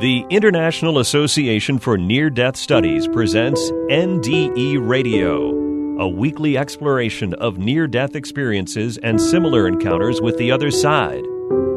The 0.00 0.24
International 0.30 0.98
Association 0.98 1.78
for 1.78 1.98
Near 1.98 2.30
Death 2.30 2.56
Studies 2.56 3.06
presents 3.06 3.60
NDE 3.90 4.78
Radio, 4.88 5.50
a 6.00 6.08
weekly 6.08 6.56
exploration 6.56 7.34
of 7.34 7.58
near 7.58 7.86
death 7.86 8.16
experiences 8.16 8.96
and 8.96 9.20
similar 9.20 9.68
encounters 9.68 10.22
with 10.22 10.38
the 10.38 10.52
other 10.52 10.70
side. 10.70 11.22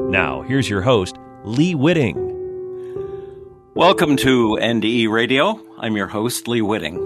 Now, 0.09 0.41
here's 0.43 0.69
your 0.69 0.81
host, 0.81 1.17
Lee 1.43 1.75
Witting. 1.75 2.15
Welcome 3.73 4.15
to 4.15 4.57
NDE 4.61 5.09
Radio. 5.09 5.59
I'm 5.77 5.97
your 5.97 6.07
host, 6.07 6.47
Lee 6.47 6.61
Witting. 6.61 6.97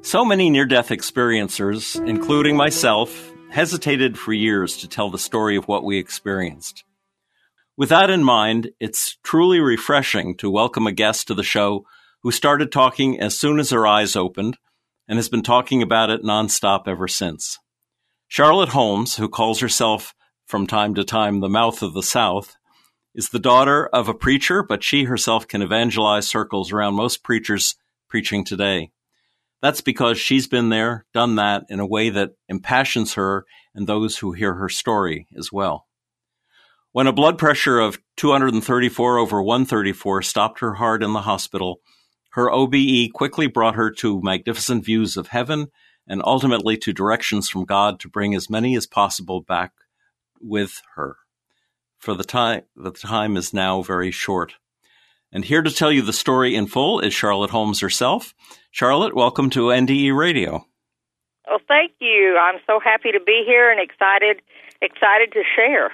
So 0.00 0.24
many 0.24 0.50
near 0.50 0.66
death 0.66 0.88
experiencers, 0.88 2.04
including 2.08 2.56
myself, 2.56 3.32
hesitated 3.50 4.18
for 4.18 4.32
years 4.32 4.78
to 4.78 4.88
tell 4.88 5.10
the 5.10 5.18
story 5.18 5.54
of 5.54 5.68
what 5.68 5.84
we 5.84 5.98
experienced. 5.98 6.82
With 7.74 7.88
that 7.88 8.10
in 8.10 8.22
mind, 8.22 8.70
it's 8.80 9.16
truly 9.24 9.58
refreshing 9.58 10.36
to 10.36 10.50
welcome 10.50 10.86
a 10.86 10.92
guest 10.92 11.26
to 11.28 11.34
the 11.34 11.42
show 11.42 11.86
who 12.22 12.30
started 12.30 12.70
talking 12.70 13.18
as 13.18 13.38
soon 13.38 13.58
as 13.58 13.70
her 13.70 13.86
eyes 13.86 14.14
opened 14.14 14.58
and 15.08 15.16
has 15.16 15.30
been 15.30 15.42
talking 15.42 15.80
about 15.80 16.10
it 16.10 16.22
nonstop 16.22 16.86
ever 16.86 17.08
since. 17.08 17.58
Charlotte 18.28 18.70
Holmes, 18.70 19.16
who 19.16 19.26
calls 19.26 19.60
herself 19.60 20.14
from 20.46 20.66
time 20.66 20.94
to 20.96 21.04
time 21.04 21.40
the 21.40 21.48
mouth 21.48 21.82
of 21.82 21.94
the 21.94 22.02
South, 22.02 22.56
is 23.14 23.30
the 23.30 23.38
daughter 23.38 23.86
of 23.86 24.06
a 24.06 24.14
preacher, 24.14 24.62
but 24.62 24.84
she 24.84 25.04
herself 25.04 25.48
can 25.48 25.62
evangelize 25.62 26.28
circles 26.28 26.72
around 26.72 26.94
most 26.94 27.24
preachers 27.24 27.74
preaching 28.06 28.44
today. 28.44 28.90
That's 29.62 29.80
because 29.80 30.18
she's 30.18 30.46
been 30.46 30.68
there, 30.68 31.06
done 31.14 31.36
that 31.36 31.64
in 31.70 31.80
a 31.80 31.86
way 31.86 32.10
that 32.10 32.32
impassions 32.48 33.14
her 33.14 33.46
and 33.74 33.86
those 33.86 34.18
who 34.18 34.32
hear 34.32 34.54
her 34.54 34.68
story 34.68 35.26
as 35.38 35.50
well. 35.50 35.86
When 36.92 37.06
a 37.06 37.12
blood 37.12 37.38
pressure 37.38 37.80
of 37.80 37.98
234 38.18 39.16
over 39.16 39.42
134 39.42 40.20
stopped 40.20 40.60
her 40.60 40.74
heart 40.74 41.02
in 41.02 41.14
the 41.14 41.22
hospital, 41.22 41.80
her 42.32 42.50
OBE 42.50 43.10
quickly 43.14 43.46
brought 43.46 43.76
her 43.76 43.90
to 43.92 44.20
magnificent 44.22 44.84
views 44.84 45.16
of 45.16 45.28
heaven 45.28 45.68
and 46.06 46.20
ultimately 46.22 46.76
to 46.76 46.92
directions 46.92 47.48
from 47.48 47.64
God 47.64 47.98
to 48.00 48.10
bring 48.10 48.34
as 48.34 48.50
many 48.50 48.76
as 48.76 48.86
possible 48.86 49.40
back 49.40 49.72
with 50.38 50.82
her. 50.94 51.16
For 51.98 52.12
the 52.12 52.24
time, 52.24 52.64
the 52.76 52.90
time 52.90 53.38
is 53.38 53.54
now 53.54 53.80
very 53.80 54.10
short. 54.10 54.56
And 55.32 55.46
here 55.46 55.62
to 55.62 55.70
tell 55.70 55.90
you 55.90 56.02
the 56.02 56.12
story 56.12 56.54
in 56.54 56.66
full 56.66 57.00
is 57.00 57.14
Charlotte 57.14 57.50
Holmes 57.50 57.80
herself. 57.80 58.34
Charlotte, 58.70 59.16
welcome 59.16 59.48
to 59.50 59.68
NDE 59.68 60.14
Radio. 60.14 60.66
Well, 61.48 61.60
thank 61.66 61.92
you. 62.00 62.36
I'm 62.38 62.60
so 62.66 62.80
happy 62.84 63.12
to 63.12 63.20
be 63.20 63.44
here 63.46 63.70
and 63.70 63.80
excited 63.80 64.42
excited 64.82 65.32
to 65.32 65.42
share. 65.56 65.90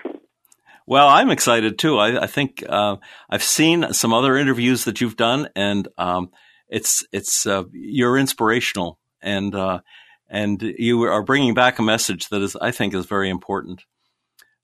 Well, 0.89 1.07
I'm 1.07 1.29
excited 1.29 1.79
too. 1.79 1.99
I, 1.99 2.23
I 2.23 2.27
think 2.27 2.65
uh, 2.67 2.97
I've 3.29 3.43
seen 3.43 3.93
some 3.93 4.15
other 4.15 4.39
interviews 4.39 4.85
that 4.85 5.03
you've 5.03 5.19
done, 5.19 5.51
and 5.55 5.87
um, 5.99 6.31
it's 6.67 7.07
it's 7.13 7.47
uh, 7.47 7.65
you're 7.73 8.17
inspirational, 8.17 8.99
and 9.21 9.55
uh, 9.55 9.81
and 10.31 10.63
you 10.63 11.03
are 11.03 11.23
bringing 11.23 11.53
back 11.53 11.79
a 11.79 11.83
message 11.83 12.31
that 12.31 12.41
is 12.41 12.57
I 12.57 12.71
think 12.71 12.95
is 12.95 13.05
very 13.05 13.29
important. 13.29 13.83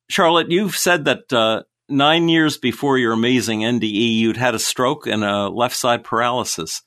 Charlotte, 0.08 0.50
you've 0.50 0.77
said 0.77 1.05
that 1.05 1.31
uh, 1.31 1.64
nine 1.91 2.31
years 2.31 2.56
before 2.56 2.97
your 2.97 3.12
amazing 3.12 3.61
NDE, 3.61 4.16
you'd 4.16 4.38
had 4.38 4.55
a 4.55 4.59
stroke 4.59 5.06
and 5.06 5.22
a 5.25 5.50
left 5.50 5.77
side 5.77 6.05
paralysis. 6.05 6.81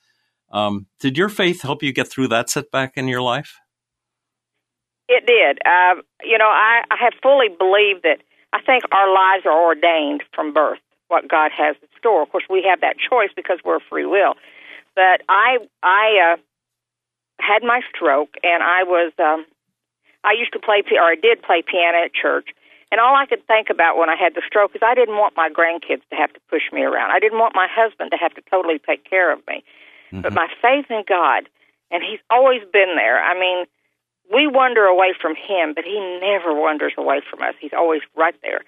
Um, 0.52 0.88
did 1.00 1.16
your 1.16 1.30
faith 1.30 1.62
help 1.62 1.84
you 1.84 1.94
get 1.94 2.08
through 2.08 2.30
that 2.30 2.50
setback 2.50 2.94
in 2.96 3.08
your 3.08 3.22
life? 3.22 3.54
It 5.08 5.28
did. 5.28 5.60
Uh, 5.64 6.02
you 6.24 6.40
know, 6.40 6.50
I, 6.50 6.82
I 6.90 6.96
have 7.04 7.14
fully 7.22 7.50
believed 7.50 8.02
that 8.02 8.24
I 8.54 8.62
think 8.62 8.84
our 8.92 9.14
lives 9.14 9.46
are 9.46 9.66
ordained 9.66 10.24
from 10.34 10.54
birth, 10.54 10.80
what 11.08 11.28
God 11.28 11.52
has 11.52 11.76
in 11.82 11.88
store. 11.98 12.24
Of 12.24 12.30
course, 12.32 12.46
we 12.50 12.64
have 12.70 12.82
that 12.82 12.96
choice 12.98 13.30
because 13.36 13.60
we're 13.64 13.80
free 13.80 14.06
will. 14.06 14.36
But 14.96 15.22
I, 15.30 15.60
I 15.84 16.34
uh, 16.34 16.38
had 17.40 17.64
my 17.64 17.82
stroke, 17.94 18.36
and 18.44 18.64
I 18.64 18.84
was, 18.84 19.12
um, 19.20 19.46
I 20.24 20.34
used 20.34 20.54
to 20.54 20.60
play, 20.60 20.82
or 20.92 21.04
I 21.04 21.16
did 21.16 21.42
play 21.42 21.62
piano 21.62 22.04
at 22.04 22.14
church. 22.14 22.50
And 22.90 23.02
all 23.02 23.16
I 23.16 23.26
could 23.26 23.46
think 23.48 23.70
about 23.70 23.98
when 23.98 24.10
I 24.10 24.16
had 24.16 24.34
the 24.34 24.42
stroke 24.48 24.72
is 24.74 24.82
I 24.82 24.96
didn't 24.96 25.18
want 25.18 25.36
my 25.36 25.50
grandkids 25.50 26.08
to 26.10 26.16
have 26.16 26.32
to 26.32 26.40
push 26.50 26.72
me 26.72 26.84
around. 26.84 27.12
I 27.12 27.20
didn't 27.20 27.38
want 27.38 27.54
my 27.54 27.68
husband 27.70 28.12
to 28.12 28.18
have 28.18 28.34
to 28.36 28.42
totally 28.50 28.80
take 28.80 29.04
care 29.04 29.32
of 29.32 29.40
me. 29.46 29.64
Mm-hmm. 30.12 30.22
But 30.22 30.34
my 30.34 30.48
faith 30.62 30.86
in 30.90 31.04
God, 31.08 31.50
and 31.92 32.02
He's 32.02 32.20
always 32.30 32.62
been 32.72 32.96
there. 32.96 33.22
I 33.22 33.38
mean, 33.38 33.66
we 34.34 34.48
wander 34.48 34.84
away 34.86 35.14
from 35.20 35.36
him, 35.36 35.74
but 35.74 35.84
he 35.86 36.00
never 36.22 36.54
wanders 36.54 36.94
away 36.98 37.22
from 37.30 37.42
us. 37.42 37.56
He's 37.60 37.74
always 37.76 38.02
right 38.16 38.36
there. 38.42 38.62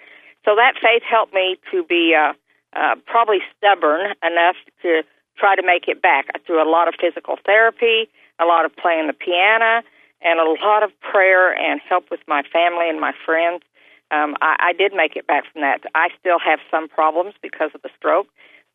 So 0.45 0.55
that 0.55 0.73
faith 0.81 1.03
helped 1.03 1.33
me 1.33 1.57
to 1.71 1.83
be 1.83 2.15
uh, 2.15 2.33
uh, 2.75 2.95
probably 3.05 3.39
stubborn 3.57 4.13
enough 4.23 4.55
to 4.83 5.03
try 5.37 5.55
to 5.55 5.63
make 5.63 5.87
it 5.87 6.01
back. 6.01 6.27
Through 6.45 6.63
a 6.63 6.69
lot 6.69 6.87
of 6.87 6.95
physical 6.99 7.35
therapy, 7.45 8.09
a 8.39 8.45
lot 8.45 8.65
of 8.65 8.75
playing 8.75 9.07
the 9.07 9.13
piano, 9.13 9.83
and 10.21 10.39
a 10.39 10.65
lot 10.65 10.83
of 10.83 10.91
prayer 10.99 11.53
and 11.53 11.79
help 11.87 12.11
with 12.11 12.19
my 12.27 12.43
family 12.51 12.89
and 12.89 12.99
my 12.99 13.13
friends. 13.25 13.63
Um, 14.11 14.35
I, 14.41 14.71
I 14.71 14.73
did 14.73 14.93
make 14.93 15.15
it 15.15 15.27
back 15.27 15.43
from 15.51 15.61
that. 15.61 15.81
I 15.93 16.09
still 16.19 16.39
have 16.39 16.59
some 16.71 16.87
problems 16.87 17.35
because 17.41 17.71
of 17.75 17.81
the 17.81 17.89
stroke, 17.97 18.27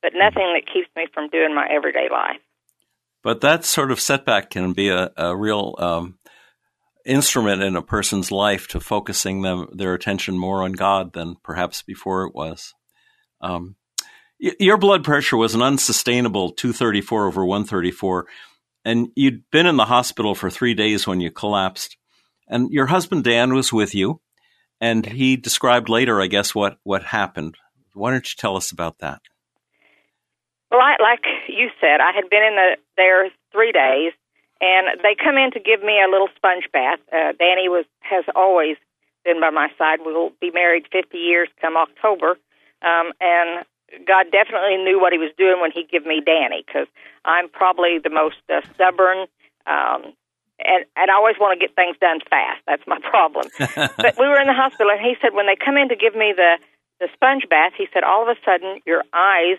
but 0.03 0.13
nothing 0.15 0.55
that 0.55 0.63
keeps 0.73 0.89
me 0.97 1.07
from 1.13 1.29
doing 1.29 1.55
my 1.55 1.67
everyday 1.69 2.09
life. 2.11 2.41
But 3.23 3.41
that 3.41 3.65
sort 3.65 3.91
of 3.91 4.01
setback 4.01 4.51
can 4.51 4.75
be 4.75 4.91
a, 4.91 5.11
a 5.17 5.35
real 5.35 5.75
um, 5.79 6.19
instrument 7.05 7.63
in 7.63 7.77
a 7.77 7.83
person's 7.83 8.31
life 8.31 8.69
to 8.69 8.81
focusing 8.81 9.43
them 9.43 9.69
their 9.73 9.95
attention 9.95 10.39
more 10.39 10.63
on 10.63 10.73
God 10.73 11.13
than 11.13 11.37
perhaps 11.43 11.83
before 11.83 12.25
it 12.25 12.35
was. 12.35 12.75
Um, 13.41 13.77
y- 14.41 14.57
your 14.59 14.79
blood 14.79 15.05
pressure 15.05 15.37
was 15.37 15.55
an 15.55 15.63
unsustainable 15.63 16.51
234 16.51 17.27
over 17.27 17.45
134, 17.45 18.27
and 18.85 19.09
you'd 19.15 19.49
been 19.51 19.67
in 19.67 19.77
the 19.77 19.85
hospital 19.85 20.35
for 20.35 20.51
three 20.51 20.75
days 20.75 21.07
when 21.07 21.21
you 21.21 21.31
collapsed. 21.31 21.97
And 22.47 22.71
your 22.71 22.87
husband 22.87 23.25
Dan 23.25 23.55
was 23.55 23.73
with 23.73 23.95
you, 23.95 24.21
and 24.81 25.07
he 25.07 25.37
described 25.37 25.89
later, 25.89 26.21
I 26.21 26.27
guess, 26.27 26.55
what 26.55 26.79
what 26.83 27.03
happened. 27.03 27.57
Why 27.95 28.11
don't 28.11 28.29
you 28.29 28.37
tell 28.37 28.57
us 28.57 28.71
about 28.71 28.99
that? 28.99 29.21
Well, 30.71 30.81
I, 30.81 30.97
like 31.01 31.25
you 31.49 31.69
said, 31.81 32.01
I 32.01 32.13
had 32.15 32.29
been 32.29 32.43
in 32.43 32.57
the 32.57 32.77
there 32.97 33.31
three 33.53 33.73
days, 33.73 34.13
and 34.65 35.01
they 35.05 35.13
come 35.13 35.37
in 35.37 35.53
to 35.53 35.61
give 35.61 35.85
me 35.85 36.01
a 36.01 36.09
little 36.09 36.29
sponge 36.37 36.65
bath. 36.73 37.01
Uh, 37.13 37.37
Danny 37.37 37.69
was 37.69 37.85
has 38.01 38.25
always 38.35 38.77
been 39.25 39.41
by 39.41 39.51
my 39.51 39.69
side. 39.77 40.01
We'll 40.01 40.33
be 40.41 40.51
married 40.51 40.89
50 40.91 41.19
years 41.19 41.49
come 41.61 41.77
October, 41.77 42.41
um, 42.81 43.13
and 43.21 43.65
God 44.09 44.33
definitely 44.33 44.81
knew 44.81 44.99
what 44.99 45.13
He 45.13 45.21
was 45.21 45.33
doing 45.37 45.61
when 45.61 45.71
He 45.71 45.85
gave 45.85 46.07
me 46.07 46.23
Danny 46.25 46.65
because 46.65 46.89
I'm 47.25 47.49
probably 47.49 48.01
the 48.03 48.11
most 48.11 48.41
uh, 48.49 48.65
stubborn. 48.73 49.29
Um, 49.67 50.17
and, 50.65 50.87
and 50.97 51.11
I 51.11 51.15
always 51.15 51.37
want 51.39 51.59
to 51.59 51.61
get 51.61 51.75
things 51.77 51.97
done 52.01 52.21
fast. 52.31 52.63
That's 52.67 52.87
my 52.87 53.01
problem. 53.11 53.49
but 53.59 54.17
we 54.17 54.25
were 54.25 54.41
in 54.41 54.49
the 54.49 54.57
hospital, 54.57 54.93
and 54.93 55.01
he 55.01 55.17
said 55.21 55.35
when 55.35 55.47
they 55.47 55.57
come 55.61 55.77
in 55.77 55.89
to 55.91 55.97
give 55.97 56.17
me 56.17 56.33
the 56.35 56.57
the 57.01 57.09
sponge 57.13 57.43
bath, 57.51 57.73
he 57.77 57.89
said 57.93 58.05
all 58.05 58.23
of 58.23 58.31
a 58.31 58.39
sudden 58.47 58.81
your 58.87 59.03
eyes 59.13 59.59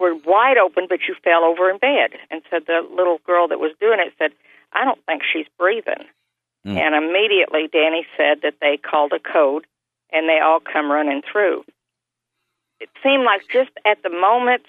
were 0.00 0.14
wide 0.14 0.56
open, 0.56 0.86
but 0.88 1.00
you 1.06 1.14
fell 1.22 1.44
over 1.44 1.70
in 1.70 1.78
bed. 1.78 2.18
And 2.30 2.42
so 2.50 2.58
the 2.58 2.80
little 2.94 3.20
girl 3.26 3.48
that 3.48 3.60
was 3.60 3.72
doing 3.78 4.00
it 4.00 4.12
said, 4.18 4.32
I 4.72 4.84
don't 4.84 5.04
think 5.04 5.22
she's 5.30 5.46
breathing. 5.58 6.04
Mm. 6.66 6.76
And 6.76 6.94
immediately 6.94 7.68
Danny 7.70 8.06
said 8.16 8.40
that 8.42 8.54
they 8.60 8.78
called 8.78 9.12
a 9.12 9.20
code 9.20 9.66
and 10.12 10.28
they 10.28 10.40
all 10.40 10.60
come 10.60 10.90
running 10.90 11.22
through. 11.30 11.64
It 12.80 12.88
seemed 13.02 13.24
like 13.24 13.42
just 13.52 13.70
at 13.84 14.02
the 14.02 14.10
moment 14.10 14.62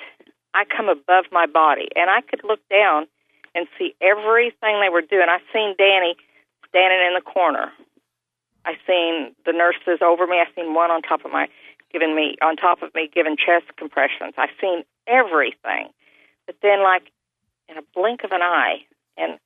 I 0.53 0.65
come 0.65 0.89
above 0.89 1.25
my 1.31 1.45
body 1.45 1.87
and 1.95 2.09
I 2.09 2.21
could 2.21 2.41
look 2.43 2.59
down 2.69 3.07
and 3.55 3.67
see 3.77 3.95
everything 4.01 4.79
they 4.79 4.89
were 4.89 5.01
doing. 5.01 5.27
I 5.27 5.39
seen 5.53 5.75
Danny 5.77 6.15
standing 6.69 6.99
in 7.07 7.13
the 7.15 7.21
corner. 7.21 7.71
I 8.65 8.75
seen 8.87 9.35
the 9.45 9.53
nurses 9.53 10.01
over 10.01 10.27
me. 10.27 10.37
I 10.37 10.45
seen 10.55 10.73
one 10.73 10.91
on 10.91 11.01
top 11.01 11.25
of 11.25 11.31
my 11.31 11.47
giving 11.91 12.15
me 12.15 12.35
on 12.41 12.55
top 12.55 12.81
of 12.81 12.93
me 12.95 13.09
giving 13.13 13.35
chest 13.37 13.65
compressions. 13.77 14.33
I 14.37 14.47
seen 14.59 14.83
everything. 15.07 15.89
But 16.45 16.55
then, 16.61 16.83
like 16.83 17.11
in 17.69 17.77
a 17.77 17.83
blink 17.93 18.23
of 18.23 18.31
an 18.31 18.41
eye, 18.41 18.85
and 19.17 19.39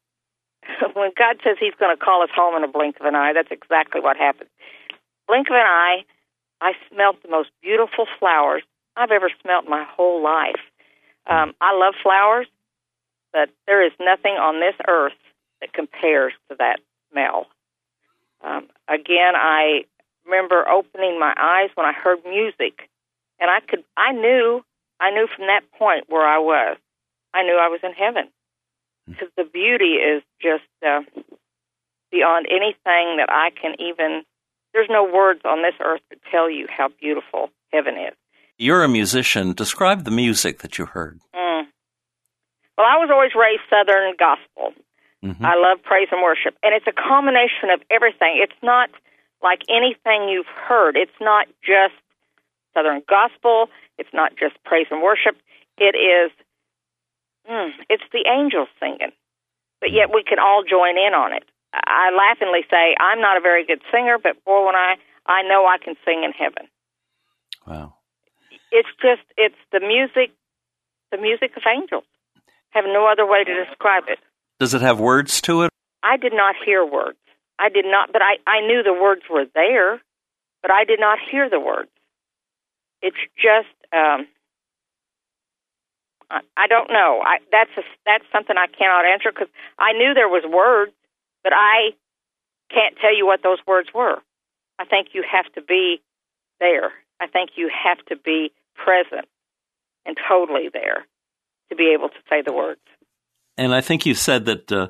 when 0.93 1.11
God 1.17 1.37
says 1.43 1.57
He's 1.59 1.75
going 1.79 1.95
to 1.95 2.03
call 2.03 2.23
us 2.23 2.29
home 2.35 2.55
in 2.55 2.63
a 2.63 2.71
blink 2.71 2.97
of 2.99 3.05
an 3.05 3.15
eye, 3.15 3.33
that's 3.33 3.51
exactly 3.51 4.01
what 4.01 4.17
happened. 4.17 4.49
Blink 5.27 5.47
of 5.49 5.55
an 5.55 5.65
eye, 5.65 6.05
I 6.61 6.73
smelt 6.91 7.21
the 7.21 7.29
most 7.29 7.49
beautiful 7.61 8.05
flowers 8.19 8.63
I've 8.95 9.11
ever 9.11 9.29
smelt 9.41 9.65
in 9.65 9.71
my 9.71 9.83
whole 9.83 10.23
life. 10.23 10.61
Um, 11.27 11.53
I 11.59 11.75
love 11.75 11.95
flowers, 12.01 12.47
but 13.33 13.49
there 13.67 13.85
is 13.85 13.91
nothing 13.99 14.33
on 14.33 14.59
this 14.59 14.75
earth 14.87 15.17
that 15.59 15.73
compares 15.73 16.33
to 16.49 16.55
that 16.59 16.79
smell. 17.11 17.47
Um, 18.43 18.67
again, 18.87 19.33
I 19.35 19.85
remember 20.25 20.67
opening 20.67 21.19
my 21.19 21.33
eyes 21.37 21.69
when 21.75 21.85
I 21.85 21.93
heard 21.93 22.19
music, 22.25 22.89
and 23.39 23.49
I 23.49 23.59
could 23.67 23.83
I 23.97 24.11
knew 24.11 24.63
I 24.99 25.11
knew 25.11 25.27
from 25.35 25.47
that 25.47 25.61
point 25.77 26.05
where 26.07 26.25
I 26.25 26.39
was. 26.39 26.77
I 27.33 27.43
knew 27.43 27.57
I 27.59 27.67
was 27.67 27.81
in 27.83 27.91
heaven 27.91 28.29
because 29.07 29.29
hmm. 29.35 29.43
the 29.43 29.49
beauty 29.49 29.95
is 29.95 30.23
just 30.41 30.63
uh, 30.85 31.01
beyond 32.11 32.47
anything 32.49 33.17
that 33.17 33.27
I 33.29 33.49
can 33.49 33.75
even. 33.79 34.23
There's 34.73 34.89
no 34.89 35.03
words 35.05 35.41
on 35.45 35.61
this 35.61 35.75
earth 35.79 36.01
to 36.11 36.17
tell 36.31 36.49
you 36.49 36.67
how 36.69 36.89
beautiful 36.99 37.49
heaven 37.71 37.95
is. 37.95 38.13
You're 38.57 38.83
a 38.83 38.89
musician. 38.89 39.53
Describe 39.53 40.03
the 40.03 40.11
music 40.11 40.59
that 40.59 40.77
you 40.77 40.85
heard. 40.85 41.19
Mm. 41.33 41.63
Well, 42.77 42.87
I 42.87 42.97
was 42.97 43.09
always 43.11 43.31
raised 43.35 43.63
Southern 43.69 44.15
gospel. 44.19 44.73
Mm-hmm. 45.23 45.45
I 45.45 45.55
love 45.55 45.81
praise 45.83 46.07
and 46.11 46.21
worship, 46.21 46.55
and 46.61 46.75
it's 46.75 46.85
a 46.87 46.91
combination 46.91 47.71
of 47.73 47.81
everything. 47.89 48.39
It's 48.43 48.59
not 48.61 48.89
like 49.45 49.61
anything 49.69 50.27
you've 50.27 50.49
heard. 50.49 50.97
It's 50.97 51.15
not 51.21 51.45
just 51.61 51.93
Southern 52.73 53.05
gospel. 53.05 53.69
It's 54.01 54.09
not 54.11 54.33
just 54.33 54.57
praise 54.65 54.87
and 54.89 55.05
worship. 55.05 55.37
It 55.77 55.93
is. 55.93 56.33
Mm, 57.45 57.69
it's 57.87 58.03
the 58.11 58.25
angels 58.25 58.67
singing, 58.81 59.13
but 59.79 59.93
yet 59.93 60.09
we 60.09 60.25
can 60.25 60.39
all 60.39 60.63
join 60.67 60.97
in 60.97 61.13
on 61.13 61.31
it. 61.31 61.45
I 61.71 62.09
laughingly 62.09 62.65
say 62.71 62.95
I'm 62.99 63.21
not 63.21 63.37
a 63.37 63.41
very 63.41 63.63
good 63.65 63.81
singer, 63.93 64.17
but 64.17 64.43
boy, 64.43 64.65
when 64.65 64.75
I 64.75 64.95
I 65.27 65.43
know 65.43 65.69
I 65.69 65.77
can 65.77 65.93
sing 66.03 66.23
in 66.25 66.31
heaven. 66.31 66.67
Wow. 67.67 67.93
It's 68.71 68.89
just 68.99 69.21
it's 69.37 69.61
the 69.71 69.79
music, 69.79 70.33
the 71.11 71.17
music 71.21 71.51
of 71.55 71.63
angels. 71.69 72.03
Have 72.71 72.85
no 72.85 73.07
other 73.07 73.25
way 73.25 73.43
to 73.43 73.65
describe 73.65 74.03
it. 74.07 74.17
Does 74.59 74.73
it 74.73 74.81
have 74.81 74.99
words 74.99 75.39
to 75.41 75.63
it? 75.63 75.69
I 76.03 76.17
did 76.17 76.33
not 76.33 76.55
hear 76.65 76.83
words. 76.83 77.17
I 77.59 77.69
did 77.69 77.85
not, 77.85 78.11
but 78.11 78.21
I 78.21 78.37
I 78.45 78.61
knew 78.61 78.83
the 78.83 78.93
words 78.93 79.21
were 79.29 79.45
there, 79.53 80.01
but 80.61 80.71
I 80.71 80.83
did 80.83 80.99
not 80.99 81.19
hear 81.31 81.49
the 81.49 81.59
words. 81.59 81.89
It's 83.01 83.17
just 83.35 83.73
um, 83.93 84.27
I, 86.29 86.41
I 86.57 86.67
don't 86.67 86.89
know. 86.89 87.21
I 87.23 87.37
that's 87.51 87.71
a, 87.77 87.81
that's 88.05 88.25
something 88.31 88.55
I 88.57 88.67
cannot 88.67 89.05
answer 89.05 89.31
because 89.31 89.51
I 89.77 89.93
knew 89.93 90.13
there 90.13 90.29
was 90.29 90.43
words, 90.45 90.91
but 91.43 91.53
I 91.53 91.91
can't 92.71 92.95
tell 92.99 93.15
you 93.15 93.25
what 93.25 93.43
those 93.43 93.59
words 93.67 93.89
were. 93.93 94.17
I 94.79 94.85
think 94.85 95.09
you 95.13 95.23
have 95.29 95.51
to 95.53 95.61
be 95.61 96.01
there. 96.59 96.91
I 97.21 97.27
think 97.27 97.51
you 97.55 97.69
have 97.71 98.03
to 98.07 98.15
be 98.17 98.51
present 98.75 99.27
and 100.05 100.17
totally 100.27 100.69
there 100.71 101.05
to 101.69 101.75
be 101.75 101.93
able 101.97 102.09
to 102.09 102.19
say 102.29 102.41
the 102.45 102.53
words. 102.53 102.81
And 103.57 103.73
I 103.73 103.81
think 103.81 104.05
you 104.05 104.13
said 104.13 104.45
that 104.45 104.71
uh, 104.71 104.87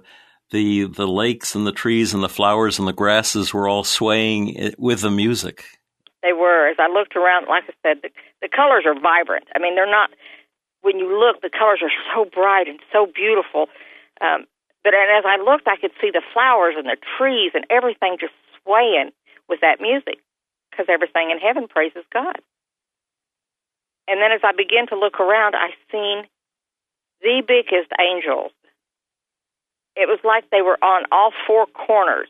the 0.51 0.86
the 0.86 1.07
lakes 1.07 1.56
and 1.56 1.65
the 1.65 1.71
trees 1.71 2.13
and 2.13 2.24
the 2.24 2.30
flowers 2.30 2.80
and 2.80 2.88
the 2.88 2.94
grasses 2.94 3.53
were 3.53 3.68
all 3.68 3.83
swaying 3.83 4.74
with 4.77 5.01
the 5.01 5.12
music. 5.12 5.65
They 6.21 6.33
were. 6.33 6.69
As 6.69 6.77
I 6.80 6.88
looked 6.88 7.15
around, 7.15 7.47
like 7.47 7.63
I 7.69 7.74
said, 7.83 8.01
the, 8.01 8.09
the 8.42 8.50
colors 8.50 8.83
are 8.86 9.00
vibrant. 9.00 9.45
I 9.56 9.59
mean, 9.59 9.75
they're 9.75 9.89
not. 9.89 10.09
When 10.81 10.97
you 11.00 11.19
look, 11.19 11.42
the 11.42 11.50
colors 11.50 11.81
are 11.81 11.94
so 12.13 12.25
bright 12.25 12.68
and 12.68 12.80
so 12.92 13.06
beautiful. 13.06 13.68
Um, 14.21 14.45
but 14.83 14.94
and 14.94 15.09
as 15.18 15.25
I 15.25 15.42
looked, 15.42 15.68
I 15.68 15.77
could 15.77 15.94
see 16.00 16.12
the 16.12 16.21
flowers 16.33 16.75
and 16.77 16.86
the 16.86 16.97
trees 17.18 17.51
and 17.53 17.65
everything 17.69 18.18
just 18.19 18.33
swaying 18.62 19.12
with 19.50 19.62
that 19.62 19.81
music 19.81 20.21
because 20.69 20.86
everything 20.89 21.31
in 21.31 21.39
heaven 21.39 21.68
praises 21.68 22.03
God. 22.13 22.38
And 24.07 24.21
then 24.21 24.31
as 24.31 24.42
I 24.44 24.53
began 24.53 24.86
to 24.94 25.00
look 25.00 25.19
around, 25.19 25.56
I 25.56 25.74
seen 25.92 26.30
the 27.21 27.42
biggest 27.42 27.89
angels. 27.97 28.51
It 29.95 30.07
was 30.07 30.19
like 30.24 30.50
they 30.50 30.62
were 30.62 30.77
on 30.83 31.06
all 31.12 31.31
four 31.47 31.65
corners. 31.68 32.27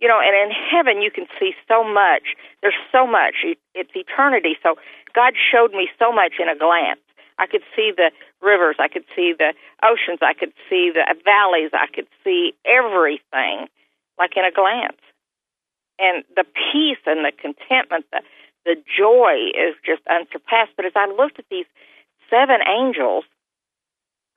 You 0.00 0.08
know, 0.08 0.18
and 0.18 0.32
in 0.32 0.50
heaven 0.50 1.02
you 1.02 1.10
can 1.10 1.26
see 1.38 1.52
so 1.68 1.84
much. 1.84 2.34
There's 2.62 2.78
so 2.90 3.06
much. 3.06 3.44
It's 3.74 3.90
eternity. 3.94 4.56
So 4.62 4.76
God 5.14 5.34
showed 5.36 5.72
me 5.72 5.88
so 5.98 6.10
much 6.10 6.40
in 6.40 6.48
a 6.48 6.56
glance. 6.56 7.00
I 7.38 7.46
could 7.46 7.62
see 7.74 7.92
the 7.96 8.12
rivers, 8.42 8.76
I 8.78 8.88
could 8.88 9.04
see 9.16 9.32
the 9.32 9.54
oceans, 9.82 10.20
I 10.20 10.34
could 10.34 10.52
see 10.68 10.92
the 10.92 11.04
valleys, 11.24 11.70
I 11.72 11.86
could 11.88 12.06
see 12.22 12.52
everything 12.64 13.68
like 14.18 14.36
in 14.36 14.44
a 14.44 14.52
glance. 14.52 15.00
And 15.98 16.24
the 16.36 16.44
peace 16.44 17.00
and 17.06 17.24
the 17.24 17.32
contentment, 17.32 18.04
the 18.12 18.20
the 18.64 18.76
joy 18.76 19.56
is 19.56 19.74
just 19.84 20.02
unsurpassed. 20.08 20.72
But 20.76 20.84
as 20.84 20.92
I 20.94 21.06
looked 21.06 21.38
at 21.38 21.48
these 21.50 21.64
seven 22.28 22.60
angels, 22.68 23.24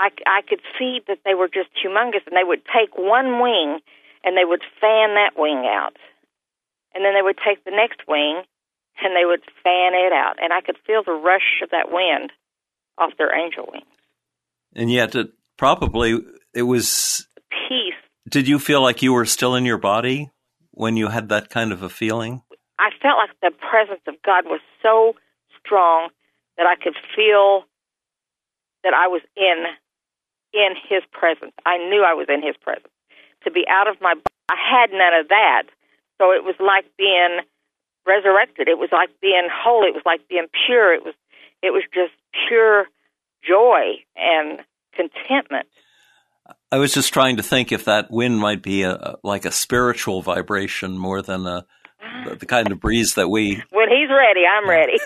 I, 0.04 0.10
I 0.28 0.42
could 0.42 0.60
see 0.78 1.00
that 1.08 1.20
they 1.24 1.34
were 1.34 1.48
just 1.48 1.70
humongous, 1.80 2.28
and 2.28 2.36
they 2.36 2.44
would 2.44 2.64
take 2.66 2.98
one 2.98 3.40
wing 3.40 3.80
and 4.24 4.36
they 4.36 4.44
would 4.44 4.62
fan 4.82 5.16
that 5.16 5.32
wing 5.38 5.64
out, 5.66 5.96
and 6.94 7.06
then 7.06 7.14
they 7.14 7.22
would 7.22 7.38
take 7.38 7.64
the 7.64 7.72
next 7.72 8.02
wing 8.08 8.44
and 9.02 9.16
they 9.16 9.26
would 9.26 9.42
fan 9.64 9.94
it 9.96 10.14
out, 10.14 10.36
and 10.42 10.54
I 10.54 10.62
could 10.62 10.78
feel 10.86 11.04
the 11.04 11.12
rush 11.12 11.62
of 11.64 11.72
that 11.72 11.92
wind 11.92 12.32
off 12.98 13.12
their 13.18 13.36
angel 13.36 13.68
wings. 13.72 13.86
And 14.76 14.92
yet, 14.92 15.16
it 15.16 15.32
probably 15.58 16.20
it 16.54 16.64
was 16.64 17.28
peace. 17.50 17.96
Did 18.30 18.48
you 18.48 18.60
feel 18.60 18.82
like 18.82 19.02
you 19.02 19.14
were 19.14 19.26
still 19.26 19.56
in 19.56 19.66
your 19.66 19.78
body 19.78 20.32
when 20.72 20.96
you 20.98 21.08
had 21.08 21.30
that 21.30 21.50
kind 21.50 21.72
of 21.72 21.82
a 21.82 21.90
feeling? 21.90 22.44
I 22.78 22.90
felt 23.02 23.18
like 23.18 23.32
the 23.42 23.52
presence 23.58 24.02
of 24.08 24.16
God 24.24 24.46
was 24.46 24.62
so 24.82 25.14
strong 25.60 26.10
that 26.58 26.68
I 26.68 26.76
could 26.76 26.96
feel 27.16 27.64
that 28.84 28.94
I 28.94 29.08
was 29.08 29.22
in 29.36 29.66
in 30.54 30.76
His 30.90 31.04
presence. 31.12 31.54
I 31.66 31.78
knew 31.78 32.04
I 32.06 32.14
was 32.14 32.28
in 32.30 32.42
His 32.42 32.56
presence. 32.62 32.94
To 33.44 33.52
be 33.52 33.66
out 33.70 33.88
of 33.88 33.98
my, 34.02 34.14
I 34.50 34.56
had 34.56 34.92
none 34.92 35.20
of 35.20 35.28
that. 35.30 35.64
So 36.20 36.32
it 36.32 36.44
was 36.44 36.56
like 36.60 36.86
being 36.98 37.40
resurrected. 38.08 38.68
It 38.68 38.78
was 38.78 38.90
like 38.92 39.10
being 39.22 39.48
holy. 39.52 39.90
It 39.90 39.96
was 39.96 40.06
like 40.06 40.28
being 40.28 40.48
pure. 40.66 40.94
It 40.94 41.04
was, 41.04 41.16
it 41.62 41.72
was 41.72 41.84
just 41.94 42.14
pure 42.48 42.86
joy 43.44 44.00
and 44.16 44.60
contentment. 44.96 45.68
I 46.72 46.78
was 46.78 46.94
just 46.94 47.14
trying 47.14 47.38
to 47.38 47.44
think 47.44 47.72
if 47.72 47.86
that 47.86 48.12
wind 48.12 48.40
might 48.40 48.62
be 48.62 48.84
a, 48.84 49.16
like 49.24 49.46
a 49.46 49.52
spiritual 49.52 50.22
vibration 50.22 50.98
more 50.98 51.22
than 51.22 51.46
a 51.46 51.66
the 52.38 52.46
kind 52.46 52.72
of 52.72 52.80
breeze 52.80 53.16
that 53.16 53.30
we. 53.30 53.64
When 53.72 53.90
he's 53.90 54.10
ready, 54.10 54.42
I'm 54.46 54.70
ready. 54.70 55.00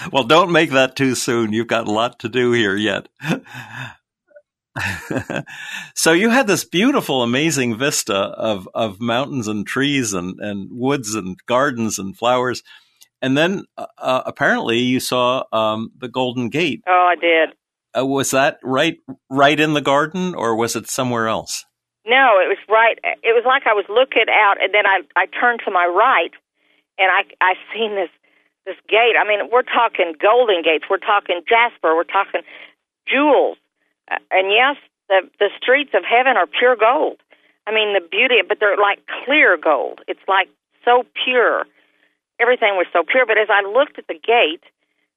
well, 0.12 0.24
don't 0.24 0.52
make 0.52 0.70
that 0.70 0.96
too 0.96 1.14
soon. 1.14 1.52
You've 1.52 1.66
got 1.66 1.88
a 1.88 1.90
lot 1.90 2.18
to 2.20 2.28
do 2.28 2.52
here 2.52 2.76
yet. 2.76 3.08
so 5.94 6.12
you 6.12 6.30
had 6.30 6.46
this 6.46 6.64
beautiful, 6.64 7.22
amazing 7.22 7.76
vista 7.76 8.14
of, 8.14 8.68
of 8.74 9.00
mountains 9.00 9.48
and 9.48 9.66
trees 9.66 10.12
and, 10.12 10.38
and 10.40 10.68
woods 10.70 11.14
and 11.14 11.36
gardens 11.46 11.98
and 11.98 12.16
flowers. 12.16 12.62
And 13.20 13.36
then 13.36 13.64
uh, 13.76 13.86
uh 13.98 14.22
apparently 14.26 14.78
you 14.78 14.98
saw 14.98 15.44
um, 15.52 15.92
the 15.96 16.08
Golden 16.08 16.48
Gate. 16.48 16.82
Oh, 16.86 17.12
I 17.12 17.20
did. 17.20 17.50
Uh, 17.96 18.06
was 18.06 18.30
that 18.30 18.58
right 18.62 18.96
right 19.28 19.60
in 19.60 19.74
the 19.74 19.82
garden 19.82 20.34
or 20.34 20.56
was 20.56 20.74
it 20.74 20.88
somewhere 20.88 21.28
else? 21.28 21.64
No, 22.04 22.42
it 22.42 22.48
was 22.50 22.58
right. 22.68 22.98
It 23.22 23.30
was 23.34 23.44
like 23.46 23.66
I 23.66 23.74
was 23.74 23.86
looking 23.88 24.26
out, 24.28 24.58
and 24.60 24.74
then 24.74 24.86
I 24.86 25.02
I 25.14 25.26
turned 25.26 25.60
to 25.64 25.70
my 25.70 25.86
right, 25.86 26.34
and 26.98 27.08
I 27.10 27.22
I 27.40 27.54
seen 27.72 27.94
this 27.94 28.10
this 28.66 28.76
gate. 28.88 29.14
I 29.18 29.26
mean, 29.26 29.50
we're 29.50 29.66
talking 29.66 30.14
golden 30.18 30.62
gates. 30.62 30.84
We're 30.90 31.02
talking 31.02 31.42
jasper. 31.46 31.94
We're 31.94 32.10
talking 32.10 32.42
jewels. 33.06 33.58
Uh, 34.10 34.18
and 34.30 34.50
yes, 34.50 34.76
the 35.08 35.30
the 35.38 35.50
streets 35.62 35.90
of 35.94 36.02
heaven 36.02 36.36
are 36.36 36.46
pure 36.46 36.74
gold. 36.74 37.18
I 37.66 37.70
mean, 37.70 37.94
the 37.94 38.02
beauty, 38.02 38.42
but 38.46 38.58
they're 38.58 38.76
like 38.76 38.98
clear 39.24 39.56
gold. 39.56 40.00
It's 40.08 40.26
like 40.26 40.48
so 40.84 41.04
pure. 41.24 41.66
Everything 42.40 42.74
was 42.74 42.86
so 42.92 43.04
pure. 43.06 43.26
But 43.26 43.38
as 43.38 43.46
I 43.46 43.62
looked 43.62 43.98
at 43.98 44.08
the 44.08 44.18
gate, 44.18 44.66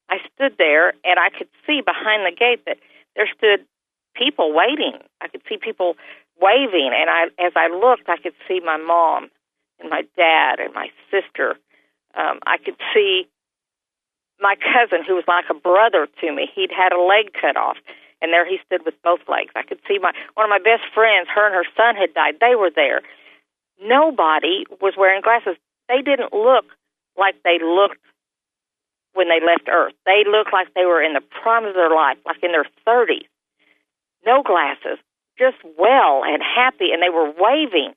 I 0.09 0.17
stood 0.33 0.53
there, 0.57 0.93
and 1.03 1.17
I 1.17 1.33
could 1.33 1.49
see 1.65 1.81
behind 1.81 2.25
the 2.25 2.35
gate 2.35 2.61
that 2.65 2.77
there 3.15 3.25
stood 3.35 3.65
people 4.13 4.53
waiting. 4.53 5.01
I 5.21 5.27
could 5.27 5.41
see 5.49 5.57
people 5.57 5.97
waving, 6.41 6.91
and 6.93 7.09
I, 7.09 7.25
as 7.39 7.53
I 7.55 7.67
looked, 7.67 8.09
I 8.09 8.17
could 8.17 8.35
see 8.47 8.59
my 8.59 8.77
mom 8.77 9.29
and 9.79 9.89
my 9.89 10.03
dad 10.15 10.59
and 10.59 10.73
my 10.73 10.89
sister. 11.11 11.55
Um, 12.15 12.39
I 12.45 12.57
could 12.57 12.77
see 12.93 13.27
my 14.39 14.55
cousin, 14.55 15.03
who 15.05 15.15
was 15.15 15.23
like 15.27 15.45
a 15.49 15.53
brother 15.53 16.07
to 16.21 16.31
me. 16.31 16.49
He'd 16.53 16.71
had 16.71 16.91
a 16.91 17.01
leg 17.01 17.31
cut 17.39 17.55
off, 17.55 17.77
and 18.21 18.31
there 18.31 18.47
he 18.47 18.59
stood 18.65 18.83
with 18.85 18.95
both 19.03 19.21
legs. 19.27 19.51
I 19.55 19.63
could 19.63 19.79
see 19.87 19.99
my 19.99 20.11
one 20.35 20.45
of 20.45 20.49
my 20.49 20.59
best 20.59 20.83
friends. 20.93 21.27
Her 21.33 21.47
and 21.47 21.55
her 21.55 21.67
son 21.75 21.95
had 21.95 22.13
died. 22.13 22.35
They 22.39 22.55
were 22.55 22.71
there. 22.73 23.01
Nobody 23.81 24.65
was 24.81 24.93
wearing 24.97 25.21
glasses. 25.21 25.55
They 25.87 26.01
didn't 26.01 26.33
look 26.33 26.65
like 27.17 27.35
they 27.43 27.59
looked 27.59 27.99
when 29.13 29.29
they 29.29 29.39
left 29.39 29.67
Earth. 29.71 29.93
They 30.05 30.23
looked 30.27 30.51
like 30.51 30.73
they 30.73 30.85
were 30.85 31.01
in 31.01 31.13
the 31.13 31.23
prime 31.41 31.65
of 31.65 31.73
their 31.73 31.89
life, 31.89 32.17
like 32.25 32.43
in 32.43 32.51
their 32.51 32.67
30s. 32.87 33.27
No 34.25 34.43
glasses, 34.43 34.99
just 35.37 35.57
well 35.77 36.23
and 36.23 36.41
happy, 36.41 36.91
and 36.91 37.01
they 37.01 37.09
were 37.09 37.31
waving. 37.31 37.93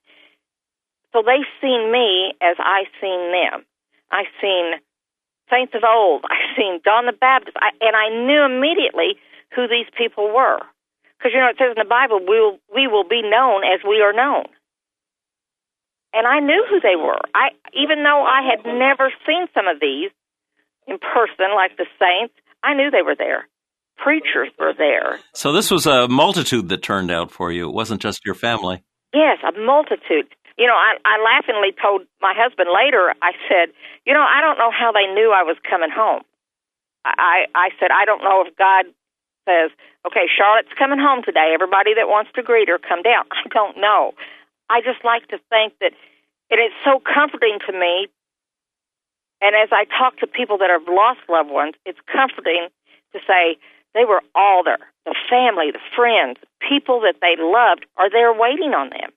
So 1.13 1.23
they 1.25 1.41
seen 1.61 1.91
me 1.91 2.35
as 2.43 2.57
I 2.59 2.85
seen 3.01 3.33
them. 3.33 3.65
I 4.11 4.25
seen 4.41 4.81
saints 5.51 5.73
of 5.75 5.83
old. 5.85 6.25
I 6.29 6.55
seen 6.57 6.81
John 6.85 7.07
the 7.07 7.13
Baptist, 7.13 7.57
I, 7.57 7.71
and 7.81 7.97
I 7.97 8.09
knew 8.09 8.45
immediately 8.45 9.17
who 9.55 9.67
these 9.69 9.89
people 9.97 10.29
were. 10.29 10.61
Because 11.19 11.33
you 11.35 11.41
know 11.41 11.49
it 11.49 11.57
says 11.59 11.75
in 11.75 11.83
the 11.83 11.89
Bible, 11.89 12.21
we 12.21 12.39
will 12.39 12.59
we 12.73 12.87
will 12.87 13.07
be 13.09 13.23
known 13.23 13.65
as 13.65 13.81
we 13.83 14.01
are 14.01 14.13
known. 14.13 14.47
And 16.15 16.27
I 16.27 16.41
knew 16.41 16.65
who 16.71 16.81
they 16.81 16.97
were. 16.97 17.21
I 17.35 17.51
even 17.75 18.03
though 18.05 18.23
I 18.23 18.43
had 18.43 18.65
never 18.65 19.13
seen 19.27 19.47
some 19.55 19.67
of 19.67 19.81
these 19.81 20.11
in 20.87 20.99
person, 20.99 21.55
like 21.55 21.77
the 21.77 21.87
saints, 21.99 22.35
I 22.63 22.75
knew 22.75 22.91
they 22.91 23.03
were 23.03 23.17
there 23.17 23.49
preachers 23.99 24.49
were 24.59 24.73
there. 24.77 25.19
So 25.35 25.53
this 25.53 25.71
was 25.71 25.87
a 25.87 26.09
multitude 26.09 26.69
that 26.71 26.83
turned 26.83 27.11
out 27.11 27.31
for 27.31 27.53
you. 27.53 27.69
It 27.69 27.75
wasn't 27.75 28.01
just 28.01 28.25
your 28.25 28.35
family. 28.35 28.83
Yes, 29.13 29.39
a 29.43 29.53
multitude. 29.59 30.29
you 30.59 30.67
know, 30.67 30.75
I, 30.77 30.99
I 31.05 31.17
laughingly 31.23 31.73
told 31.81 32.03
my 32.21 32.35
husband 32.37 32.69
later. 32.73 33.15
I 33.23 33.33
said, 33.49 33.75
you 34.05 34.13
know, 34.13 34.25
I 34.25 34.41
don't 34.41 34.59
know 34.59 34.71
how 34.71 34.93
they 34.93 35.07
knew 35.15 35.33
I 35.33 35.43
was 35.43 35.57
coming 35.69 35.91
home. 35.91 36.23
I 37.05 37.47
I 37.55 37.71
said 37.79 37.89
I 37.95 38.05
don't 38.05 38.23
know 38.23 38.45
if 38.47 38.55
God 38.57 38.85
says, 39.49 39.71
okay, 40.05 40.27
Charlotte's 40.29 40.75
coming 40.77 40.99
home 40.99 41.23
today. 41.25 41.53
Everybody 41.55 41.95
that 41.97 42.09
wants 42.09 42.31
to 42.35 42.43
greet 42.43 42.69
her, 42.69 42.79
come 42.79 43.01
down. 43.03 43.25
I 43.33 43.49
don't 43.49 43.79
know. 43.79 44.13
I 44.69 44.81
just 44.85 45.01
like 45.05 45.25
to 45.33 45.39
think 45.49 45.73
that, 45.81 45.97
and 46.51 46.61
it's 46.61 46.77
so 46.85 47.01
comforting 47.01 47.59
to 47.67 47.73
me. 47.73 48.09
And 49.41 49.57
as 49.57 49.71
I 49.73 49.87
talk 49.87 50.19
to 50.19 50.27
people 50.27 50.59
that 50.59 50.69
have 50.69 50.85
lost 50.85 51.21
loved 51.31 51.49
ones, 51.49 51.75
it's 51.87 52.01
comforting 52.13 52.69
to 53.15 53.19
say 53.25 53.57
they 53.95 54.05
were 54.05 54.23
all 54.35 54.63
there. 54.65 54.79
The 55.05 55.15
family, 55.31 55.71
the 55.73 55.85
friends, 55.97 56.39
people 56.69 57.01
that 57.01 57.17
they 57.21 57.37
loved 57.39 57.87
are 57.97 58.11
there 58.11 58.33
waiting 58.33 58.75
on 58.75 58.91
them. 58.91 59.11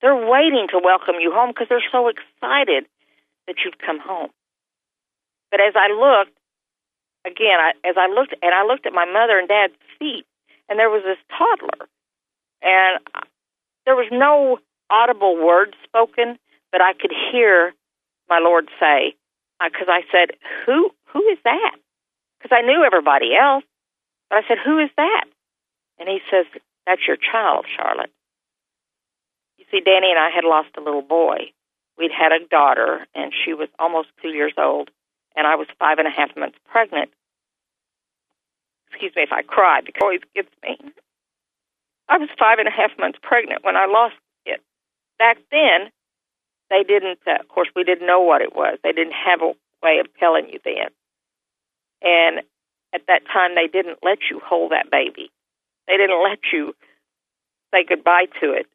They're 0.00 0.14
waiting 0.14 0.68
to 0.70 0.80
welcome 0.82 1.16
you 1.20 1.32
home 1.32 1.50
because 1.50 1.66
they're 1.68 1.90
so 1.90 2.08
excited 2.08 2.86
that 3.46 3.56
you've 3.64 3.78
come 3.84 3.98
home. 3.98 4.30
But 5.50 5.60
as 5.60 5.74
I 5.74 5.90
looked, 5.90 6.36
again, 7.26 7.58
I, 7.58 7.72
as 7.88 7.96
I 7.98 8.06
looked, 8.06 8.34
and 8.42 8.54
I 8.54 8.64
looked 8.64 8.86
at 8.86 8.92
my 8.92 9.04
mother 9.04 9.38
and 9.38 9.48
dad's 9.48 9.74
feet, 9.98 10.24
and 10.68 10.78
there 10.78 10.90
was 10.90 11.02
this 11.02 11.18
toddler, 11.36 11.88
and 12.62 13.00
there 13.86 13.96
was 13.96 14.08
no 14.12 14.58
audible 14.90 15.36
words 15.36 15.74
spoken, 15.84 16.38
but 16.70 16.80
I 16.80 16.92
could 16.92 17.12
hear 17.32 17.74
my 18.28 18.38
Lord 18.38 18.68
say, 18.78 19.16
because 19.58 19.88
I 19.88 20.02
said, 20.12 20.36
"Who? 20.66 20.90
Who 21.12 21.26
is 21.28 21.38
that?" 21.44 21.76
Because 22.38 22.56
I 22.56 22.62
knew 22.62 22.84
everybody 22.84 23.34
else, 23.34 23.64
but 24.30 24.44
I 24.44 24.48
said, 24.48 24.58
"Who 24.64 24.78
is 24.78 24.90
that?" 24.96 25.24
And 25.98 26.08
he 26.08 26.20
says, 26.30 26.46
"That's 26.86 27.06
your 27.06 27.16
child, 27.16 27.66
Charlotte." 27.68 28.12
You 29.58 29.64
see, 29.70 29.80
Danny 29.80 30.10
and 30.10 30.18
I 30.18 30.30
had 30.30 30.44
lost 30.44 30.76
a 30.76 30.80
little 30.80 31.02
boy. 31.02 31.52
We'd 31.98 32.12
had 32.12 32.32
a 32.32 32.46
daughter, 32.46 33.06
and 33.14 33.32
she 33.34 33.54
was 33.54 33.68
almost 33.78 34.08
two 34.22 34.28
years 34.28 34.54
old, 34.56 34.90
and 35.34 35.46
I 35.46 35.56
was 35.56 35.66
five 35.78 35.98
and 35.98 36.06
a 36.06 36.10
half 36.10 36.36
months 36.36 36.58
pregnant. 36.70 37.10
Excuse 38.90 39.12
me 39.16 39.22
if 39.22 39.32
I 39.32 39.42
cry 39.42 39.80
because 39.84 40.20
it 40.22 40.34
gets 40.34 40.54
me. 40.62 40.92
I 42.08 42.16
was 42.16 42.28
five 42.38 42.58
and 42.58 42.68
a 42.68 42.70
half 42.70 42.96
months 42.98 43.18
pregnant 43.22 43.64
when 43.64 43.76
I 43.76 43.86
lost 43.86 44.16
it. 44.46 44.62
Back 45.18 45.38
then, 45.50 45.90
they 46.70 46.82
didn't, 46.82 47.18
uh, 47.26 47.36
of 47.40 47.48
course, 47.48 47.68
we 47.76 47.84
didn't 47.84 48.06
know 48.06 48.20
what 48.20 48.40
it 48.40 48.54
was. 48.54 48.78
They 48.82 48.92
didn't 48.92 49.12
have 49.12 49.42
a 49.42 49.52
way 49.82 49.98
of 49.98 50.06
telling 50.18 50.48
you 50.48 50.58
then. 50.64 50.88
And 52.02 52.42
at 52.94 53.02
that 53.08 53.22
time, 53.32 53.54
they 53.54 53.68
didn't 53.68 53.98
let 54.02 54.18
you 54.30 54.40
hold 54.44 54.72
that 54.72 54.90
baby. 54.90 55.30
They 55.86 55.96
didn't 55.96 56.22
let 56.22 56.38
you 56.52 56.74
say 57.72 57.84
goodbye 57.88 58.26
to 58.40 58.52
it. 58.52 58.66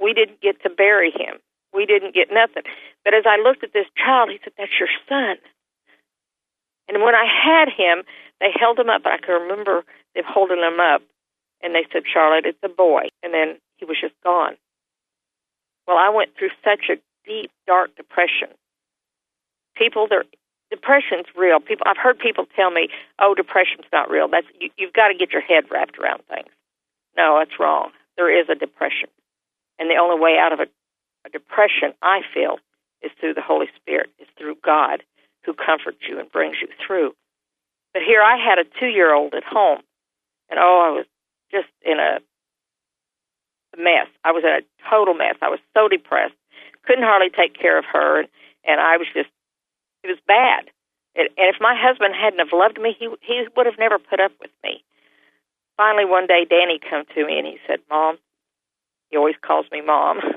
We 0.00 0.12
didn't 0.12 0.40
get 0.40 0.62
to 0.62 0.70
bury 0.70 1.10
him. 1.10 1.38
We 1.72 1.86
didn't 1.86 2.14
get 2.14 2.28
nothing. 2.30 2.62
But 3.04 3.14
as 3.14 3.24
I 3.26 3.42
looked 3.42 3.64
at 3.64 3.72
this 3.72 3.86
child, 3.96 4.30
he 4.30 4.38
said, 4.42 4.52
That's 4.58 4.78
your 4.78 4.90
son. 5.08 5.36
And 6.88 7.02
when 7.02 7.14
I 7.14 7.26
had 7.26 7.68
him, 7.68 8.04
they 8.40 8.50
held 8.54 8.78
him 8.78 8.90
up. 8.90 9.02
I 9.04 9.18
can 9.18 9.42
remember 9.42 9.84
them 10.14 10.24
holding 10.26 10.58
him 10.58 10.80
up. 10.80 11.02
And 11.62 11.74
they 11.74 11.86
said, 11.92 12.02
Charlotte, 12.10 12.46
it's 12.46 12.58
a 12.62 12.68
boy. 12.68 13.08
And 13.22 13.32
then 13.32 13.58
he 13.78 13.84
was 13.84 13.96
just 14.00 14.14
gone. 14.22 14.56
Well, 15.86 15.96
I 15.96 16.10
went 16.10 16.30
through 16.38 16.50
such 16.62 16.90
a 16.90 17.00
deep, 17.26 17.50
dark 17.66 17.96
depression. 17.96 18.48
People, 19.76 20.06
their 20.08 20.24
depression's 20.74 21.26
real. 21.36 21.60
People, 21.60 21.86
I've 21.86 22.00
heard 22.00 22.18
people 22.18 22.46
tell 22.56 22.70
me, 22.70 22.88
"Oh, 23.18 23.34
depression's 23.34 23.86
not 23.92 24.10
real." 24.10 24.28
That's 24.28 24.46
you, 24.60 24.70
you've 24.76 24.92
got 24.92 25.08
to 25.08 25.14
get 25.14 25.32
your 25.32 25.42
head 25.42 25.64
wrapped 25.70 25.98
around 25.98 26.22
things. 26.26 26.50
No, 27.16 27.38
that's 27.38 27.58
wrong. 27.58 27.90
There 28.16 28.30
is 28.30 28.48
a 28.48 28.54
depression, 28.54 29.08
and 29.78 29.90
the 29.90 29.96
only 29.96 30.20
way 30.20 30.38
out 30.38 30.52
of 30.52 30.60
a, 30.60 30.68
a 31.26 31.30
depression, 31.30 31.94
I 32.02 32.20
feel, 32.32 32.58
is 33.02 33.12
through 33.20 33.34
the 33.34 33.42
Holy 33.42 33.66
Spirit, 33.76 34.10
is 34.18 34.28
through 34.38 34.56
God, 34.64 35.02
who 35.44 35.54
comforts 35.54 36.02
you 36.08 36.18
and 36.18 36.30
brings 36.30 36.56
you 36.60 36.68
through. 36.84 37.14
But 37.92 38.02
here 38.02 38.22
I 38.22 38.36
had 38.36 38.58
a 38.58 38.66
two-year-old 38.80 39.34
at 39.34 39.44
home, 39.44 39.80
and 40.50 40.58
oh, 40.58 40.78
I 40.82 40.90
was 40.90 41.06
just 41.50 41.70
in 41.82 41.98
a 41.98 42.18
mess. 43.76 44.08
I 44.24 44.32
was 44.32 44.42
in 44.42 44.50
a 44.50 44.66
total 44.90 45.14
mess. 45.14 45.36
I 45.42 45.48
was 45.48 45.60
so 45.74 45.88
depressed 45.88 46.34
couldn't 46.86 47.04
hardly 47.04 47.30
take 47.30 47.58
care 47.58 47.78
of 47.78 47.84
her, 47.92 48.20
and, 48.20 48.28
and 48.64 48.80
I 48.80 48.96
was 48.96 49.08
just 49.14 49.30
it 50.04 50.08
was 50.08 50.18
bad. 50.26 50.70
It, 51.14 51.32
and 51.36 51.48
if 51.54 51.56
my 51.60 51.74
husband 51.74 52.14
hadn't 52.14 52.38
have 52.38 52.52
loved 52.52 52.80
me, 52.80 52.94
he 52.98 53.08
he 53.22 53.46
would 53.56 53.66
have 53.66 53.78
never 53.78 53.98
put 53.98 54.20
up 54.20 54.32
with 54.40 54.50
me. 54.62 54.84
Finally, 55.76 56.04
one 56.04 56.26
day, 56.26 56.46
Danny 56.48 56.78
come 56.78 57.04
to 57.14 57.26
me 57.26 57.38
and 57.38 57.46
he 57.46 57.58
said, 57.66 57.80
"Mom," 57.90 58.18
he 59.10 59.16
always 59.16 59.36
calls 59.44 59.66
me 59.72 59.80
Mom. 59.80 60.20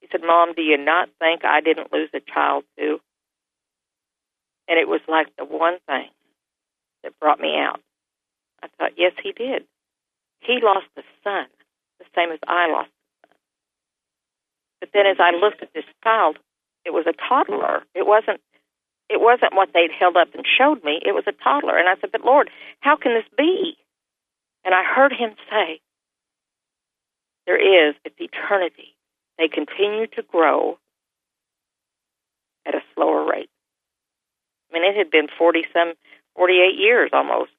He 0.00 0.08
said, 0.10 0.22
"Mom, 0.26 0.52
do 0.52 0.62
you 0.62 0.76
not 0.76 1.08
think 1.20 1.44
I 1.44 1.60
didn't 1.60 1.92
lose 1.92 2.10
a 2.12 2.18
child 2.18 2.64
too?" 2.76 3.00
And 4.66 4.76
it 4.76 4.88
was 4.88 5.00
like 5.06 5.28
the 5.36 5.44
one 5.44 5.78
thing 5.86 6.08
that 7.04 7.18
brought 7.20 7.38
me 7.38 7.56
out. 7.56 7.80
I 8.64 8.66
thought, 8.76 8.92
yes, 8.96 9.12
he 9.22 9.30
did. 9.30 9.62
He 10.40 10.58
lost 10.60 10.86
a 10.96 11.02
son, 11.22 11.46
the 12.00 12.04
same 12.16 12.32
as 12.32 12.40
I 12.48 12.66
lost 12.68 12.90
but 14.82 14.90
then 14.92 15.06
as 15.06 15.18
I 15.20 15.30
looked 15.30 15.62
at 15.62 15.72
this 15.72 15.84
child, 16.02 16.38
it 16.84 16.90
was 16.90 17.06
a 17.06 17.14
toddler. 17.14 17.84
It 17.94 18.04
wasn't 18.04 18.40
it 19.08 19.20
wasn't 19.20 19.54
what 19.54 19.70
they'd 19.74 19.90
held 19.98 20.16
up 20.16 20.28
and 20.34 20.44
showed 20.46 20.82
me. 20.84 21.00
It 21.04 21.12
was 21.12 21.24
a 21.26 21.32
toddler. 21.32 21.76
And 21.76 21.88
I 21.88 22.00
said, 22.00 22.10
But 22.12 22.24
Lord, 22.24 22.50
how 22.80 22.96
can 22.96 23.14
this 23.14 23.28
be? 23.36 23.76
And 24.64 24.74
I 24.74 24.82
heard 24.84 25.12
him 25.12 25.34
say, 25.50 25.80
There 27.46 27.88
is, 27.88 27.94
it's 28.04 28.16
eternity. 28.18 28.96
They 29.38 29.48
continue 29.48 30.06
to 30.08 30.22
grow 30.22 30.78
at 32.66 32.74
a 32.74 32.80
slower 32.94 33.28
rate. 33.28 33.50
I 34.70 34.74
mean, 34.74 34.84
it 34.84 34.96
had 34.96 35.10
been 35.10 35.26
40 35.36 35.64
some, 35.72 35.94
48 36.36 36.78
years 36.78 37.10
almost. 37.12 37.50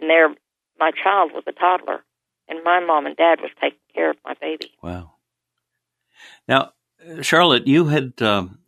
And 0.00 0.08
there, 0.08 0.28
my 0.78 0.90
child 0.92 1.32
was 1.34 1.44
a 1.46 1.52
toddler. 1.52 2.02
And 2.48 2.64
my 2.64 2.80
mom 2.80 3.06
and 3.06 3.16
dad 3.16 3.40
was 3.40 3.50
taking 3.60 3.78
care 3.94 4.10
of 4.10 4.16
my 4.24 4.34
baby. 4.40 4.72
Wow. 4.82 5.12
Now, 6.48 6.72
Charlotte, 7.22 7.66
you 7.66 7.86
had, 7.86 8.20
um, 8.22 8.59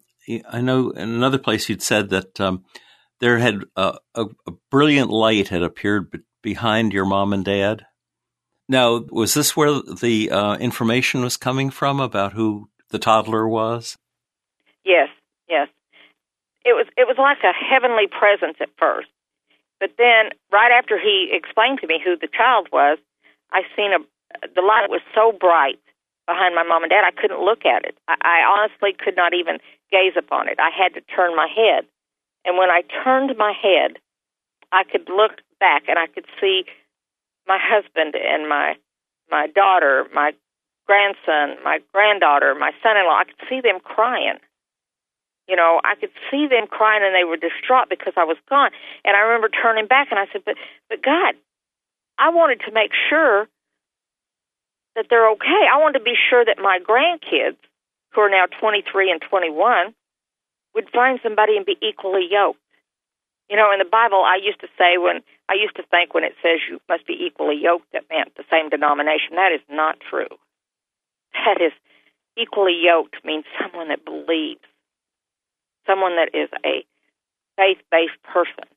I 0.48 0.60
know 0.60 0.90
in 0.90 1.08
another 1.10 1.38
place 1.38 1.68
you'd 1.68 1.82
said 1.82 2.10
that 2.10 2.40
um, 2.40 2.64
there 3.20 3.38
had 3.38 3.62
uh, 3.76 3.98
a, 4.14 4.26
a, 4.46 4.52
brilliant 4.70 5.10
light 5.10 5.48
had 5.48 5.62
appeared 5.62 6.10
be- 6.10 6.18
behind 6.42 6.92
your 6.92 7.04
mom 7.04 7.32
and 7.32 7.44
dad. 7.44 7.86
Now, 8.68 9.04
was 9.10 9.34
this 9.34 9.56
where 9.56 9.80
the 9.82 10.30
uh, 10.30 10.56
information 10.56 11.22
was 11.22 11.36
coming 11.36 11.70
from 11.70 12.00
about 12.00 12.32
who 12.32 12.68
the 12.90 12.98
toddler 12.98 13.48
was? 13.48 13.96
Yes, 14.84 15.08
yes. 15.48 15.68
It 16.64 16.74
was 16.74 16.86
it 16.96 17.06
was 17.08 17.16
like 17.18 17.38
a 17.42 17.52
heavenly 17.52 18.06
presence 18.06 18.56
at 18.60 18.70
first, 18.78 19.08
but 19.80 19.90
then 19.98 20.30
right 20.52 20.70
after 20.70 20.98
he 20.98 21.30
explained 21.32 21.80
to 21.80 21.88
me 21.88 22.00
who 22.02 22.16
the 22.16 22.28
child 22.28 22.68
was, 22.72 22.98
I 23.50 23.62
seen 23.76 23.92
a 23.92 23.98
the 24.54 24.62
light 24.62 24.88
was 24.88 25.00
so 25.14 25.32
bright 25.32 25.80
behind 26.26 26.54
my 26.54 26.62
mom 26.62 26.82
and 26.82 26.90
dad, 26.90 27.04
I 27.04 27.10
couldn't 27.10 27.44
look 27.44 27.64
at 27.66 27.84
it. 27.84 27.96
I, 28.08 28.14
I 28.22 28.38
honestly 28.46 28.94
could 28.96 29.16
not 29.16 29.34
even 29.34 29.58
gaze 29.90 30.14
upon 30.16 30.48
it. 30.48 30.58
I 30.58 30.70
had 30.70 30.94
to 30.94 31.00
turn 31.14 31.36
my 31.36 31.48
head. 31.48 31.84
And 32.44 32.58
when 32.58 32.70
I 32.70 32.82
turned 33.04 33.36
my 33.38 33.52
head, 33.52 33.98
I 34.72 34.84
could 34.84 35.08
look 35.08 35.42
back 35.60 35.84
and 35.88 35.98
I 35.98 36.06
could 36.06 36.26
see 36.40 36.64
my 37.46 37.58
husband 37.60 38.14
and 38.14 38.48
my 38.48 38.74
my 39.30 39.46
daughter, 39.46 40.06
my 40.12 40.32
grandson, 40.86 41.56
my 41.64 41.78
granddaughter, 41.92 42.54
my 42.54 42.72
son-in-law. 42.82 43.16
I 43.16 43.24
could 43.24 43.48
see 43.48 43.60
them 43.60 43.80
crying. 43.80 44.36
You 45.48 45.56
know, 45.56 45.80
I 45.84 45.94
could 45.94 46.10
see 46.30 46.46
them 46.46 46.66
crying 46.66 47.02
and 47.04 47.14
they 47.14 47.24
were 47.24 47.36
distraught 47.36 47.88
because 47.88 48.12
I 48.16 48.24
was 48.24 48.36
gone. 48.48 48.70
And 49.04 49.16
I 49.16 49.20
remember 49.20 49.48
turning 49.48 49.86
back 49.86 50.08
and 50.10 50.18
I 50.18 50.26
said, 50.32 50.42
"But 50.44 50.56
but 50.88 51.02
God, 51.02 51.34
I 52.18 52.30
wanted 52.30 52.60
to 52.66 52.72
make 52.72 52.92
sure 53.08 53.48
that 54.94 55.06
they're 55.08 55.30
okay. 55.32 55.62
I 55.72 55.80
want 55.80 55.94
to 55.94 56.02
be 56.02 56.14
sure 56.28 56.44
that 56.44 56.58
my 56.58 56.78
grandkids, 56.78 57.56
who 58.12 58.20
are 58.20 58.30
now 58.30 58.44
23 58.61 59.11
and 59.11 59.22
21, 59.22 59.94
would 60.75 60.88
find 60.90 61.20
somebody 61.22 61.56
and 61.56 61.66
be 61.66 61.76
equally 61.80 62.28
yoked. 62.30 62.58
You 63.49 63.56
know, 63.56 63.72
in 63.72 63.78
the 63.78 63.88
Bible, 63.88 64.25
I 64.25 64.40
used 64.42 64.61
to 64.61 64.68
say 64.78 64.96
when 64.96 65.20
I 65.49 65.54
used 65.54 65.76
to 65.76 65.84
think 65.90 66.14
when 66.14 66.25
it 66.25 66.34
says 66.40 66.61
you 66.68 66.80
must 66.88 67.06
be 67.06 67.16
equally 67.26 67.56
yoked, 67.61 67.92
that 67.92 68.08
meant 68.08 68.34
the 68.37 68.49
same 68.50 68.70
denomination. 68.70 69.37
That 69.37 69.52
is 69.52 69.61
not 69.68 70.00
true. 70.00 70.32
That 71.32 71.61
is 71.61 71.72
equally 72.37 72.80
yoked 72.80 73.16
means 73.25 73.44
someone 73.61 73.88
that 73.88 74.04
believes, 74.04 74.64
someone 75.87 76.16
that 76.16 76.32
is 76.32 76.49
a 76.64 76.84
faith-based 77.56 78.22
person. 78.25 78.68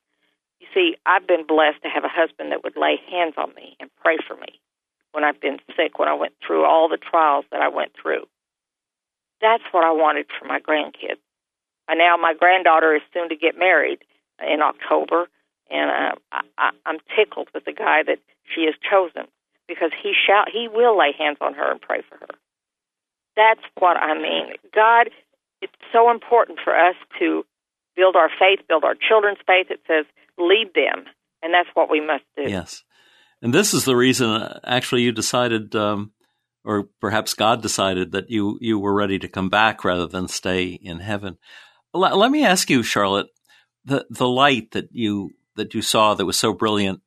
You 0.59 0.67
see, 0.73 0.95
I've 1.05 1.27
been 1.27 1.45
blessed 1.47 1.83
to 1.83 1.89
have 1.89 2.03
a 2.03 2.11
husband 2.11 2.51
that 2.51 2.63
would 2.63 2.75
lay 2.75 2.99
hands 3.11 3.35
on 3.37 3.53
me 3.55 3.77
and 3.79 3.89
pray 4.01 4.17
for 4.27 4.35
me 4.35 4.59
when 5.15 5.23
I've 5.23 5.39
been 5.39 5.59
sick, 5.75 5.97
when 5.97 6.09
I 6.09 6.13
went 6.13 6.33
through 6.45 6.65
all 6.65 6.89
the 6.89 6.97
trials 6.97 7.45
that 7.51 7.61
I 7.61 7.69
went 7.69 7.93
through. 7.99 8.27
That's 9.41 9.63
what 9.71 9.85
I 9.85 9.91
wanted 9.91 10.27
for 10.37 10.45
my 10.45 10.59
grandkids. 10.59 11.23
And 11.87 11.97
now 11.99 12.17
my 12.17 12.33
granddaughter 12.37 12.95
is 12.95 13.01
soon 13.13 13.29
to 13.29 13.35
get 13.35 13.57
married 13.57 13.99
in 14.41 14.61
October, 14.61 15.27
and 15.69 15.89
uh, 15.89 16.15
I, 16.31 16.41
I, 16.57 16.69
I'm 16.85 16.97
tickled 17.15 17.47
with 17.53 17.63
the 17.63 17.71
guy 17.71 18.03
that 18.05 18.19
she 18.53 18.65
has 18.65 18.75
chosen 18.83 19.31
because 19.67 19.91
he 20.03 20.13
shall 20.13 20.43
he 20.51 20.67
will 20.67 20.97
lay 20.97 21.13
hands 21.17 21.37
on 21.41 21.53
her 21.53 21.71
and 21.71 21.79
pray 21.81 22.01
for 22.09 22.17
her. 22.17 22.35
That's 23.35 23.63
what 23.77 23.97
I 23.97 24.13
mean. 24.15 24.53
God, 24.73 25.09
it's 25.61 25.73
so 25.91 26.11
important 26.11 26.59
for 26.63 26.75
us 26.75 26.95
to 27.19 27.45
build 27.95 28.15
our 28.15 28.29
faith, 28.29 28.59
build 28.67 28.83
our 28.83 28.95
children's 28.95 29.39
faith. 29.45 29.67
It 29.69 29.81
says, 29.87 30.05
lead 30.37 30.71
them. 30.73 31.05
And 31.41 31.53
that's 31.53 31.69
what 31.73 31.89
we 31.89 31.99
must 31.99 32.23
do. 32.35 32.43
Yes. 32.49 32.83
And 33.45 33.53
this 33.53 33.75
is 33.75 33.85
the 33.85 33.95
reason, 33.95 34.31
uh, 34.31 34.59
actually, 34.65 35.03
you 35.03 35.11
decided, 35.11 35.75
um, 35.75 36.13
or 36.63 36.89
perhaps 36.99 37.35
God 37.35 37.61
decided 37.61 38.13
that 38.13 38.31
you, 38.31 38.57
you 38.59 38.79
were 38.79 38.95
ready 38.95 39.19
to 39.19 39.27
come 39.27 39.49
back 39.49 39.85
rather 39.85 40.07
than 40.07 40.27
stay 40.27 40.69
in 40.69 40.99
heaven. 40.99 41.37
Let, 41.93 42.17
let 42.17 42.31
me 42.31 42.43
ask 42.43 42.71
you, 42.71 42.81
Charlotte, 42.81 43.27
the, 43.83 44.03
the 44.09 44.27
light 44.27 44.71
that 44.71 44.87
you, 44.91 45.29
that 45.57 45.75
you 45.75 45.83
saw 45.83 46.15
that 46.15 46.25
was 46.25 46.39
so 46.39 46.53
brilliant, 46.53 47.01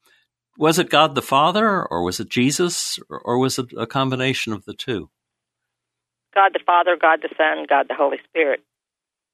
was 0.56 0.78
it 0.78 0.90
God 0.90 1.16
the 1.16 1.22
Father 1.22 1.84
or 1.84 2.04
was 2.04 2.20
it 2.20 2.28
Jesus 2.28 3.00
or, 3.10 3.18
or 3.18 3.38
was 3.38 3.58
it 3.58 3.72
a 3.76 3.88
combination 3.88 4.52
of 4.52 4.64
the 4.64 4.74
two? 4.74 5.10
God 6.36 6.52
the 6.54 6.60
Father, 6.64 6.96
God 6.96 7.18
the 7.20 7.34
Son, 7.36 7.66
God 7.68 7.86
the 7.88 7.96
Holy 7.96 8.18
Spirit. 8.28 8.60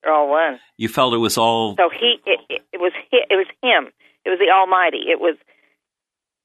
They're 0.03 0.15
all 0.15 0.31
one. 0.31 0.59
You 0.79 0.89
felt 0.89 1.13
it 1.13 1.19
was 1.19 1.37
all. 1.37 1.77
So 1.77 1.91
he, 1.91 2.17
it, 2.25 2.41
it, 2.49 2.63
it 2.73 2.81
was, 2.81 2.93
it 3.13 3.37
was 3.37 3.47
him. 3.63 3.93
It 4.25 4.31
was 4.31 4.39
the 4.39 4.51
Almighty. 4.51 5.11
It 5.11 5.21
was 5.21 5.37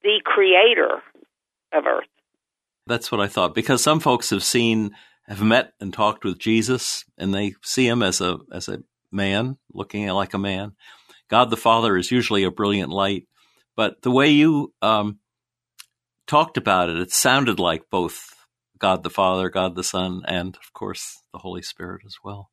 the 0.04 0.22
Creator 0.24 1.02
of 1.74 1.86
Earth. 1.86 2.08
That's 2.88 3.12
what 3.12 3.22
I 3.22 3.28
thought. 3.28 3.54
Because 3.54 3.84
some 3.84 4.00
folks 4.00 4.32
have 4.32 4.44
seen, 4.44 4.92
have 5.28 5.42
met 5.42 5.74
and 5.80 5.94
talked 5.94 6.24
with 6.24 6.40
Jesus, 6.40 7.06
and 7.18 7.34
they 7.34 7.54
see 7.64 7.88
him 7.88 8.02
as 8.02 8.22
a 8.22 8.40
as 8.52 8.68
a 8.68 8.80
man, 9.12 9.58
looking 9.74 10.08
like 10.08 10.34
a 10.34 10.40
man. 10.40 10.74
God 11.30 11.50
the 11.50 11.58
Father 11.58 11.96
is 11.98 12.12
usually 12.12 12.44
a 12.44 12.52
brilliant 12.52 12.90
light, 12.90 13.28
but 13.76 14.02
the 14.02 14.12
way 14.12 14.30
you 14.30 14.74
um, 14.82 15.20
talked 16.28 16.58
about 16.58 16.90
it, 16.90 17.00
it 17.00 17.12
sounded 17.12 17.60
like 17.60 17.84
both 17.92 18.34
God 18.80 19.04
the 19.04 19.10
Father, 19.10 19.50
God 19.50 19.76
the 19.76 19.84
Son, 19.84 20.24
and 20.26 20.56
of 20.56 20.74
course 20.74 21.22
the 21.34 21.40
Holy 21.40 21.62
Spirit 21.62 22.02
as 22.06 22.18
well. 22.24 22.50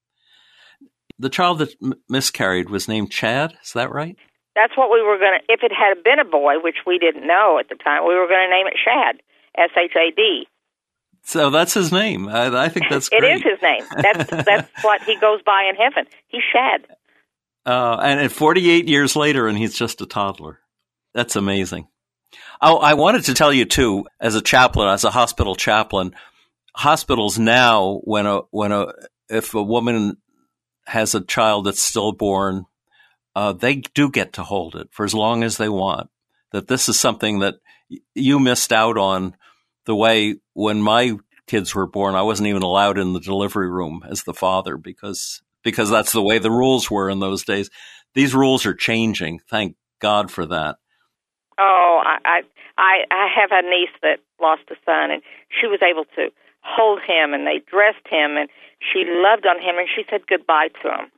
The 1.19 1.31
child 1.31 1.59
that 1.61 1.75
m- 1.83 1.95
miscarried 2.09 2.69
was 2.69 2.88
named 2.88 3.11
Chad. 3.11 3.55
Is 3.65 3.73
that 3.73 3.91
right? 3.91 4.17
That's 4.56 4.75
what 4.75 4.90
we 4.90 5.02
were 5.02 5.18
going 5.18 5.38
to. 5.38 5.52
If 5.52 5.62
it 5.62 5.70
had 5.70 6.02
been 6.02 6.18
a 6.18 6.25
boy, 6.25 6.54
which 6.58 6.76
we 6.86 6.98
didn't 6.98 7.26
know 7.26 7.58
at 7.60 7.68
the 7.68 7.76
time, 7.76 8.08
we 8.08 8.14
were 8.14 8.26
going 8.26 8.48
to 8.48 8.50
name 8.50 8.66
it 8.66 8.75
Shad, 8.82 9.20
S 9.56 9.70
H 9.78 9.92
A 9.94 10.10
D. 10.16 10.48
So 11.25 11.50
that's 11.50 11.75
his 11.75 11.92
name. 11.92 12.28
I, 12.28 12.64
I 12.64 12.68
think 12.70 12.86
that's 12.88 13.10
it 13.12 13.22
is 13.22 13.42
his 13.42 13.60
name. 13.62 13.82
That's 14.00 14.30
that's 14.46 14.70
what 14.82 15.02
he 15.02 15.16
goes 15.20 15.42
by 15.44 15.68
in 15.68 15.76
heaven. 15.76 16.06
He's 16.28 16.42
Shad. 16.52 16.86
Uh, 17.66 17.98
and 18.00 18.20
at 18.20 18.32
48 18.32 18.88
years 18.88 19.14
later, 19.14 19.46
and 19.46 19.58
he's 19.58 19.75
just 19.75 20.00
a 20.00 20.06
toddler. 20.06 20.60
That's 21.12 21.36
amazing. 21.36 21.88
Oh, 22.62 22.78
I 22.78 22.94
wanted 22.94 23.25
to 23.25 23.34
tell 23.34 23.52
you 23.52 23.66
too, 23.66 24.06
as 24.20 24.36
a 24.36 24.40
chaplain, 24.40 24.88
as 24.88 25.04
a 25.04 25.10
hospital 25.10 25.54
chaplain, 25.54 26.14
hospitals 26.75 27.38
now, 27.38 28.00
when 28.04 28.25
a 28.25 28.40
when 28.50 28.72
a 28.72 28.86
if 29.28 29.52
a 29.52 29.62
woman 29.62 30.16
has 30.86 31.14
a 31.14 31.20
child 31.20 31.66
that's 31.66 31.82
stillborn, 31.82 32.64
uh, 33.37 33.52
they 33.52 33.76
do 33.76 34.11
get 34.11 34.33
to 34.33 34.43
hold 34.43 34.75
it 34.75 34.88
for 34.90 35.05
as 35.05 35.12
long 35.12 35.45
as 35.45 35.59
they 35.59 35.69
want. 35.69 36.09
That 36.52 36.69
this 36.69 36.88
is 36.88 36.99
something 36.99 37.40
that 37.40 37.57
you 38.14 38.40
missed 38.40 38.73
out 38.73 38.97
on. 38.97 39.37
The 39.85 39.95
way 39.95 40.37
when 40.55 40.81
my 40.81 41.16
kids 41.47 41.75
were 41.75 41.87
born, 41.87 42.14
I 42.14 42.23
wasn't 42.23 42.49
even 42.49 42.62
allowed 42.62 42.99
in 42.99 43.12
the 43.12 43.21
delivery 43.21 43.71
room 43.71 44.02
as 44.09 44.23
the 44.23 44.35
father 44.35 44.78
because 44.78 45.43
because 45.62 45.90
that's 45.90 46.12
the 46.12 46.23
way 46.23 46.38
the 46.38 46.50
rules 46.50 46.90
were 46.90 47.11
in 47.11 47.21
those 47.21 47.45
days. 47.45 47.69
These 48.14 48.35
rules 48.35 48.64
are 48.64 48.75
changing. 48.75 49.40
Thank 49.50 49.76
God 50.00 50.31
for 50.31 50.47
that. 50.47 50.76
Oh, 51.59 52.00
I 52.02 52.40
I 52.78 53.05
I 53.11 53.28
have 53.38 53.50
a 53.52 53.62
niece 53.69 53.95
that 54.00 54.19
lost 54.40 54.62
a 54.71 54.76
son, 54.87 55.11
and 55.11 55.23
she 55.61 55.66
was 55.66 55.81
able 55.83 56.05
to 56.16 56.31
hold 56.62 57.00
him, 57.07 57.35
and 57.35 57.47
they 57.47 57.61
dressed 57.71 58.07
him, 58.09 58.38
and 58.38 58.49
she 58.81 59.05
loved 59.07 59.47
on 59.47 59.59
him, 59.59 59.76
and 59.78 59.88
she 59.95 60.05
said 60.11 60.26
goodbye 60.26 60.69
to 60.83 60.88
him, 60.88 61.11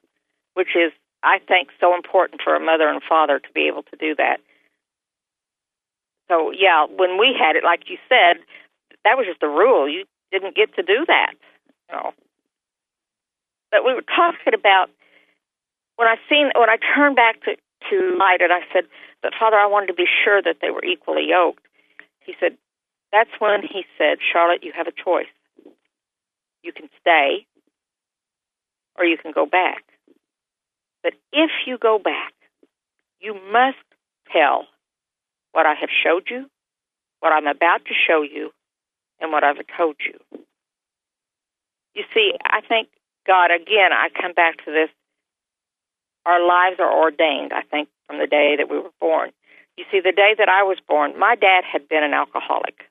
which 0.55 0.75
is 0.75 0.93
I 1.23 1.39
think 1.47 1.69
so 1.81 1.95
important 1.95 2.41
for 2.43 2.55
a 2.55 2.61
mother 2.61 2.89
and 2.89 3.03
father 3.03 3.39
to 3.39 3.49
be 3.55 3.67
able 3.67 3.83
to 3.85 3.97
do 3.97 4.15
that. 4.17 4.39
So 6.29 6.53
yeah, 6.53 6.87
when 6.87 7.19
we 7.19 7.35
had 7.39 7.57
it, 7.57 7.65
like 7.65 7.89
you 7.89 7.97
said, 8.09 8.39
that 9.05 9.17
was 9.17 9.27
just 9.27 9.41
the 9.41 9.49
rule. 9.49 9.89
You 9.89 10.05
didn't 10.31 10.55
get 10.55 10.75
to 10.77 10.83
do 10.83 11.05
that. 11.07 11.33
You 11.89 11.97
know. 11.97 12.13
But 13.71 13.85
we 13.85 13.95
were 13.95 14.03
talking 14.03 14.55
about 14.55 14.91
when 15.97 16.09
I 16.09 16.17
seen 16.29 16.51
when 16.55 16.71
I 16.71 16.77
turned 16.95 17.17
back 17.17 17.43
to 17.45 17.57
to 17.91 18.17
light 18.19 18.41
it, 18.41 18.51
I 18.51 18.61
said, 18.73 18.85
"But 19.23 19.33
Father, 19.39 19.57
I 19.57 19.67
wanted 19.67 19.89
to 19.89 19.95
be 19.95 20.07
sure 20.25 20.43
that 20.43 20.59
they 20.61 20.71
were 20.71 20.85
equally 20.85 21.29
yoked." 21.29 21.65
He 22.21 22.35
said, 22.39 22.57
"That's 23.13 23.31
when 23.39 23.63
he 23.63 23.87
said, 23.97 24.19
Charlotte, 24.21 24.63
you 24.63 24.73
have 24.73 24.87
a 24.87 24.93
choice. 24.93 25.33
You 26.63 26.73
can 26.73 26.91
stay, 27.01 27.47
or 28.97 29.05
you 29.05 29.17
can 29.17 29.33
go 29.33 29.47
back. 29.47 29.85
But 31.09 31.17
if 31.33 31.51
you 31.67 31.79
go 31.79 31.99
back, 31.99 32.35
you 33.19 33.33
must 33.51 33.81
tell 34.31 34.67
what 35.53 35.65
I 35.65 35.73
have 35.81 35.89
showed 35.89 36.25
you, 36.29 36.51
what 37.21 37.33
I'm 37.33 37.47
about 37.47 37.87
to 37.87 37.95
show 38.07 38.21
you, 38.21 38.51
and 39.19 39.33
what 39.33 39.43
I've 39.43 39.57
told 39.75 39.97
you. 40.05 40.21
You 41.95 42.05
see, 42.13 42.33
I 42.45 42.61
think 42.61 42.89
God, 43.27 43.51
again, 43.51 43.91
I 43.91 44.09
come 44.21 44.35
back 44.35 44.59
to 44.67 44.71
this. 44.71 44.91
Our 46.27 46.47
lives 46.47 46.77
are 46.79 46.93
ordained, 46.93 47.55
I 47.55 47.63
think, 47.63 47.89
from 48.07 48.19
the 48.19 48.27
day 48.27 48.57
that 48.59 48.69
we 48.69 48.77
were 48.77 48.93
born. 49.01 49.31
You 49.79 49.85
see, 49.91 50.01
the 50.01 50.13
day 50.13 50.35
that 50.37 50.51
I 50.51 50.63
was 50.63 50.77
born, 50.87 51.19
my 51.19 51.37
dad 51.37 51.65
had 51.65 51.89
been 51.89 52.05
an 52.05 52.13
alcoholic. 52.13 52.85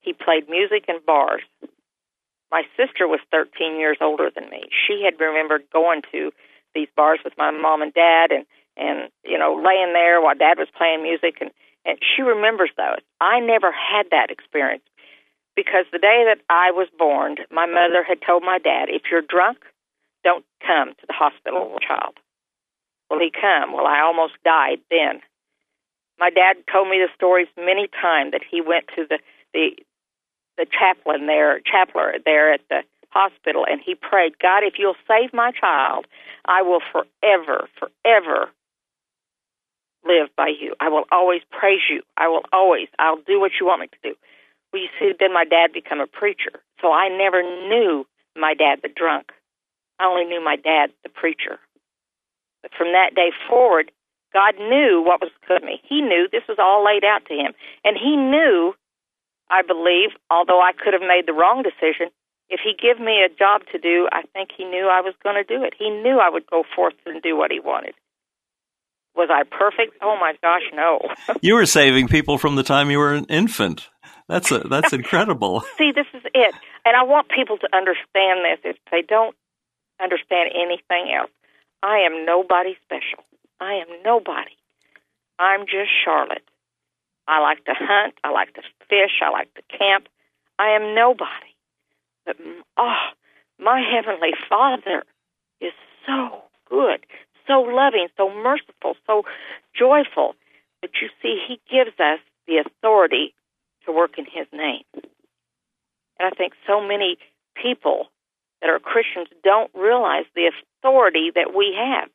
He 0.00 0.12
played 0.12 0.48
music 0.48 0.86
in 0.88 0.96
bars. 1.06 1.42
My 2.50 2.62
sister 2.76 3.06
was 3.06 3.20
13 3.30 3.78
years 3.78 3.98
older 4.00 4.28
than 4.34 4.50
me. 4.50 4.64
She 4.88 5.04
had 5.04 5.20
remembered 5.20 5.62
going 5.72 6.02
to 6.10 6.32
these 6.74 6.88
bars 6.96 7.20
with 7.24 7.34
my 7.36 7.50
mom 7.50 7.82
and 7.82 7.92
dad 7.94 8.30
and 8.30 8.44
and 8.76 9.10
you 9.24 9.38
know 9.38 9.54
laying 9.54 9.92
there 9.92 10.20
while 10.20 10.34
dad 10.34 10.58
was 10.58 10.68
playing 10.76 11.02
music 11.02 11.38
and 11.40 11.50
and 11.84 11.98
she 12.02 12.22
remembers 12.22 12.70
those. 12.76 13.00
I 13.20 13.40
never 13.40 13.72
had 13.72 14.10
that 14.10 14.30
experience 14.30 14.82
because 15.56 15.86
the 15.90 15.98
day 15.98 16.22
that 16.26 16.38
I 16.48 16.70
was 16.70 16.88
born, 16.98 17.36
my 17.50 17.66
mother 17.66 18.04
had 18.06 18.18
told 18.24 18.42
my 18.42 18.58
dad, 18.58 18.86
if 18.88 19.02
you're 19.10 19.22
drunk, 19.26 19.58
don't 20.22 20.44
come 20.64 20.90
to 20.94 21.06
the 21.06 21.12
hospital, 21.12 21.78
child. 21.80 22.14
Will 23.10 23.18
he 23.18 23.32
come? 23.32 23.72
Well, 23.72 23.86
I 23.86 24.00
almost 24.02 24.34
died 24.44 24.78
then. 24.90 25.20
My 26.18 26.30
dad 26.30 26.56
told 26.70 26.88
me 26.88 26.98
the 26.98 27.08
stories 27.14 27.48
many 27.56 27.88
times 27.88 28.32
that 28.32 28.42
he 28.48 28.60
went 28.60 28.86
to 28.96 29.06
the 29.08 29.18
the 29.54 29.70
the 30.58 30.66
chaplain 30.66 31.26
there, 31.26 31.60
chapler 31.60 32.14
there 32.24 32.52
at 32.52 32.60
the 32.68 32.82
hospital, 33.10 33.64
and 33.68 33.80
he 33.84 33.94
prayed, 33.94 34.38
God, 34.40 34.62
if 34.64 34.74
you'll 34.78 34.98
save 35.06 35.32
my 35.32 35.52
child, 35.52 36.06
I 36.44 36.62
will 36.62 36.80
forever, 36.92 37.68
forever 37.78 38.48
live 40.04 40.28
by 40.36 40.48
you. 40.48 40.74
I 40.80 40.88
will 40.88 41.04
always 41.10 41.42
praise 41.50 41.82
you. 41.90 42.02
I 42.16 42.28
will 42.28 42.42
always, 42.52 42.88
I'll 42.98 43.20
do 43.26 43.40
what 43.40 43.52
you 43.60 43.66
want 43.66 43.80
me 43.82 43.88
to 43.88 44.10
do. 44.10 44.14
Well, 44.72 44.82
you 44.82 44.88
see, 44.98 45.12
then 45.18 45.32
my 45.32 45.44
dad 45.44 45.72
became 45.72 46.00
a 46.00 46.06
preacher. 46.06 46.60
So 46.80 46.92
I 46.92 47.08
never 47.08 47.42
knew 47.42 48.06
my 48.36 48.54
dad 48.54 48.80
the 48.82 48.88
drunk. 48.88 49.32
I 49.98 50.06
only 50.06 50.24
knew 50.24 50.42
my 50.42 50.56
dad 50.56 50.90
the 51.02 51.08
preacher. 51.08 51.58
But 52.62 52.72
from 52.76 52.92
that 52.92 53.14
day 53.14 53.30
forward, 53.48 53.90
God 54.32 54.54
knew 54.58 55.02
what 55.04 55.20
was 55.20 55.30
good 55.46 55.62
me. 55.64 55.80
He 55.88 56.00
knew 56.00 56.28
this 56.30 56.46
was 56.48 56.58
all 56.58 56.84
laid 56.84 57.04
out 57.04 57.24
to 57.26 57.34
him. 57.34 57.52
And 57.84 57.96
he 57.96 58.16
knew, 58.16 58.74
I 59.50 59.62
believe, 59.62 60.10
although 60.30 60.60
I 60.60 60.72
could 60.72 60.92
have 60.92 61.02
made 61.02 61.24
the 61.26 61.32
wrong 61.32 61.62
decision, 61.62 62.10
if 62.50 62.60
he 62.64 62.72
give 62.74 62.98
me 62.98 63.20
a 63.24 63.28
job 63.28 63.62
to 63.72 63.78
do, 63.78 64.08
I 64.12 64.22
think 64.32 64.50
he 64.56 64.64
knew 64.64 64.88
I 64.88 65.00
was 65.00 65.14
going 65.22 65.36
to 65.36 65.44
do 65.44 65.62
it. 65.64 65.74
He 65.78 65.90
knew 65.90 66.18
I 66.18 66.30
would 66.30 66.46
go 66.46 66.64
forth 66.74 66.94
and 67.04 67.22
do 67.22 67.36
what 67.36 67.50
he 67.50 67.60
wanted. 67.60 67.94
Was 69.14 69.28
I 69.30 69.42
perfect? 69.42 69.96
Oh 70.00 70.16
my 70.20 70.34
gosh, 70.42 70.62
no. 70.72 71.00
you 71.42 71.54
were 71.54 71.66
saving 71.66 72.08
people 72.08 72.38
from 72.38 72.56
the 72.56 72.62
time 72.62 72.90
you 72.90 72.98
were 72.98 73.12
an 73.12 73.26
infant. 73.26 73.88
That's 74.28 74.50
a, 74.50 74.60
that's 74.60 74.92
incredible. 75.00 75.62
See, 75.76 75.92
this 75.92 76.06
is 76.14 76.22
it. 76.34 76.54
And 76.84 76.96
I 76.96 77.02
want 77.02 77.28
people 77.28 77.58
to 77.58 77.68
understand 77.74 78.44
this 78.44 78.60
if 78.64 78.76
they 78.90 79.02
don't 79.02 79.36
understand 80.00 80.50
anything 80.54 81.12
else. 81.12 81.30
I 81.82 81.98
am 81.98 82.24
nobody 82.24 82.76
special. 82.84 83.24
I 83.60 83.74
am 83.74 83.88
nobody. 84.04 84.56
I'm 85.38 85.66
just 85.66 85.90
Charlotte. 86.04 86.48
I 87.26 87.40
like 87.40 87.64
to 87.64 87.74
hunt. 87.74 88.14
I 88.24 88.30
like 88.30 88.54
to 88.54 88.62
fish. 88.88 89.20
I 89.22 89.30
like 89.30 89.52
to 89.54 89.62
camp. 89.76 90.08
I 90.58 90.70
am 90.70 90.94
nobody. 90.94 91.52
But, 92.28 92.36
oh, 92.76 93.06
my 93.58 93.80
Heavenly 93.80 94.34
Father 94.50 95.02
is 95.62 95.72
so 96.06 96.42
good, 96.68 97.00
so 97.46 97.60
loving, 97.60 98.08
so 98.18 98.28
merciful, 98.28 98.96
so 99.06 99.22
joyful. 99.74 100.34
But 100.82 100.90
you 101.00 101.08
see, 101.22 101.40
He 101.48 101.58
gives 101.70 101.98
us 101.98 102.18
the 102.46 102.58
authority 102.58 103.34
to 103.86 103.92
work 103.92 104.18
in 104.18 104.26
His 104.26 104.46
name. 104.52 104.84
And 106.20 106.30
I 106.30 106.30
think 106.36 106.52
so 106.66 106.86
many 106.86 107.16
people 107.54 108.08
that 108.60 108.68
are 108.68 108.78
Christians 108.78 109.28
don't 109.42 109.70
realize 109.74 110.26
the 110.34 110.52
authority 110.52 111.30
that 111.34 111.54
we 111.56 111.74
have. 111.78 112.10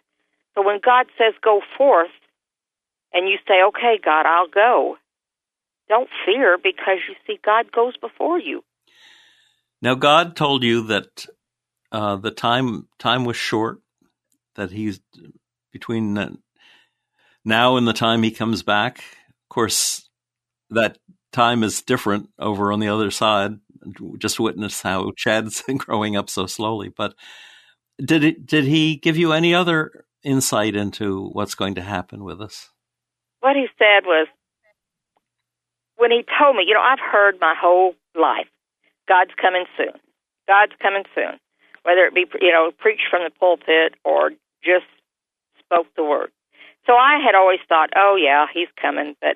So 0.53 0.61
when 0.61 0.79
God 0.79 1.07
says 1.17 1.33
go 1.43 1.61
forth, 1.75 2.11
and 3.13 3.27
you 3.27 3.39
say, 3.47 3.63
okay, 3.69 3.99
God, 4.03 4.27
I'll 4.27 4.47
go, 4.47 4.97
don't 5.89 6.09
fear 6.23 6.59
because 6.61 6.99
you 7.09 7.15
see 7.25 7.39
God 7.43 7.71
goes 7.71 7.97
before 7.97 8.39
you. 8.39 8.63
Now, 9.83 9.95
God 9.95 10.37
told 10.37 10.63
you 10.63 10.87
that 10.87 11.25
uh, 11.91 12.15
the 12.15 12.31
time 12.31 12.87
time 12.99 13.25
was 13.25 13.35
short, 13.35 13.81
that 14.55 14.71
He's 14.71 15.01
between 15.73 16.13
now 17.43 17.75
and 17.75 17.85
the 17.85 17.91
time 17.91 18.23
He 18.23 18.31
comes 18.31 18.63
back. 18.63 18.99
Of 18.99 19.49
course, 19.49 20.09
that 20.69 20.99
time 21.33 21.63
is 21.63 21.81
different 21.81 22.29
over 22.39 22.71
on 22.71 22.79
the 22.79 22.87
other 22.87 23.11
side. 23.11 23.59
Just 24.19 24.39
witness 24.39 24.81
how 24.81 25.11
Chad's 25.17 25.61
growing 25.77 26.15
up 26.15 26.29
so 26.29 26.45
slowly. 26.45 26.87
But 26.87 27.13
did 27.97 28.23
it? 28.23 28.45
Did 28.45 28.63
he 28.63 28.95
give 28.95 29.17
you 29.17 29.33
any 29.33 29.53
other 29.53 30.05
insight 30.23 30.77
into 30.77 31.27
what's 31.33 31.55
going 31.55 31.75
to 31.75 31.81
happen 31.81 32.23
with 32.23 32.39
us? 32.39 32.69
What 33.41 33.57
he 33.57 33.65
said 33.77 34.05
was, 34.05 34.27
when 35.97 36.11
he 36.11 36.23
told 36.39 36.55
me, 36.55 36.63
you 36.65 36.73
know, 36.73 36.79
I've 36.79 36.99
heard 36.99 37.35
my 37.41 37.53
whole 37.59 37.95
life, 38.15 38.47
God's 39.07 39.31
coming 39.39 39.65
soon. 39.77 39.93
God's 40.47 40.73
coming 40.81 41.03
soon. 41.15 41.39
Whether 41.83 42.05
it 42.07 42.15
be, 42.15 42.25
you 42.39 42.51
know, 42.51 42.71
preached 42.77 43.07
from 43.09 43.23
the 43.23 43.31
pulpit 43.31 43.95
or 44.03 44.31
just 44.63 44.87
spoke 45.59 45.87
the 45.95 46.03
word. 46.03 46.31
So 46.85 46.93
I 46.93 47.19
had 47.23 47.35
always 47.35 47.59
thought, 47.67 47.91
oh 47.95 48.15
yeah, 48.19 48.45
he's 48.53 48.71
coming, 48.79 49.15
but 49.21 49.35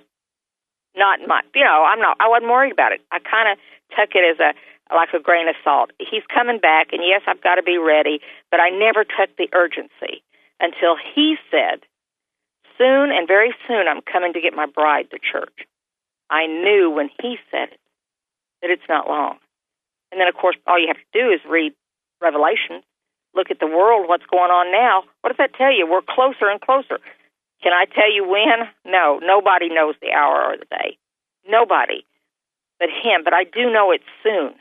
not 0.95 1.19
much. 1.27 1.45
You 1.55 1.63
know, 1.63 1.83
I'm 1.83 1.99
not. 1.99 2.17
I 2.19 2.27
wasn't 2.27 2.51
worried 2.51 2.71
about 2.71 2.91
it. 2.91 3.01
I 3.11 3.19
kind 3.19 3.51
of 3.51 3.57
took 3.95 4.15
it 4.15 4.23
as 4.23 4.39
a 4.39 4.51
like 4.93 5.09
a 5.13 5.19
grain 5.19 5.47
of 5.47 5.55
salt. 5.63 5.91
He's 5.99 6.23
coming 6.33 6.59
back, 6.59 6.91
and 6.91 7.03
yes, 7.03 7.21
I've 7.27 7.43
got 7.43 7.55
to 7.55 7.63
be 7.63 7.77
ready. 7.77 8.19
But 8.51 8.59
I 8.59 8.69
never 8.69 9.03
took 9.03 9.35
the 9.37 9.49
urgency 9.53 10.23
until 10.59 10.95
he 10.95 11.35
said, 11.51 11.83
"Soon 12.77 13.11
and 13.11 13.27
very 13.27 13.53
soon, 13.67 13.87
I'm 13.87 14.01
coming 14.01 14.33
to 14.33 14.41
get 14.41 14.53
my 14.53 14.65
bride 14.65 15.11
to 15.11 15.19
church." 15.19 15.67
I 16.29 16.47
knew 16.47 16.89
when 16.89 17.09
he 17.21 17.37
said 17.51 17.69
it 17.71 17.79
that 18.61 18.71
it's 18.71 18.89
not 18.89 19.07
long. 19.07 19.39
And 20.11 20.21
then, 20.21 20.27
of 20.27 20.35
course, 20.35 20.55
all 20.65 20.79
you 20.79 20.87
have 20.87 20.97
to 20.97 21.13
do 21.13 21.29
is 21.29 21.39
read 21.47 21.73
Revelation, 22.21 22.81
look 23.35 23.51
at 23.51 23.59
the 23.59 23.67
world, 23.67 24.07
what's 24.07 24.25
going 24.25 24.51
on 24.51 24.71
now. 24.71 25.03
What 25.21 25.29
does 25.29 25.37
that 25.37 25.53
tell 25.53 25.71
you? 25.71 25.85
We're 25.85 26.01
closer 26.01 26.49
and 26.49 26.59
closer. 26.59 26.99
Can 27.61 27.73
I 27.73 27.85
tell 27.85 28.11
you 28.11 28.27
when? 28.27 28.69
No, 28.85 29.19
nobody 29.21 29.69
knows 29.69 29.95
the 30.01 30.13
hour 30.13 30.53
or 30.53 30.57
the 30.57 30.65
day. 30.65 30.97
Nobody 31.47 32.05
but 32.79 32.89
him. 32.89 33.23
But 33.23 33.33
I 33.33 33.43
do 33.43 33.71
know 33.71 33.91
it's 33.91 34.07
soon. 34.23 34.53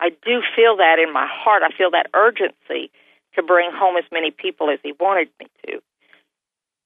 I 0.00 0.10
do 0.10 0.42
feel 0.54 0.76
that 0.76 0.98
in 1.00 1.12
my 1.12 1.26
heart. 1.28 1.62
I 1.62 1.72
feel 1.76 1.90
that 1.92 2.12
urgency 2.14 2.90
to 3.34 3.42
bring 3.42 3.70
home 3.72 3.96
as 3.96 4.04
many 4.12 4.30
people 4.30 4.70
as 4.70 4.78
he 4.82 4.92
wanted 4.98 5.28
me 5.40 5.46
to. 5.66 5.80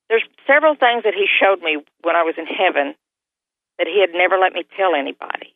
There's 0.08 0.24
several 0.46 0.74
things 0.74 1.04
that 1.04 1.14
he 1.14 1.26
showed 1.26 1.62
me 1.62 1.78
when 2.02 2.16
I 2.16 2.22
was 2.22 2.34
in 2.38 2.46
heaven 2.46 2.94
that 3.78 3.86
he 3.86 4.00
had 4.00 4.10
never 4.12 4.38
let 4.38 4.52
me 4.52 4.64
tell 4.76 4.94
anybody. 4.94 5.54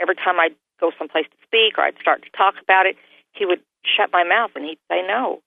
Every 0.00 0.16
time 0.16 0.38
I'd 0.38 0.54
go 0.82 0.90
someplace 0.98 1.30
to 1.30 1.38
speak 1.46 1.78
or 1.78 1.86
I'd 1.86 2.02
start 2.02 2.26
to 2.26 2.30
talk 2.36 2.54
about 2.60 2.86
it, 2.86 2.96
he 3.32 3.46
would 3.46 3.62
shut 3.86 4.10
my 4.12 4.24
mouth 4.26 4.50
and 4.58 4.64
he'd 4.66 4.82
say 4.90 5.06
no. 5.06 5.40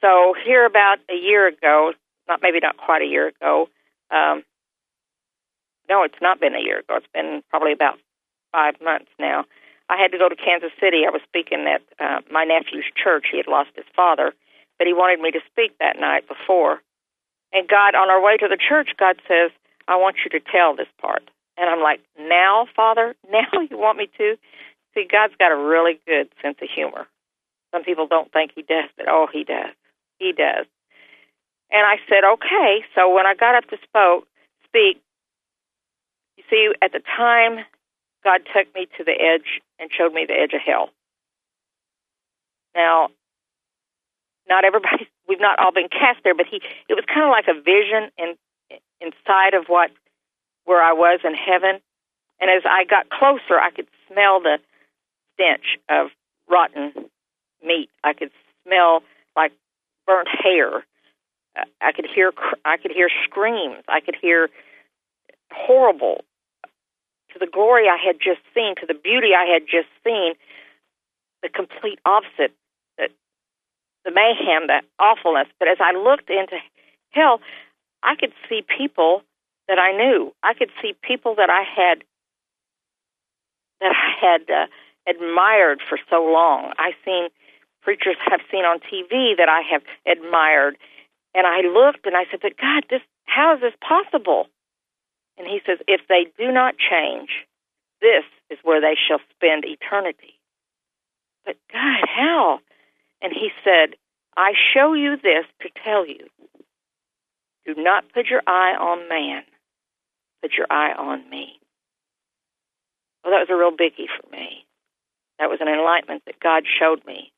So 0.00 0.34
here 0.46 0.64
about 0.64 0.98
a 1.10 1.18
year 1.18 1.48
ago, 1.48 1.92
not 2.28 2.40
maybe 2.42 2.60
not 2.62 2.76
quite 2.78 3.02
a 3.02 3.10
year 3.10 3.28
ago. 3.34 3.68
Um, 4.10 4.44
no, 5.90 6.04
it's 6.04 6.22
not 6.22 6.40
been 6.40 6.54
a 6.54 6.62
year 6.62 6.78
ago. 6.78 6.96
It's 6.96 7.12
been 7.12 7.42
probably 7.50 7.72
about 7.72 7.98
five 8.52 8.74
months 8.80 9.10
now. 9.18 9.44
I 9.90 9.98
had 9.98 10.12
to 10.12 10.18
go 10.18 10.28
to 10.28 10.36
Kansas 10.36 10.70
City. 10.78 11.02
I 11.04 11.10
was 11.10 11.20
speaking 11.26 11.66
at 11.66 11.82
uh, 11.98 12.20
my 12.30 12.44
nephew's 12.44 12.86
church. 12.94 13.26
He 13.30 13.36
had 13.36 13.48
lost 13.48 13.70
his 13.74 13.84
father, 13.94 14.32
but 14.78 14.86
he 14.86 14.94
wanted 14.94 15.20
me 15.20 15.32
to 15.32 15.40
speak 15.50 15.76
that 15.78 15.98
night 15.98 16.28
before. 16.28 16.80
And 17.52 17.68
God, 17.68 17.98
on 17.98 18.08
our 18.08 18.22
way 18.22 18.36
to 18.36 18.46
the 18.46 18.56
church, 18.56 18.90
God 18.98 19.16
says, 19.26 19.50
I 19.88 19.96
want 19.96 20.16
you 20.22 20.30
to 20.38 20.46
tell 20.46 20.76
this 20.76 20.86
part. 21.00 21.28
And 21.60 21.68
I'm 21.68 21.80
like, 21.80 22.00
now, 22.18 22.66
Father? 22.74 23.14
Now 23.30 23.60
you 23.70 23.78
want 23.78 23.98
me 23.98 24.08
to? 24.18 24.36
See, 24.94 25.06
God's 25.10 25.34
got 25.38 25.52
a 25.52 25.56
really 25.56 26.00
good 26.06 26.28
sense 26.42 26.56
of 26.60 26.68
humor. 26.74 27.06
Some 27.72 27.84
people 27.84 28.08
don't 28.08 28.32
think 28.32 28.52
he 28.54 28.62
does, 28.62 28.90
but 28.96 29.06
oh, 29.08 29.28
he 29.32 29.44
does. 29.44 29.74
He 30.18 30.32
does. 30.32 30.66
And 31.70 31.86
I 31.86 31.96
said, 32.08 32.24
okay. 32.34 32.82
So 32.96 33.14
when 33.14 33.26
I 33.26 33.34
got 33.34 33.54
up 33.54 33.68
to 33.70 33.76
spoke, 33.84 34.26
speak, 34.64 35.00
you 36.36 36.42
see, 36.50 36.72
at 36.82 36.92
the 36.92 37.00
time, 37.16 37.64
God 38.24 38.40
took 38.52 38.74
me 38.74 38.88
to 38.98 39.04
the 39.04 39.12
edge 39.12 39.60
and 39.78 39.90
showed 39.92 40.12
me 40.12 40.24
the 40.26 40.34
edge 40.34 40.52
of 40.54 40.60
hell. 40.64 40.90
Now, 42.74 43.08
not 44.48 44.64
everybody, 44.64 45.08
we've 45.28 45.40
not 45.40 45.58
all 45.58 45.72
been 45.72 45.88
cast 45.88 46.20
there, 46.24 46.34
but 46.34 46.46
he, 46.46 46.60
it 46.88 46.94
was 46.94 47.04
kind 47.06 47.24
of 47.24 47.30
like 47.30 47.46
a 47.46 47.54
vision 47.60 48.10
in, 48.18 48.34
inside 49.00 49.54
of 49.54 49.66
what, 49.68 49.90
where 50.64 50.82
I 50.82 50.92
was 50.92 51.20
in 51.24 51.34
heaven. 51.34 51.80
And 52.40 52.50
as 52.50 52.62
I 52.64 52.84
got 52.84 53.10
closer, 53.10 53.58
I 53.60 53.70
could 53.70 53.88
smell 54.10 54.40
the 54.40 54.58
stench 55.34 55.78
of 55.88 56.08
rotten 56.48 56.92
meat. 57.64 57.90
I 58.02 58.12
could 58.12 58.30
smell 58.64 59.02
like 59.36 59.52
burnt 60.06 60.28
hair 60.28 60.84
uh, 61.56 61.64
I 61.80 61.92
could 61.92 62.06
hear 62.12 62.32
I 62.64 62.76
could 62.76 62.92
hear 62.92 63.08
screams. 63.24 63.82
I 63.88 64.00
could 64.00 64.16
hear 64.20 64.48
horrible 65.52 66.24
to 67.32 67.38
the 67.38 67.46
glory 67.46 67.88
I 67.88 67.96
had 67.96 68.16
just 68.18 68.40
seen, 68.54 68.74
to 68.80 68.86
the 68.86 68.94
beauty 68.94 69.30
I 69.36 69.46
had 69.52 69.62
just 69.62 69.88
seen, 70.04 70.34
the 71.42 71.48
complete 71.48 71.98
opposite, 72.04 72.54
the, 72.98 73.08
the 74.04 74.10
mayhem, 74.10 74.66
the 74.66 74.82
awfulness. 74.98 75.46
But 75.58 75.68
as 75.68 75.78
I 75.80 75.96
looked 75.96 76.28
into 76.28 76.58
hell, 77.10 77.40
I 78.02 78.14
could 78.16 78.32
see 78.48 78.62
people 78.62 79.22
that 79.70 79.78
I 79.78 79.92
knew. 79.96 80.34
I 80.42 80.52
could 80.52 80.70
see 80.82 80.94
people 81.00 81.36
that 81.36 81.48
I 81.48 81.62
had 81.62 82.02
that 83.80 83.94
I 83.94 84.10
had 84.20 84.42
uh, 84.50 84.66
admired 85.08 85.80
for 85.88 85.96
so 86.10 86.26
long. 86.26 86.74
I 86.76 86.90
seen 87.04 87.28
preachers 87.82 88.16
I've 88.26 88.44
seen 88.50 88.64
on 88.64 88.80
TV 88.80 89.38
that 89.38 89.48
I 89.48 89.62
have 89.70 89.82
admired 90.04 90.76
and 91.34 91.46
I 91.46 91.60
looked 91.62 92.04
and 92.04 92.16
I 92.16 92.24
said, 92.30 92.40
But 92.42 92.58
God, 92.60 92.84
this 92.90 93.00
how 93.24 93.54
is 93.54 93.60
this 93.60 93.78
possible? 93.80 94.46
And 95.38 95.46
he 95.46 95.60
says, 95.64 95.78
If 95.86 96.00
they 96.08 96.26
do 96.36 96.50
not 96.50 96.74
change, 96.76 97.30
this 98.02 98.24
is 98.50 98.58
where 98.64 98.80
they 98.80 98.98
shall 98.98 99.20
spend 99.30 99.64
eternity. 99.64 100.34
But 101.46 101.56
God, 101.72 102.02
how? 102.04 102.58
And 103.22 103.32
he 103.32 103.50
said, 103.62 103.94
I 104.36 104.52
show 104.74 104.94
you 104.94 105.16
this 105.16 105.46
to 105.62 105.68
tell 105.84 106.06
you. 106.06 106.26
Do 107.66 107.74
not 107.80 108.04
put 108.12 108.26
your 108.26 108.42
eye 108.46 108.74
on 108.74 109.08
man, 109.08 109.42
put 110.42 110.52
your 110.56 110.66
eye 110.70 110.92
on 110.92 111.28
me. 111.30 111.60
Well, 113.24 113.32
that 113.32 113.40
was 113.40 113.50
a 113.50 113.56
real 113.56 113.72
biggie 113.72 114.08
for 114.08 114.30
me. 114.30 114.64
That 115.38 115.50
was 115.50 115.58
an 115.60 115.68
enlightenment 115.68 116.22
that 116.26 116.40
God 116.40 116.64
showed 116.78 117.04
me. 117.06 117.32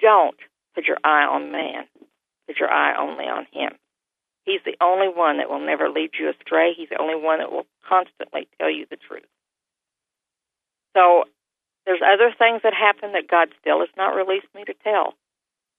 Don't 0.00 0.36
put 0.74 0.86
your 0.86 0.98
eye 1.04 1.24
on 1.24 1.50
man, 1.50 1.84
Put 2.46 2.58
your 2.58 2.70
eye 2.70 2.96
only 2.98 3.26
on 3.26 3.46
Him. 3.52 3.72
He's 4.44 4.64
the 4.64 4.76
only 4.80 5.08
one 5.08 5.36
that 5.36 5.50
will 5.50 5.60
never 5.60 5.90
lead 5.90 6.12
you 6.18 6.30
astray. 6.30 6.72
He's 6.74 6.88
the 6.88 7.00
only 7.00 7.14
one 7.14 7.40
that 7.40 7.52
will 7.52 7.66
constantly 7.86 8.48
tell 8.58 8.70
you 8.70 8.86
the 8.88 8.96
truth. 8.96 9.28
So 10.96 11.24
there's 11.84 12.00
other 12.00 12.32
things 12.36 12.62
that 12.64 12.72
happen 12.72 13.12
that 13.12 13.28
God 13.28 13.48
still 13.60 13.80
has 13.80 13.90
not 13.98 14.16
released 14.16 14.48
me 14.54 14.64
to 14.64 14.74
tell. 14.82 15.12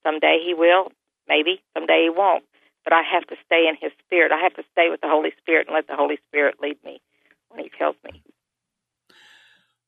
Someday 0.03 0.37
He 0.45 0.53
will, 0.53 0.91
maybe. 1.27 1.61
Someday 1.73 2.03
He 2.03 2.09
won't. 2.09 2.45
But 2.89 2.95
I 2.95 3.03
have 3.13 3.27
to 3.27 3.35
stay 3.45 3.67
in 3.69 3.75
His 3.79 3.91
Spirit. 4.03 4.31
I 4.31 4.41
have 4.41 4.55
to 4.55 4.63
stay 4.71 4.89
with 4.89 4.99
the 5.01 5.07
Holy 5.07 5.29
Spirit 5.37 5.67
and 5.67 5.75
let 5.75 5.85
the 5.85 5.95
Holy 5.95 6.17
Spirit 6.27 6.55
lead 6.59 6.77
me 6.83 6.99
when 7.49 7.63
He 7.63 7.69
tells 7.77 7.95
me. 8.03 8.23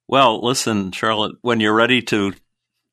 Well, 0.08 0.40
listen, 0.46 0.92
Charlotte, 0.92 1.36
when 1.42 1.60
you're 1.60 1.74
ready 1.74 2.04
to 2.04 2.34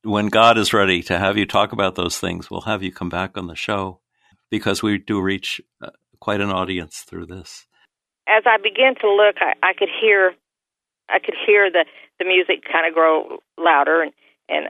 when 0.05 0.29
God 0.29 0.57
is 0.57 0.73
ready 0.73 1.03
to 1.03 1.18
have 1.18 1.37
you 1.37 1.44
talk 1.44 1.73
about 1.73 1.94
those 1.94 2.18
things, 2.18 2.51
we'll 2.51 2.62
have 2.62 2.83
you 2.83 2.90
come 2.90 3.11
back 3.11 3.37
on 3.37 3.49
the 3.49 3.55
show 3.55 4.01
because 4.51 4.83
we 4.83 4.97
do 4.97 5.21
reach 5.21 5.61
uh, 5.83 5.90
quite 6.21 6.40
an 6.40 6.51
audience 6.51 7.01
through 7.01 7.27
this. 7.27 7.66
As 8.27 8.44
I 8.47 8.57
began 8.57 8.94
to 9.03 9.11
look, 9.12 9.37
I, 9.40 9.53
I 9.62 9.73
could 9.77 9.90
hear, 10.01 10.33
I 11.11 11.18
could 11.18 11.35
hear 11.47 11.71
the 11.71 11.85
the 12.18 12.25
music 12.25 12.64
kind 12.64 12.87
of 12.87 12.94
grow 12.94 13.40
louder, 13.59 14.01
and 14.01 14.12
and 14.49 14.68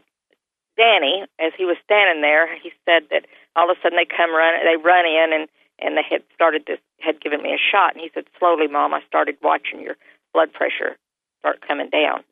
Danny, 0.76 1.24
as 1.38 1.52
he 1.56 1.64
was 1.64 1.76
standing 1.84 2.22
there, 2.22 2.48
he 2.60 2.72
said 2.84 3.04
that 3.10 3.26
all 3.56 3.70
of 3.70 3.76
a 3.76 3.80
sudden 3.82 3.98
they 3.98 4.04
come 4.04 4.34
run, 4.34 4.54
they 4.64 4.76
run 4.76 5.06
in, 5.06 5.32
and 5.32 5.48
and 5.78 5.96
they 5.96 6.02
had 6.08 6.22
started 6.34 6.64
this, 6.66 6.80
had 6.98 7.20
given 7.20 7.42
me 7.42 7.54
a 7.54 7.58
shot, 7.70 7.94
and 7.94 8.02
he 8.02 8.10
said, 8.12 8.24
slowly, 8.38 8.66
mom, 8.66 8.92
I 8.92 9.00
started 9.06 9.36
watching 9.42 9.80
your 9.80 9.96
blood 10.34 10.52
pressure 10.52 10.96
start 11.38 11.66
coming 11.66 11.88
down. 11.88 12.24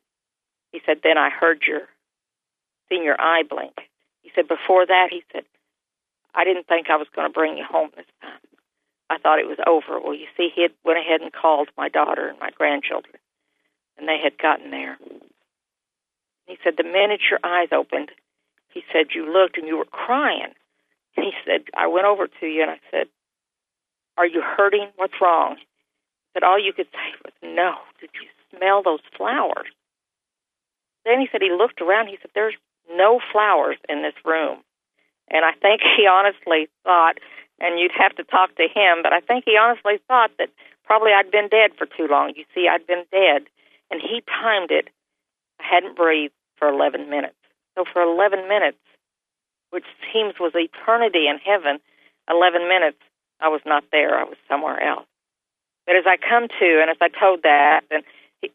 He 0.73 0.81
said, 0.85 0.99
then 1.01 1.17
I 1.17 1.29
heard 1.29 1.63
your 1.65 1.87
seen 2.89 3.03
your 3.03 3.19
eye 3.19 3.43
blink. 3.49 3.75
He 4.21 4.31
said, 4.35 4.47
before 4.47 4.85
that, 4.85 5.07
he 5.11 5.23
said, 5.31 5.43
I 6.35 6.43
didn't 6.43 6.67
think 6.67 6.89
I 6.89 6.97
was 6.97 7.07
going 7.15 7.27
to 7.27 7.33
bring 7.33 7.57
you 7.57 7.63
home 7.63 7.89
this 7.95 8.05
time. 8.21 8.39
I 9.09 9.17
thought 9.17 9.39
it 9.39 9.47
was 9.47 9.59
over. 9.65 9.99
Well, 9.99 10.13
you 10.13 10.27
see, 10.35 10.49
he 10.53 10.61
had 10.61 10.71
went 10.83 10.99
ahead 10.99 11.21
and 11.21 11.31
called 11.31 11.69
my 11.77 11.87
daughter 11.87 12.27
and 12.27 12.39
my 12.39 12.49
grandchildren, 12.51 13.15
and 13.97 14.07
they 14.07 14.19
had 14.21 14.37
gotten 14.37 14.71
there. 14.71 14.97
He 16.45 16.57
said, 16.63 16.75
the 16.77 16.83
minute 16.83 17.21
your 17.29 17.39
eyes 17.43 17.69
opened, 17.71 18.11
he 18.73 18.83
said, 18.91 19.15
you 19.15 19.31
looked 19.31 19.57
and 19.57 19.67
you 19.67 19.77
were 19.77 19.85
crying. 19.85 20.53
He 21.17 21.31
said, 21.45 21.65
I 21.75 21.87
went 21.87 22.05
over 22.05 22.27
to 22.27 22.45
you 22.45 22.61
and 22.61 22.71
I 22.71 22.79
said, 22.89 23.07
are 24.17 24.25
you 24.25 24.41
hurting? 24.41 24.87
What's 24.95 25.19
wrong? 25.21 25.57
He 25.57 25.65
said, 26.33 26.43
all 26.43 26.63
you 26.63 26.73
could 26.73 26.87
say 26.93 27.13
was, 27.25 27.33
no. 27.43 27.75
Did 27.99 28.11
you 28.13 28.27
smell 28.55 28.81
those 28.81 29.01
flowers? 29.17 29.67
Danny 31.07 31.29
said 31.31 31.41
he 31.41 31.55
looked 31.55 31.79
around. 31.79 32.07
He 32.07 32.17
said, 32.21 32.31
"There's 32.35 32.59
no 32.91 33.21
flowers 33.31 33.77
in 33.87 34.03
this 34.03 34.19
room," 34.25 34.59
and 35.31 35.45
I 35.45 35.53
think 35.53 35.79
he 35.95 36.05
honestly 36.05 36.67
thought, 36.83 37.15
and 37.61 37.79
you'd 37.79 37.95
have 37.95 38.13
to 38.17 38.25
talk 38.25 38.53
to 38.55 38.67
him, 38.67 39.03
but 39.03 39.13
I 39.13 39.21
think 39.21 39.45
he 39.47 39.55
honestly 39.55 39.99
thought 40.09 40.31
that 40.37 40.49
probably 40.83 41.11
I'd 41.15 41.31
been 41.31 41.47
dead 41.47 41.71
for 41.77 41.85
too 41.85 42.07
long. 42.11 42.33
You 42.35 42.43
see, 42.53 42.67
I'd 42.67 42.85
been 42.85 43.05
dead, 43.09 43.47
and 43.89 44.01
he 44.01 44.21
timed 44.27 44.71
it. 44.71 44.89
I 45.61 45.63
hadn't 45.63 45.95
breathed 45.95 46.35
for 46.57 46.67
11 46.67 47.09
minutes. 47.09 47.39
So 47.75 47.85
for 47.91 48.01
11 48.01 48.49
minutes, 48.49 48.77
which 49.69 49.85
seems 50.13 50.35
was 50.39 50.53
eternity 50.55 51.27
in 51.27 51.37
heaven, 51.39 51.79
11 52.29 52.67
minutes, 52.67 52.97
I 53.39 53.49
was 53.49 53.61
not 53.65 53.83
there. 53.91 54.17
I 54.17 54.23
was 54.23 54.37
somewhere 54.47 54.81
else. 54.81 55.05
But 55.85 55.95
as 55.95 56.05
I 56.05 56.17
come 56.17 56.47
to, 56.47 56.69
and 56.81 56.89
as 56.89 56.97
I 56.99 57.07
told 57.07 57.43
that, 57.43 57.81
and 57.91 58.03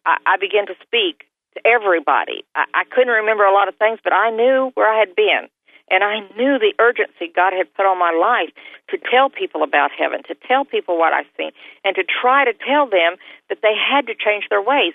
I, 0.05 0.19
I 0.27 0.37
began 0.37 0.67
to 0.67 0.75
speak 0.83 1.25
to 1.55 1.67
everybody. 1.67 2.45
I, 2.55 2.65
I 2.75 2.85
couldn't 2.85 3.13
remember 3.13 3.45
a 3.45 3.53
lot 3.55 3.69
of 3.69 3.77
things, 3.77 4.01
but 4.03 4.13
I 4.13 4.31
knew 4.31 4.71
where 4.75 4.89
I 4.89 4.99
had 4.99 5.15
been. 5.15 5.49
And 5.91 6.03
I 6.05 6.21
knew 6.37 6.59
the 6.59 6.73
urgency 6.79 7.29
God 7.35 7.53
had 7.53 7.73
put 7.75 7.85
on 7.85 7.99
my 7.99 8.13
life 8.13 8.55
to 8.89 8.97
tell 8.97 9.29
people 9.29 9.63
about 9.63 9.91
heaven, 9.93 10.23
to 10.29 10.35
tell 10.49 10.65
people 10.65 10.97
what 10.97 11.13
I've 11.13 11.29
seen, 11.37 11.51
and 11.85 11.95
to 11.97 12.05
try 12.05 12.45
to 12.45 12.55
tell 12.55 12.89
them 12.89 13.17
that 13.49 13.59
they 13.63 13.75
had 13.77 14.07
to 14.07 14.15
change 14.15 14.45
their 14.49 14.63
ways. 14.63 14.95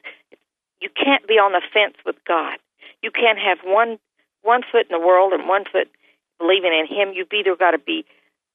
You 0.82 0.90
can't 0.90 1.28
be 1.28 1.36
on 1.36 1.52
the 1.52 1.62
fence 1.74 1.98
with 2.06 2.16
God. 2.28 2.58
You 3.04 3.12
can't 3.12 3.38
have 3.38 3.60
one 3.64 4.00
one 4.44 4.62
foot 4.64 4.88
in 4.90 4.98
the 4.98 5.06
world 5.06 5.34
and 5.34 5.48
one 5.48 5.66
foot 5.66 5.90
believing 6.40 6.72
in 6.74 6.86
Him. 6.88 7.14
You've 7.14 7.32
either 7.34 7.56
got 7.56 7.72
to 7.72 7.80
be 7.80 8.06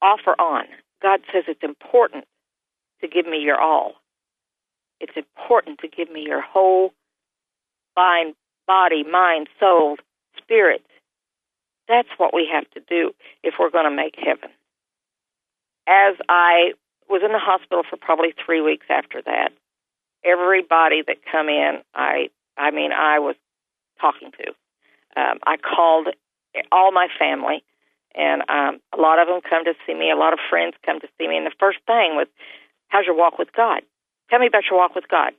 off 0.00 0.20
or 0.26 0.40
on. 0.40 0.64
God 1.02 1.20
says 1.32 1.44
it's 1.48 1.62
important 1.62 2.24
to 3.00 3.08
give 3.08 3.26
me 3.26 3.38
your 3.38 3.60
all. 3.60 3.94
It's 5.00 5.16
important 5.16 5.80
to 5.80 5.88
give 5.88 6.10
me 6.10 6.22
your 6.22 6.40
whole 6.40 6.92
mind, 7.96 8.34
body, 8.66 9.04
mind, 9.04 9.48
soul, 9.58 9.96
spirit. 10.38 10.82
That's 11.88 12.08
what 12.16 12.32
we 12.32 12.48
have 12.52 12.70
to 12.70 12.80
do 12.88 13.12
if 13.42 13.54
we're 13.58 13.70
going 13.70 13.90
to 13.90 13.96
make 13.96 14.14
heaven. 14.16 14.50
As 15.88 16.14
I 16.28 16.72
was 17.08 17.22
in 17.24 17.32
the 17.32 17.40
hospital 17.40 17.82
for 17.88 17.96
probably 17.96 18.32
three 18.44 18.60
weeks 18.60 18.86
after 18.88 19.20
that, 19.22 19.50
everybody 20.24 21.02
that 21.06 21.16
come 21.30 21.48
in, 21.48 21.80
I, 21.94 22.30
I 22.56 22.70
mean, 22.70 22.92
I 22.92 23.18
was 23.18 23.34
talking 24.00 24.30
to. 24.30 25.20
Um, 25.20 25.38
I 25.44 25.56
called 25.56 26.08
all 26.70 26.92
my 26.92 27.08
family, 27.18 27.64
and 28.14 28.42
um, 28.48 28.80
a 28.92 29.00
lot 29.00 29.18
of 29.18 29.28
them 29.28 29.40
come 29.40 29.64
to 29.64 29.74
see 29.86 29.94
me. 29.94 30.10
A 30.10 30.16
lot 30.16 30.32
of 30.32 30.38
friends 30.50 30.74
come 30.84 31.00
to 31.00 31.08
see 31.18 31.28
me, 31.28 31.36
and 31.36 31.46
the 31.46 31.54
first 31.58 31.78
thing 31.86 32.14
was, 32.16 32.26
"How's 32.88 33.06
your 33.06 33.16
walk 33.16 33.38
with 33.38 33.52
God? 33.52 33.82
Tell 34.30 34.38
me 34.38 34.46
about 34.46 34.64
your 34.70 34.78
walk 34.78 34.94
with 34.94 35.08
God. 35.08 35.32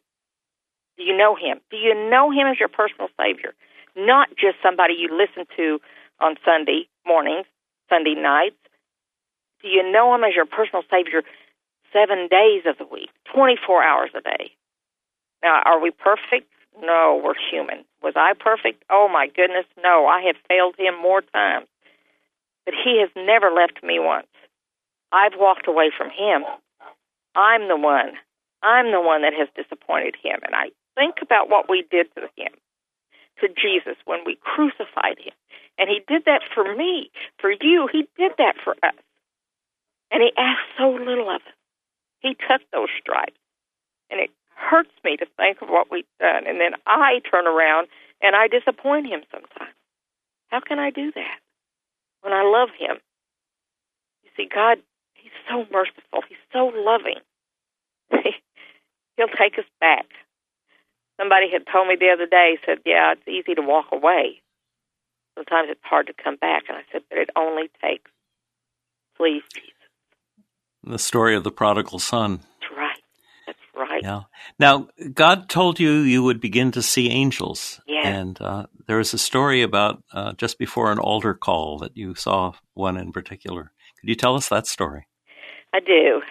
Do 0.97 1.03
you 1.03 1.15
know 1.15 1.35
Him? 1.35 1.59
Do 1.71 1.77
you 1.77 1.93
know 2.09 2.31
Him 2.31 2.47
as 2.47 2.59
your 2.59 2.69
personal 2.69 3.09
Savior? 3.17 3.53
Not 3.95 4.29
just 4.37 4.57
somebody 4.61 4.93
you 4.93 5.09
listen 5.09 5.45
to 5.57 5.79
on 6.19 6.35
Sunday 6.45 6.87
mornings, 7.05 7.45
Sunday 7.89 8.15
nights. 8.15 8.57
Do 9.61 9.67
you 9.67 9.89
know 9.91 10.13
Him 10.13 10.23
as 10.23 10.35
your 10.35 10.45
personal 10.45 10.83
Savior 10.89 11.23
seven 11.91 12.27
days 12.29 12.63
of 12.65 12.77
the 12.77 12.85
week, 12.85 13.09
24 13.33 13.83
hours 13.83 14.09
a 14.15 14.21
day? 14.21 14.51
Now, 15.43 15.61
are 15.65 15.81
we 15.81 15.91
perfect? 15.91 16.49
No, 16.81 17.21
we're 17.23 17.35
human. 17.51 17.85
Was 18.01 18.13
I 18.15 18.33
perfect? 18.33 18.83
Oh 18.89 19.07
my 19.11 19.27
goodness, 19.27 19.65
no. 19.83 20.07
I 20.07 20.23
have 20.25 20.35
failed 20.47 20.75
him 20.77 20.99
more 20.99 21.21
times. 21.21 21.67
But 22.65 22.75
he 22.75 22.99
has 23.01 23.09
never 23.15 23.51
left 23.51 23.83
me 23.83 23.99
once. 23.99 24.27
I've 25.11 25.37
walked 25.37 25.67
away 25.67 25.91
from 25.95 26.09
him. 26.09 26.43
I'm 27.35 27.67
the 27.67 27.77
one. 27.77 28.13
I'm 28.63 28.91
the 28.91 29.01
one 29.01 29.21
that 29.21 29.33
has 29.33 29.47
disappointed 29.55 30.15
him. 30.23 30.39
And 30.43 30.55
I 30.55 30.71
think 30.95 31.15
about 31.21 31.49
what 31.49 31.69
we 31.69 31.85
did 31.91 32.07
to 32.15 32.21
him, 32.35 32.53
to 33.41 33.47
Jesus, 33.49 33.97
when 34.05 34.19
we 34.25 34.37
crucified 34.41 35.19
him. 35.19 35.33
And 35.77 35.89
he 35.89 36.01
did 36.07 36.25
that 36.25 36.41
for 36.53 36.63
me, 36.75 37.11
for 37.39 37.51
you. 37.51 37.89
He 37.91 38.07
did 38.17 38.31
that 38.37 38.55
for 38.63 38.73
us. 38.83 38.95
And 40.11 40.21
he 40.21 40.31
asked 40.37 40.77
so 40.77 40.89
little 40.89 41.29
of 41.29 41.41
us. 41.41 41.53
He 42.19 42.35
took 42.35 42.61
those 42.71 42.89
stripes. 43.01 43.37
And 44.09 44.21
it 44.21 44.29
hurts 44.55 44.93
me 45.03 45.17
to 45.17 45.25
think 45.37 45.61
of 45.61 45.69
what 45.69 45.91
we've 45.91 46.05
done. 46.19 46.47
And 46.47 46.61
then 46.61 46.73
I 46.85 47.19
turn 47.29 47.47
around 47.47 47.87
and 48.21 48.35
I 48.35 48.47
disappoint 48.47 49.07
him 49.07 49.21
sometimes. 49.31 49.75
How 50.47 50.61
can 50.61 50.79
I 50.79 50.91
do 50.91 51.11
that 51.11 51.42
when 52.23 52.33
I 52.33 52.43
love 52.43 52.69
him? 52.77 52.97
You 54.23 54.31
see, 54.35 54.47
God, 54.51 54.79
he's 55.13 55.35
so 55.47 55.67
merciful. 55.71 56.23
He's 56.27 56.41
so 56.51 56.71
loving. 56.73 57.19
He'll 59.17 59.27
take 59.27 59.59
us 59.59 59.69
back. 59.79 60.05
Somebody 61.19 61.51
had 61.51 61.63
told 61.71 61.87
me 61.87 61.95
the 61.99 62.09
other 62.09 62.25
day, 62.25 62.57
said, 62.65 62.79
Yeah, 62.85 63.13
it's 63.13 63.27
easy 63.27 63.53
to 63.55 63.61
walk 63.61 63.87
away. 63.91 64.41
Sometimes 65.35 65.69
it's 65.69 65.83
hard 65.83 66.07
to 66.07 66.13
come 66.13 66.37
back. 66.37 66.63
And 66.69 66.77
I 66.77 66.81
said, 66.91 67.01
But 67.09 67.19
it 67.19 67.29
only 67.35 67.69
takes, 67.83 68.09
please, 69.17 69.43
Jesus. 69.53 69.69
The 70.83 70.99
story 70.99 71.35
of 71.35 71.43
the 71.43 71.51
prodigal 71.51 71.99
son. 71.99 72.41
Right. 73.75 74.03
Yeah. 74.03 74.21
Now, 74.59 74.87
God 75.13 75.49
told 75.49 75.79
you 75.79 75.91
you 76.01 76.23
would 76.23 76.39
begin 76.39 76.71
to 76.71 76.81
see 76.81 77.09
angels. 77.09 77.81
Yeah. 77.87 78.07
And 78.07 78.39
uh, 78.39 78.67
there 78.87 78.99
is 78.99 79.13
a 79.13 79.17
story 79.17 79.61
about 79.61 80.03
uh, 80.13 80.33
just 80.33 80.59
before 80.59 80.91
an 80.91 80.99
altar 80.99 81.33
call 81.33 81.79
that 81.79 81.97
you 81.97 82.13
saw 82.13 82.53
one 82.75 82.97
in 82.97 83.11
particular. 83.11 83.71
Could 83.99 84.09
you 84.09 84.15
tell 84.15 84.35
us 84.35 84.49
that 84.49 84.67
story? 84.67 85.07
I 85.73 85.79
do. 85.79 86.21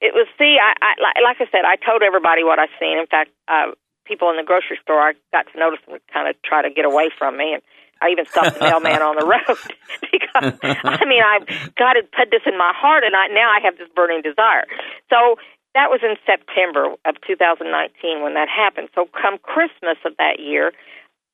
It 0.00 0.12
was 0.12 0.26
see, 0.36 0.58
I, 0.60 0.74
I 0.82 1.22
like 1.22 1.38
I 1.40 1.50
said, 1.50 1.64
I 1.64 1.76
told 1.76 2.02
everybody 2.02 2.44
what 2.44 2.58
I've 2.58 2.74
seen. 2.78 2.98
In 2.98 3.06
fact, 3.06 3.30
uh, 3.48 3.72
people 4.04 4.28
in 4.28 4.36
the 4.36 4.42
grocery 4.42 4.78
store, 4.82 5.00
I 5.00 5.12
got 5.32 5.46
to 5.52 5.58
notice 5.58 5.80
them 5.88 5.98
kind 6.12 6.28
of 6.28 6.36
try 6.44 6.60
to 6.60 6.68
get 6.68 6.84
away 6.84 7.08
from 7.16 7.38
me, 7.38 7.54
and 7.54 7.62
I 8.02 8.10
even 8.10 8.26
stopped 8.26 8.58
the 8.58 8.60
mailman 8.60 9.00
on 9.00 9.16
the 9.16 9.24
road 9.32 9.56
because 10.12 10.60
I 10.84 11.04
mean, 11.08 11.24
I 11.24 11.40
God 11.78 11.96
had 11.96 12.12
put 12.12 12.28
this 12.30 12.44
in 12.44 12.58
my 12.58 12.72
heart, 12.76 13.04
and 13.04 13.16
I 13.16 13.28
now 13.28 13.48
I 13.48 13.60
have 13.64 13.78
this 13.78 13.88
burning 13.96 14.20
desire. 14.20 14.68
So 15.08 15.36
that 15.74 15.90
was 15.90 16.00
in 16.02 16.16
September 16.24 16.94
of 17.04 17.14
2019 17.26 18.22
when 18.22 18.34
that 18.34 18.48
happened. 18.48 18.88
So 18.94 19.06
come 19.10 19.38
Christmas 19.38 19.98
of 20.04 20.16
that 20.18 20.38
year, 20.38 20.72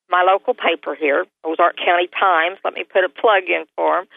my 0.09 0.25
local 0.27 0.55
paper 0.55 0.95
here, 0.95 1.27
Ozark 1.45 1.77
County 1.77 2.09
Times, 2.09 2.59
let 2.65 2.75
me 2.75 2.85
put 2.85 3.05
a 3.05 3.09
plug 3.09 3.45
in 3.47 3.65
for 3.77 4.01
them, 4.01 4.09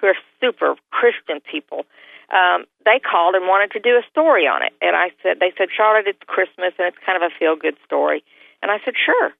who 0.00 0.08
are 0.08 0.18
super 0.40 0.74
Christian 0.90 1.40
people 1.40 1.84
um, 2.30 2.68
they 2.84 3.00
called 3.00 3.34
and 3.34 3.48
wanted 3.48 3.72
to 3.72 3.80
do 3.80 3.96
a 3.96 4.04
story 4.10 4.44
on 4.46 4.62
it. 4.62 4.72
And 4.80 4.96
I 4.96 5.10
said, 5.22 5.40
they 5.40 5.52
said, 5.56 5.68
Charlotte, 5.74 6.06
it's 6.06 6.20
Christmas 6.26 6.76
and 6.78 6.88
it's 6.88 7.00
kind 7.04 7.16
of 7.16 7.24
a 7.24 7.32
feel 7.32 7.56
good 7.56 7.76
story. 7.84 8.22
And 8.62 8.70
I 8.70 8.78
said, 8.84 8.94
sure, 8.96 9.32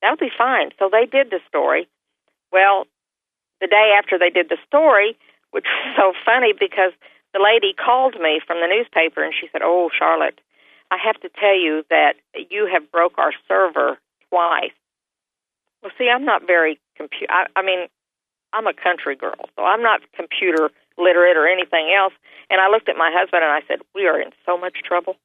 that 0.00 0.10
would 0.10 0.20
be 0.20 0.32
fine. 0.32 0.70
So 0.78 0.88
they 0.88 1.04
did 1.04 1.30
the 1.30 1.40
story. 1.48 1.88
Well, 2.52 2.86
the 3.60 3.68
day 3.68 3.92
after 3.96 4.18
they 4.18 4.30
did 4.30 4.48
the 4.48 4.56
story, 4.66 5.16
which 5.50 5.66
was 5.68 5.96
so 5.96 6.12
funny 6.24 6.54
because 6.56 6.92
the 7.32 7.40
lady 7.42 7.72
called 7.72 8.14
me 8.20 8.40
from 8.46 8.58
the 8.60 8.66
newspaper 8.66 9.22
and 9.22 9.34
she 9.38 9.48
said, 9.52 9.62
oh, 9.62 9.90
Charlotte, 9.96 10.40
I 10.90 10.98
have 11.02 11.20
to 11.20 11.28
tell 11.28 11.54
you 11.54 11.84
that 11.90 12.14
you 12.50 12.68
have 12.72 12.90
broke 12.90 13.18
our 13.18 13.32
server 13.46 13.98
twice. 14.28 14.74
Well, 15.82 15.92
see, 15.96 16.08
I'm 16.10 16.24
not 16.24 16.46
very 16.46 16.78
computer. 16.96 17.32
I, 17.32 17.46
I 17.56 17.62
mean, 17.62 17.86
I'm 18.52 18.66
a 18.66 18.74
country 18.74 19.16
girl, 19.16 19.48
so 19.56 19.62
I'm 19.62 19.82
not 19.82 20.00
computer 20.14 20.70
literate 20.98 21.36
or 21.36 21.46
anything 21.46 21.94
else. 21.96 22.12
And 22.50 22.60
I 22.60 22.68
looked 22.68 22.88
at 22.88 22.96
my 22.96 23.10
husband 23.14 23.42
and 23.44 23.52
I 23.52 23.62
said, 23.66 23.78
"We 23.94 24.06
are 24.06 24.20
in 24.20 24.30
so 24.44 24.58
much 24.58 24.82
trouble." 24.84 25.16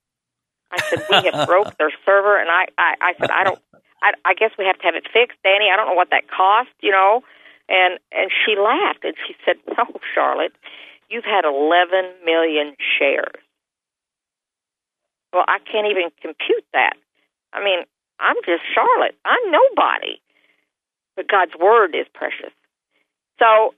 I 0.72 0.82
said, 0.82 1.04
"We 1.10 1.16
have 1.30 1.48
broke 1.52 1.76
their 1.78 1.92
server," 2.06 2.40
and 2.40 2.50
I, 2.50 2.66
I, 2.78 2.96
I 3.02 3.14
said, 3.20 3.32
"I 3.32 3.44
don't. 3.44 3.60
I, 4.02 4.14
I 4.24 4.34
guess 4.36 4.52
we 4.58 4.66
have 4.66 4.78
to 4.80 4.86
have 4.86 4.96
it 4.96 5.08
fixed, 5.12 5.38
Danny. 5.44 5.70
I 5.74 5.76
don't 5.76 5.88
know 5.88 5.98
what 5.98 6.12
that 6.12 6.30
cost, 6.30 6.70
you 6.82 6.92
know." 6.92 7.24
And 7.68 7.98
and 8.14 8.30
she 8.30 8.56
laughed 8.56 9.04
and 9.04 9.16
she 9.28 9.36
said, 9.44 9.58
"No, 9.76 9.86
Charlotte, 10.14 10.54
you've 11.10 11.26
had 11.26 11.46
11 11.46 12.26
million 12.26 12.76
shares." 12.98 13.42
Well, 15.34 15.46
I 15.48 15.60
can't 15.60 15.88
even 15.88 16.12
compute 16.22 16.66
that. 16.74 16.96
I 17.52 17.64
mean, 17.64 17.80
I'm 18.20 18.38
just 18.46 18.64
Charlotte. 18.74 19.16
I'm 19.26 19.52
nobody. 19.52 20.22
But 21.16 21.28
God's 21.28 21.56
word 21.60 21.96
is 21.96 22.08
precious. 22.14 22.54
So 23.40 23.74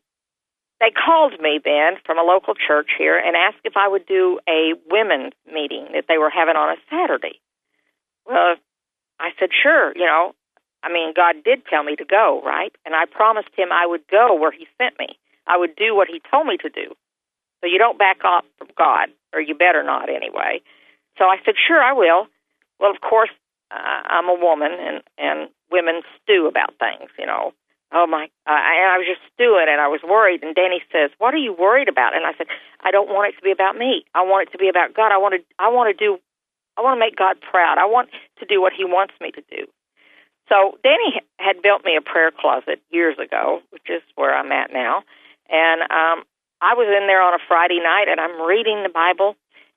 they 0.79 0.91
called 0.91 1.39
me 1.41 1.59
then 1.63 1.97
from 2.05 2.19
a 2.19 2.23
local 2.23 2.53
church 2.53 2.89
here 2.97 3.17
and 3.17 3.35
asked 3.35 3.63
if 3.63 3.73
I 3.75 3.87
would 3.87 4.05
do 4.05 4.39
a 4.47 4.73
women's 4.89 5.33
meeting 5.51 5.87
that 5.93 6.05
they 6.07 6.17
were 6.17 6.29
having 6.29 6.55
on 6.55 6.69
a 6.69 6.81
Saturday. 6.89 7.41
Well, 8.25 8.55
I 9.19 9.29
said, 9.39 9.49
sure, 9.51 9.93
you 9.95 10.05
know. 10.05 10.33
I 10.83 10.93
mean, 10.93 11.13
God 11.15 11.43
did 11.43 11.65
tell 11.65 11.83
me 11.83 11.95
to 11.95 12.05
go, 12.05 12.41
right? 12.45 12.73
And 12.85 12.93
I 12.93 13.05
promised 13.09 13.49
him 13.57 13.69
I 13.71 13.87
would 13.87 14.07
go 14.09 14.35
where 14.35 14.51
he 14.51 14.67
sent 14.77 14.99
me. 14.99 15.17
I 15.47 15.57
would 15.57 15.75
do 15.75 15.95
what 15.95 16.07
he 16.07 16.21
told 16.29 16.45
me 16.45 16.57
to 16.57 16.69
do. 16.69 16.93
So 17.61 17.67
you 17.67 17.77
don't 17.77 17.97
back 17.97 18.23
off 18.23 18.45
from 18.57 18.67
God, 18.77 19.09
or 19.33 19.41
you 19.41 19.55
better 19.55 19.83
not 19.83 20.09
anyway. 20.09 20.61
So 21.17 21.25
I 21.25 21.37
said, 21.43 21.55
sure, 21.57 21.81
I 21.81 21.93
will. 21.93 22.27
Well, 22.79 22.91
of 22.91 23.01
course, 23.01 23.31
uh, 23.71 24.01
I'm 24.05 24.29
a 24.29 24.37
woman, 24.39 24.71
and 24.71 25.01
and 25.17 25.49
women 25.71 26.01
stew 26.21 26.47
about 26.47 26.73
things, 26.79 27.09
you 27.19 27.25
know. 27.25 27.51
Oh 27.91 28.05
my! 28.05 28.29
Uh, 28.45 28.59
and 28.59 28.87
I 28.91 28.97
was 28.97 29.07
just 29.07 29.23
stewing, 29.33 29.67
and 29.67 29.81
I 29.81 29.87
was 29.87 30.01
worried. 30.03 30.43
And 30.43 30.55
Danny 30.55 30.83
says, 30.91 31.11
"What 31.17 31.33
are 31.33 31.41
you 31.41 31.53
worried 31.53 31.89
about?" 31.89 32.15
And 32.15 32.25
I 32.25 32.33
said, 32.37 32.47
"I 32.81 32.91
don't 32.91 33.09
want 33.09 33.33
it 33.33 33.37
to 33.37 33.43
be 33.43 33.51
about 33.51 33.77
me. 33.77 34.05
I 34.13 34.23
want 34.23 34.47
it 34.47 34.51
to 34.51 34.57
be 34.57 34.69
about 34.69 34.93
God. 34.93 35.11
I 35.11 35.17
want 35.17 35.35
to. 35.35 35.41
I 35.59 35.69
want 35.69 35.91
to 35.91 35.97
do. 35.97 36.19
I 36.77 36.81
want 36.81 36.95
to 36.95 36.99
make 36.99 37.15
God 37.15 37.41
proud. 37.41 37.77
I 37.77 37.85
want 37.85 38.09
to 38.39 38.45
do 38.45 38.61
what 38.61 38.73
He 38.73 38.85
wants 38.85 39.15
me 39.19 39.31
to 39.31 39.43
do." 39.49 39.67
So 40.49 40.77
Danny 40.83 41.19
had 41.39 41.61
built 41.61 41.83
me 41.83 41.97
a 41.97 42.01
prayer 42.01 42.31
closet 42.31 42.79
years 42.89 43.17
ago, 43.19 43.59
which 43.71 43.89
is 43.89 44.01
where 44.15 44.35
I'm 44.35 44.51
at 44.51 44.71
now. 44.71 45.03
And 45.49 45.81
um, 45.91 46.23
I 46.61 46.73
was 46.73 46.87
in 46.87 47.07
there 47.07 47.21
on 47.21 47.33
a 47.33 47.43
Friday 47.47 47.79
night, 47.79 48.07
and 48.09 48.19
I'm 48.19 48.41
reading 48.41 48.83
the 48.83 48.89
Bible, 48.93 49.35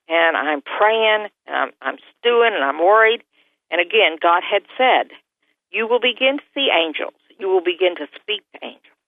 and 0.09 0.35
I'm 0.35 0.61
praying, 0.61 1.29
and 1.47 1.55
I'm, 1.55 1.71
I'm 1.81 1.97
stewing, 2.17 2.53
and 2.53 2.63
I'm 2.63 2.79
worried. 2.79 3.23
And 3.69 3.79
again, 3.79 4.17
God 4.21 4.43
had 4.43 4.63
said, 4.77 5.11
"You 5.71 5.87
will 5.87 6.01
begin 6.01 6.37
to 6.39 6.43
see 6.53 6.69
angels. 6.73 7.17
You 7.39 7.49
will 7.49 7.63
begin 7.63 7.95
to 7.97 8.07
speak 8.19 8.41
to 8.53 8.65
angels." 8.65 8.99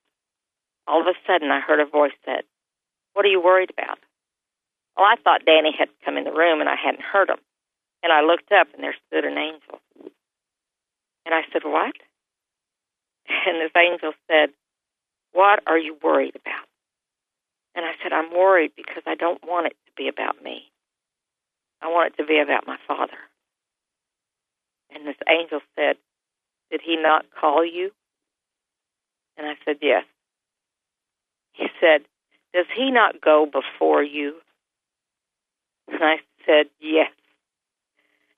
All 0.87 1.01
of 1.01 1.07
a 1.07 1.17
sudden, 1.25 1.51
I 1.51 1.59
heard 1.59 1.79
a 1.79 1.85
voice 1.85 2.15
said, 2.25 2.43
"What 3.13 3.25
are 3.25 3.33
you 3.33 3.41
worried 3.41 3.71
about?" 3.71 3.99
Well, 4.95 5.05
I 5.05 5.15
thought 5.23 5.45
Danny 5.45 5.73
had 5.77 5.89
come 6.05 6.17
in 6.17 6.23
the 6.23 6.31
room, 6.31 6.61
and 6.61 6.69
I 6.69 6.75
hadn't 6.75 7.01
heard 7.01 7.29
him. 7.29 7.39
And 8.03 8.13
I 8.13 8.21
looked 8.21 8.51
up, 8.51 8.67
and 8.73 8.83
there 8.83 8.95
stood 9.07 9.25
an 9.25 9.37
angel. 9.37 9.79
And 11.25 11.33
I 11.33 11.41
said, 11.51 11.63
What? 11.63 11.95
And 13.45 13.59
this 13.59 13.71
angel 13.75 14.11
said, 14.27 14.49
What 15.31 15.61
are 15.65 15.77
you 15.77 15.97
worried 16.03 16.35
about? 16.35 16.67
And 17.75 17.85
I 17.85 17.91
said, 18.01 18.13
I'm 18.13 18.31
worried 18.31 18.71
because 18.75 19.03
I 19.05 19.15
don't 19.15 19.41
want 19.47 19.67
it 19.67 19.75
to 19.85 19.91
be 19.97 20.07
about 20.07 20.43
me. 20.43 20.63
I 21.81 21.87
want 21.87 22.13
it 22.13 22.21
to 22.21 22.27
be 22.27 22.39
about 22.39 22.67
my 22.67 22.77
father. 22.87 23.17
And 24.93 25.07
this 25.07 25.15
angel 25.27 25.59
said, 25.75 25.95
Did 26.71 26.81
he 26.85 26.95
not 26.95 27.25
call 27.39 27.65
you? 27.65 27.91
And 29.37 29.47
I 29.47 29.53
said, 29.65 29.77
Yes. 29.81 30.05
He 31.53 31.67
said, 31.81 32.01
Does 32.53 32.67
he 32.75 32.91
not 32.91 33.21
go 33.21 33.45
before 33.45 34.03
you? 34.03 34.35
And 35.87 36.03
I 36.03 36.17
said, 36.45 36.67
Yes. 36.79 37.11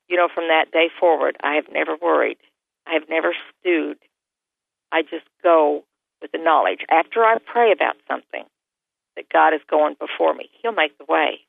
You 0.08 0.16
know, 0.16 0.28
from 0.32 0.48
that 0.48 0.70
day 0.72 0.88
forward, 0.98 1.36
I 1.42 1.54
have 1.54 1.66
never 1.72 1.96
worried 2.00 2.38
I've 2.86 3.08
never 3.08 3.34
stewed. 3.60 3.98
I 4.92 5.02
just 5.02 5.26
go 5.42 5.84
with 6.22 6.32
the 6.32 6.38
knowledge. 6.38 6.80
After 6.90 7.24
I 7.24 7.36
pray 7.44 7.72
about 7.72 7.96
something 8.08 8.44
that 9.16 9.28
God 9.28 9.54
is 9.54 9.60
going 9.68 9.96
before 9.98 10.34
me, 10.34 10.50
He'll 10.62 10.72
make 10.72 10.96
the 10.98 11.06
way. 11.08 11.40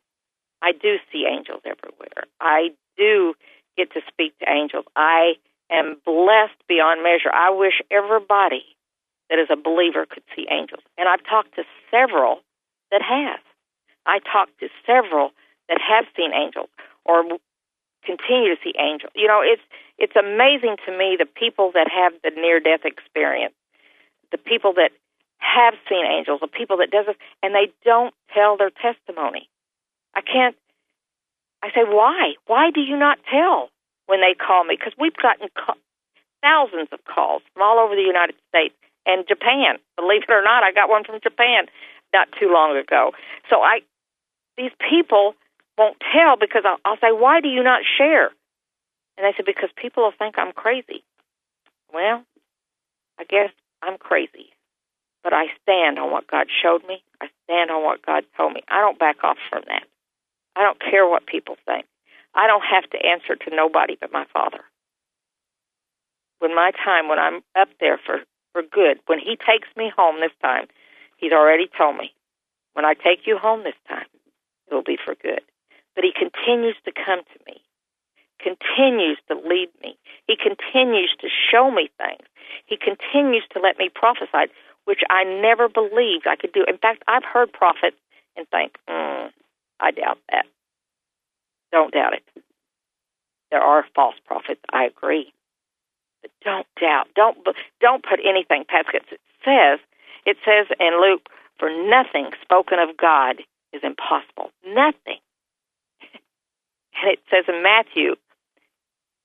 I 0.61 0.71
do 0.71 0.97
see 1.11 1.25
angels 1.29 1.61
everywhere. 1.65 2.25
I 2.41 2.69
do 2.97 3.35
get 3.77 3.93
to 3.93 4.01
speak 4.07 4.37
to 4.39 4.49
angels. 4.49 4.85
I 4.95 5.33
am 5.71 5.97
blessed 6.03 6.57
beyond 6.67 7.03
measure. 7.03 7.31
I 7.31 7.51
wish 7.51 7.81
everybody 7.91 8.65
that 9.29 9.39
is 9.39 9.47
a 9.51 9.55
believer 9.55 10.05
could 10.09 10.23
see 10.35 10.47
angels. 10.49 10.81
And 10.97 11.07
I've 11.07 11.23
talked 11.23 11.55
to 11.55 11.63
several 11.91 12.39
that 12.91 13.01
have. 13.01 13.39
I 14.05 14.19
talked 14.19 14.59
to 14.61 14.69
several 14.85 15.31
that 15.69 15.79
have 15.81 16.05
seen 16.15 16.31
angels 16.33 16.69
or 17.05 17.23
continue 18.05 18.55
to 18.55 18.61
see 18.63 18.73
angels. 18.79 19.11
You 19.15 19.27
know, 19.27 19.41
it's 19.43 19.61
it's 19.99 20.15
amazing 20.15 20.77
to 20.85 20.97
me 20.97 21.17
the 21.19 21.25
people 21.27 21.71
that 21.73 21.87
have 21.91 22.13
the 22.23 22.31
near 22.39 22.59
death 22.59 22.85
experience, 22.85 23.55
the 24.31 24.37
people 24.37 24.73
that 24.73 24.91
have 25.37 25.73
seen 25.89 26.05
angels, 26.05 26.39
the 26.41 26.47
people 26.47 26.77
that 26.77 26.91
doesn't, 26.91 27.17
and 27.43 27.53
they 27.53 27.71
don't 27.85 28.13
tell 28.33 28.57
their 28.57 28.71
testimony. 28.71 29.49
I 30.15 30.21
can't. 30.21 30.55
I 31.63 31.69
say, 31.69 31.83
why? 31.85 32.33
Why 32.45 32.71
do 32.71 32.81
you 32.81 32.97
not 32.97 33.17
tell 33.29 33.69
when 34.05 34.21
they 34.21 34.33
call 34.33 34.63
me? 34.63 34.77
Because 34.77 34.93
we've 34.97 35.15
gotten 35.15 35.49
co- 35.57 35.79
thousands 36.41 36.89
of 36.91 36.99
calls 37.05 37.41
from 37.53 37.63
all 37.63 37.79
over 37.79 37.95
the 37.95 38.05
United 38.05 38.35
States 38.49 38.75
and 39.05 39.25
Japan. 39.27 39.77
Believe 39.95 40.23
it 40.23 40.31
or 40.31 40.43
not, 40.43 40.63
I 40.63 40.71
got 40.71 40.89
one 40.89 41.03
from 41.03 41.19
Japan 41.21 41.65
not 42.13 42.27
too 42.39 42.51
long 42.53 42.77
ago. 42.77 43.11
So 43.49 43.61
I, 43.61 43.81
these 44.57 44.71
people 44.89 45.33
won't 45.77 45.97
tell 46.13 46.37
because 46.37 46.63
I'll, 46.65 46.77
I'll 46.85 46.97
say, 46.97 47.11
why 47.11 47.41
do 47.41 47.47
you 47.47 47.63
not 47.63 47.81
share? 47.97 48.29
And 49.17 49.25
they 49.25 49.33
said, 49.35 49.45
because 49.45 49.69
people 49.75 50.03
will 50.03 50.13
think 50.17 50.35
I'm 50.37 50.53
crazy. 50.53 51.03
Well, 51.91 52.23
I 53.19 53.23
guess 53.23 53.49
I'm 53.81 53.97
crazy. 53.97 54.53
But 55.27 55.35
I 55.35 55.47
stand 55.61 55.99
on 55.99 56.09
what 56.09 56.25
God 56.31 56.47
showed 56.47 56.87
me. 56.87 57.03
I 57.19 57.27
stand 57.43 57.69
on 57.69 57.83
what 57.83 57.99
God 58.01 58.23
told 58.37 58.53
me. 58.53 58.61
I 58.69 58.79
don't 58.79 58.97
back 58.97 59.25
off 59.25 59.35
from 59.49 59.61
that. 59.67 59.83
I 60.55 60.63
don't 60.63 60.79
care 60.79 61.05
what 61.05 61.27
people 61.27 61.57
think. 61.65 61.85
I 62.33 62.47
don't 62.47 62.63
have 62.63 62.89
to 62.91 63.05
answer 63.05 63.35
to 63.35 63.53
nobody 63.53 63.97
but 63.99 64.13
my 64.13 64.23
Father. 64.31 64.63
When 66.39 66.55
my 66.55 66.71
time, 66.71 67.09
when 67.09 67.19
I'm 67.19 67.41
up 67.59 67.67
there 67.81 67.99
for, 68.05 68.21
for 68.53 68.61
good, 68.61 68.99
when 69.07 69.19
He 69.19 69.35
takes 69.35 69.67
me 69.75 69.91
home 69.93 70.21
this 70.21 70.31
time, 70.41 70.67
He's 71.17 71.33
already 71.33 71.67
told 71.77 71.97
me, 71.97 72.13
when 72.71 72.85
I 72.85 72.93
take 72.93 73.27
you 73.27 73.37
home 73.37 73.65
this 73.65 73.81
time, 73.89 74.07
it 74.71 74.73
will 74.73 74.81
be 74.81 74.97
for 75.03 75.13
good. 75.13 75.41
But 75.93 76.05
He 76.05 76.13
continues 76.15 76.77
to 76.85 76.93
come 76.93 77.19
to 77.19 77.39
me 77.45 77.59
continues 78.39 79.17
to 79.27 79.35
lead 79.35 79.69
me. 79.81 79.97
He 80.27 80.35
continues 80.37 81.13
to 81.21 81.27
show 81.27 81.71
me 81.71 81.89
things. 81.97 82.25
He 82.65 82.77
continues 82.77 83.43
to 83.53 83.59
let 83.59 83.77
me 83.77 83.89
prophesy, 83.93 84.51
which 84.87 85.01
I 85.09 85.25
never 85.25 85.67
believed 85.67 86.27
I 86.27 86.37
could 86.39 86.53
do. 86.53 86.63
In 86.65 86.77
fact, 86.77 87.03
I've 87.09 87.25
heard 87.25 87.51
prophets 87.51 87.97
and 88.37 88.47
think, 88.47 88.77
mm, 88.89 89.29
I 89.81 89.91
doubt 89.91 90.17
that. 90.31 90.45
Don't 91.73 91.93
doubt 91.93 92.13
it. 92.13 92.23
There 93.51 93.59
are 93.59 93.85
false 93.93 94.15
prophets. 94.25 94.61
I 94.71 94.85
agree, 94.85 95.33
but 96.21 96.31
don't 96.41 96.67
doubt. 96.79 97.07
Don't 97.15 97.37
don't 97.81 98.01
put 98.01 98.19
anything 98.25 98.63
past 98.67 98.87
it. 98.93 99.03
It 99.11 99.19
says 99.43 99.79
it 100.25 100.37
says 100.45 100.67
in 100.79 101.01
Luke, 101.01 101.27
for 101.59 101.69
nothing 101.69 102.31
spoken 102.41 102.79
of 102.79 102.95
God 102.95 103.41
is 103.73 103.81
impossible. 103.83 104.51
Nothing. 104.65 105.19
And 106.99 107.11
it 107.11 107.19
says 107.29 107.45
in 107.47 107.61
Matthew, 107.61 108.15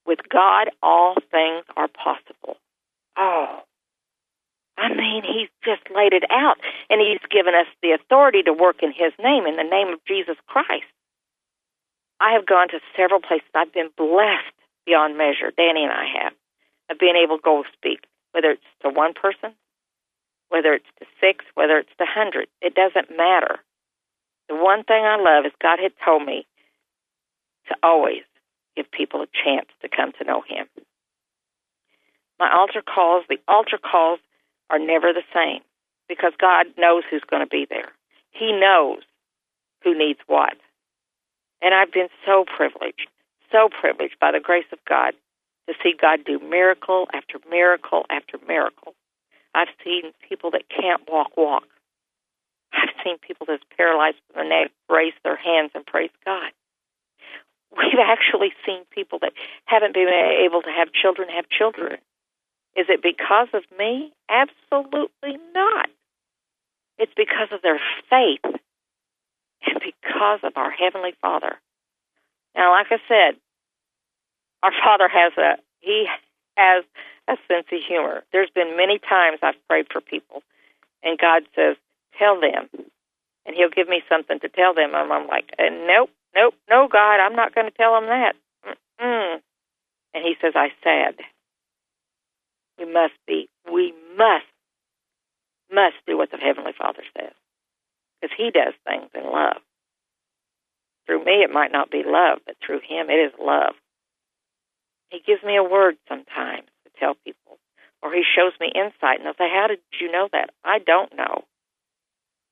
with 0.05 0.19
God, 0.29 0.69
all 0.83 1.15
things 1.31 1.65
are 1.75 1.89
possible. 1.89 2.59
Oh, 3.17 3.61
I 4.83 4.91
mean, 4.91 5.23
He's 5.23 5.49
just 5.63 5.87
laid 5.95 6.13
it 6.13 6.27
out, 6.27 6.59
and 6.91 6.99
He's 6.99 7.23
given 7.31 7.55
us 7.55 7.71
the 7.83 7.95
authority 7.95 8.43
to 8.43 8.53
work 8.53 8.83
in 8.83 8.91
His 8.91 9.15
name, 9.23 9.47
in 9.47 9.55
the 9.55 9.63
name 9.63 9.95
of 9.95 10.03
Jesus 10.11 10.35
Christ. 10.51 10.91
I 12.19 12.35
have 12.35 12.47
gone 12.47 12.67
to 12.75 12.83
several 12.99 13.21
places. 13.23 13.47
I've 13.55 13.73
been 13.73 13.95
blessed 13.97 14.59
beyond 14.85 15.17
measure. 15.17 15.55
Danny 15.57 15.87
and 15.87 15.95
I 15.95 16.07
have 16.19 16.33
of 16.91 16.99
being 16.99 17.15
able 17.15 17.39
to 17.39 17.47
go 17.47 17.63
speak, 17.79 18.03
whether 18.33 18.51
it's 18.51 18.73
to 18.83 18.91
one 18.91 19.15
person, 19.15 19.55
whether 20.51 20.75
it's 20.75 20.91
to 20.99 21.07
six, 21.23 21.45
whether 21.55 21.79
it's 21.79 21.95
to 21.99 22.05
hundred. 22.05 22.49
It 22.61 22.75
doesn't 22.75 23.17
matter. 23.17 23.63
The 24.49 24.57
one 24.57 24.83
thing 24.83 25.05
I 25.07 25.15
love 25.15 25.47
is 25.47 25.53
God 25.63 25.79
had 25.79 25.93
told 26.05 26.27
me 26.27 26.45
to 27.69 27.75
always 27.85 28.27
give 28.75 28.91
people 28.91 29.23
a 29.23 29.31
chance 29.31 29.71
to 29.83 29.89
come 29.89 30.11
to 30.19 30.25
know 30.25 30.43
Him. 30.43 30.67
My 32.41 32.51
altar 32.51 32.83
calls, 32.83 33.25
the 33.29 33.39
altar 33.47 33.79
calls 33.79 34.19
are 34.73 34.79
never 34.79 35.13
the 35.13 35.23
same 35.33 35.61
because 36.09 36.33
God 36.41 36.67
knows 36.77 37.05
who's 37.09 37.23
going 37.29 37.43
to 37.43 37.49
be 37.49 37.67
there. 37.69 37.93
He 38.33 38.53
knows 38.53 39.03
who 39.85 39.97
needs 39.97 40.19
what. 40.27 40.55
And 41.61 41.75
I've 41.75 41.93
been 41.93 42.09
so 42.27 42.45
privileged, 42.45 43.07
so 43.53 43.69
privileged 43.69 44.17
by 44.21 44.33
the 44.33 44.41
grace 44.41 44.67
of 44.73 44.79
God 44.89 45.15
to 45.69 45.75
see 45.83 45.95
God 46.01 46.25
do 46.27 46.41
miracle 46.41 47.07
after 47.15 47.39
miracle 47.49 48.05
after 48.11 48.39
miracle. 48.49 48.95
I've 49.55 49.69
seen 49.85 50.11
people 50.29 50.51
that 50.53 50.65
can't 50.69 51.03
walk, 51.09 51.37
walk. 51.37 51.65
I've 52.73 52.95
seen 53.05 53.19
people 53.19 53.47
that's 53.47 53.63
paralyzed 53.77 54.17
from 54.33 54.45
the 54.45 54.49
neck 54.49 54.71
raise 54.91 55.13
their 55.23 55.37
hands 55.37 55.71
and 55.75 55.87
praise 55.87 56.11
God 56.25 56.51
we've 57.77 58.01
actually 58.01 58.53
seen 58.67 58.85
people 58.91 59.19
that 59.21 59.33
haven't 59.65 59.95
been 59.95 60.09
able 60.09 60.63
to 60.63 60.71
have 60.71 60.93
children 60.93 61.29
have 61.29 61.49
children. 61.49 61.99
Is 62.77 62.87
it 62.89 63.03
because 63.03 63.49
of 63.53 63.63
me? 63.79 64.13
Absolutely 64.29 65.39
not. 65.55 65.89
It's 66.99 67.13
because 67.17 67.49
of 67.53 67.63
their 67.63 67.81
faith 68.09 68.41
and 68.45 69.81
because 69.81 70.41
of 70.43 70.53
our 70.57 70.71
Heavenly 70.71 71.15
Father. 71.21 71.57
Now, 72.55 72.73
like 72.73 72.87
I 72.91 72.99
said, 73.09 73.39
our 74.63 74.73
Father 74.85 75.09
has 75.09 75.33
a, 75.37 75.61
He 75.81 76.07
has 76.57 76.85
a 77.29 77.37
sense 77.49 77.67
of 77.73 77.81
humor. 77.87 78.23
There's 78.33 78.51
been 78.55 78.77
many 78.77 78.99
times 78.99 79.39
I've 79.43 79.61
prayed 79.69 79.87
for 79.93 80.01
people, 80.01 80.43
and 81.03 81.19
God 81.19 81.43
says, 81.55 81.77
tell 82.19 82.41
them. 82.41 82.69
And 83.45 83.57
He'll 83.57 83.71
give 83.71 83.89
me 83.89 84.03
something 84.09 84.39
to 84.41 84.49
tell 84.49 84.75
them. 84.75 84.95
And 84.95 85.13
I'm 85.13 85.27
like, 85.27 85.51
uh, 85.59 85.65
nope, 85.87 86.11
Nope, 86.35 86.55
no, 86.69 86.89
God, 86.89 87.21
I'm 87.21 87.37
not 87.37 87.55
going 87.55 87.71
to 87.71 87.77
tell 87.77 87.95
them 87.95 88.07
that. 88.07 88.35
Mm-mm. 88.67 89.41
And 90.15 90.25
he 90.25 90.35
says, 90.41 90.55
I 90.57 90.69
said, 90.83 91.17
we 92.83 92.93
must 92.93 93.15
be, 93.27 93.49
we 93.73 93.95
must, 94.17 94.47
must 95.71 95.97
do 96.07 96.19
what 96.19 96.31
the 96.31 96.37
Heavenly 96.37 96.73
Father 96.77 97.03
says. 97.17 97.33
Because 98.21 98.35
he 98.37 98.51
does 98.51 98.75
things 98.87 99.11
in 99.15 99.25
love. 99.25 99.63
Through 101.07 101.25
me, 101.25 101.43
it 101.43 101.51
might 101.53 101.73
not 101.73 101.91
be 101.91 102.03
love, 102.05 102.39
but 102.47 102.57
through 102.65 102.81
him, 102.81 103.11
it 103.11 103.19
is 103.19 103.33
love. 103.41 103.75
He 105.11 105.21
gives 105.27 105.43
me 105.43 105.57
a 105.57 105.63
word 105.63 105.97
sometimes 106.09 106.69
to 106.85 106.91
tell 106.99 107.15
people, 107.25 107.59
or 108.03 108.13
he 108.13 108.23
shows 108.23 108.53
me 108.61 108.73
insight, 108.75 109.19
and 109.19 109.27
they'll 109.27 109.35
say, 109.35 109.51
How 109.53 109.67
did 109.69 109.81
you 110.01 110.11
know 110.11 110.29
that? 110.33 110.51
I 110.65 110.79
don't 110.79 111.17
know. 111.17 111.45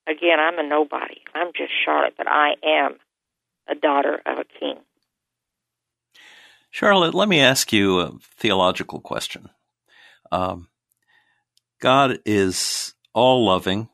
Again, 0.08 0.38
I'm 0.40 0.58
a 0.58 0.68
nobody. 0.68 1.22
I'm 1.34 1.52
just 1.56 1.72
Charlotte, 1.84 2.14
but 2.16 2.26
I 2.28 2.54
am 2.64 2.96
a 3.68 3.74
daughter 3.74 4.20
of 4.26 4.38
a 4.38 4.44
king. 4.58 4.78
Charlotte, 6.70 7.14
let 7.14 7.28
me 7.28 7.40
ask 7.40 7.72
you 7.72 8.00
a 8.00 8.12
theological 8.36 9.00
question. 9.00 9.50
Um, 10.32 10.68
God 11.80 12.18
is 12.24 12.94
all 13.14 13.44
loving, 13.44 13.88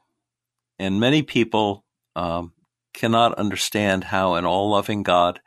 and 0.79 1.01
many 1.01 1.23
people 1.23 1.85
um, 2.15 2.53
cannot 2.93 3.35
understand 3.35 4.05
how 4.05 4.35
an 4.35 4.45
all 4.45 4.71
loving 4.71 5.03
God 5.03 5.41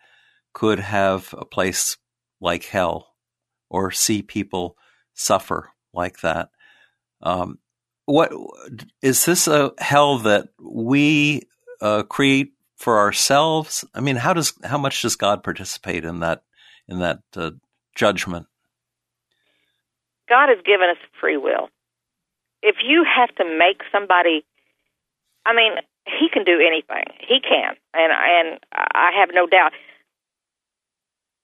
could 0.54 0.80
have 0.80 1.34
a 1.38 1.46
place 1.46 1.98
like 2.42 2.66
hell 2.66 3.16
or 3.70 3.92
see 3.92 4.22
people 4.22 4.78
suffer 5.14 5.72
like 5.94 6.22
that. 6.22 6.50
Um, 7.22 7.60
what 8.06 8.32
is 9.02 9.26
this 9.26 9.48
a 9.48 9.72
hell 9.78 10.20
that 10.20 10.50
we 10.60 11.44
uh, 11.82 12.04
create 12.04 12.54
for 12.78 12.98
ourselves? 13.00 13.86
I 13.94 14.02
mean, 14.02 14.16
how 14.16 14.34
does 14.34 14.54
how 14.64 14.78
much 14.78 15.02
does 15.02 15.16
God 15.16 15.44
participate 15.44 16.06
in 16.06 16.22
that 16.22 16.44
in 16.88 17.00
that 17.00 17.20
uh, 17.36 17.52
judgment? 17.96 18.48
God 20.30 20.50
has 20.50 20.60
given 20.64 20.90
us 20.90 20.98
free 21.20 21.38
will. 21.38 21.70
If 22.62 22.78
you 22.86 23.04
have 23.04 23.34
to 23.36 23.44
make 23.44 23.82
somebody, 23.92 24.46
I 25.46 25.56
mean, 25.56 25.74
He 26.06 26.30
can 26.32 26.46
do 26.46 26.62
anything. 26.62 27.06
He 27.20 27.40
can, 27.42 27.76
and 27.94 28.14
and 28.14 28.60
I 28.72 29.12
have 29.20 29.30
no 29.34 29.48
doubt. 29.48 29.74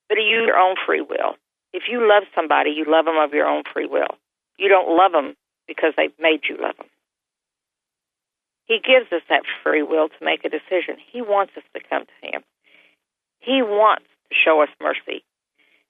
But 0.07 0.17
you 0.19 0.45
your 0.45 0.57
own 0.57 0.75
free 0.85 1.01
will. 1.01 1.35
If 1.73 1.83
you 1.89 2.07
love 2.07 2.23
somebody, 2.33 2.71
you 2.71 2.85
love 2.87 3.05
them 3.05 3.17
of 3.17 3.33
your 3.33 3.47
own 3.47 3.63
free 3.73 3.87
will. 3.87 4.15
You 4.57 4.69
don't 4.69 4.95
love 4.95 5.11
them 5.11 5.35
because 5.67 5.93
they've 5.97 6.13
made 6.19 6.41
you 6.47 6.55
love 6.61 6.77
them. 6.77 6.87
He 8.65 8.79
gives 8.79 9.11
us 9.11 9.21
that 9.29 9.43
free 9.63 9.83
will 9.83 10.09
to 10.09 10.25
make 10.25 10.45
a 10.45 10.49
decision. 10.49 10.97
He 11.11 11.21
wants 11.21 11.53
us 11.57 11.63
to 11.73 11.81
come 11.89 12.05
to 12.05 12.27
Him. 12.27 12.43
He 13.39 13.61
wants 13.61 14.05
to 14.29 14.35
show 14.35 14.61
us 14.61 14.69
mercy. 14.81 15.23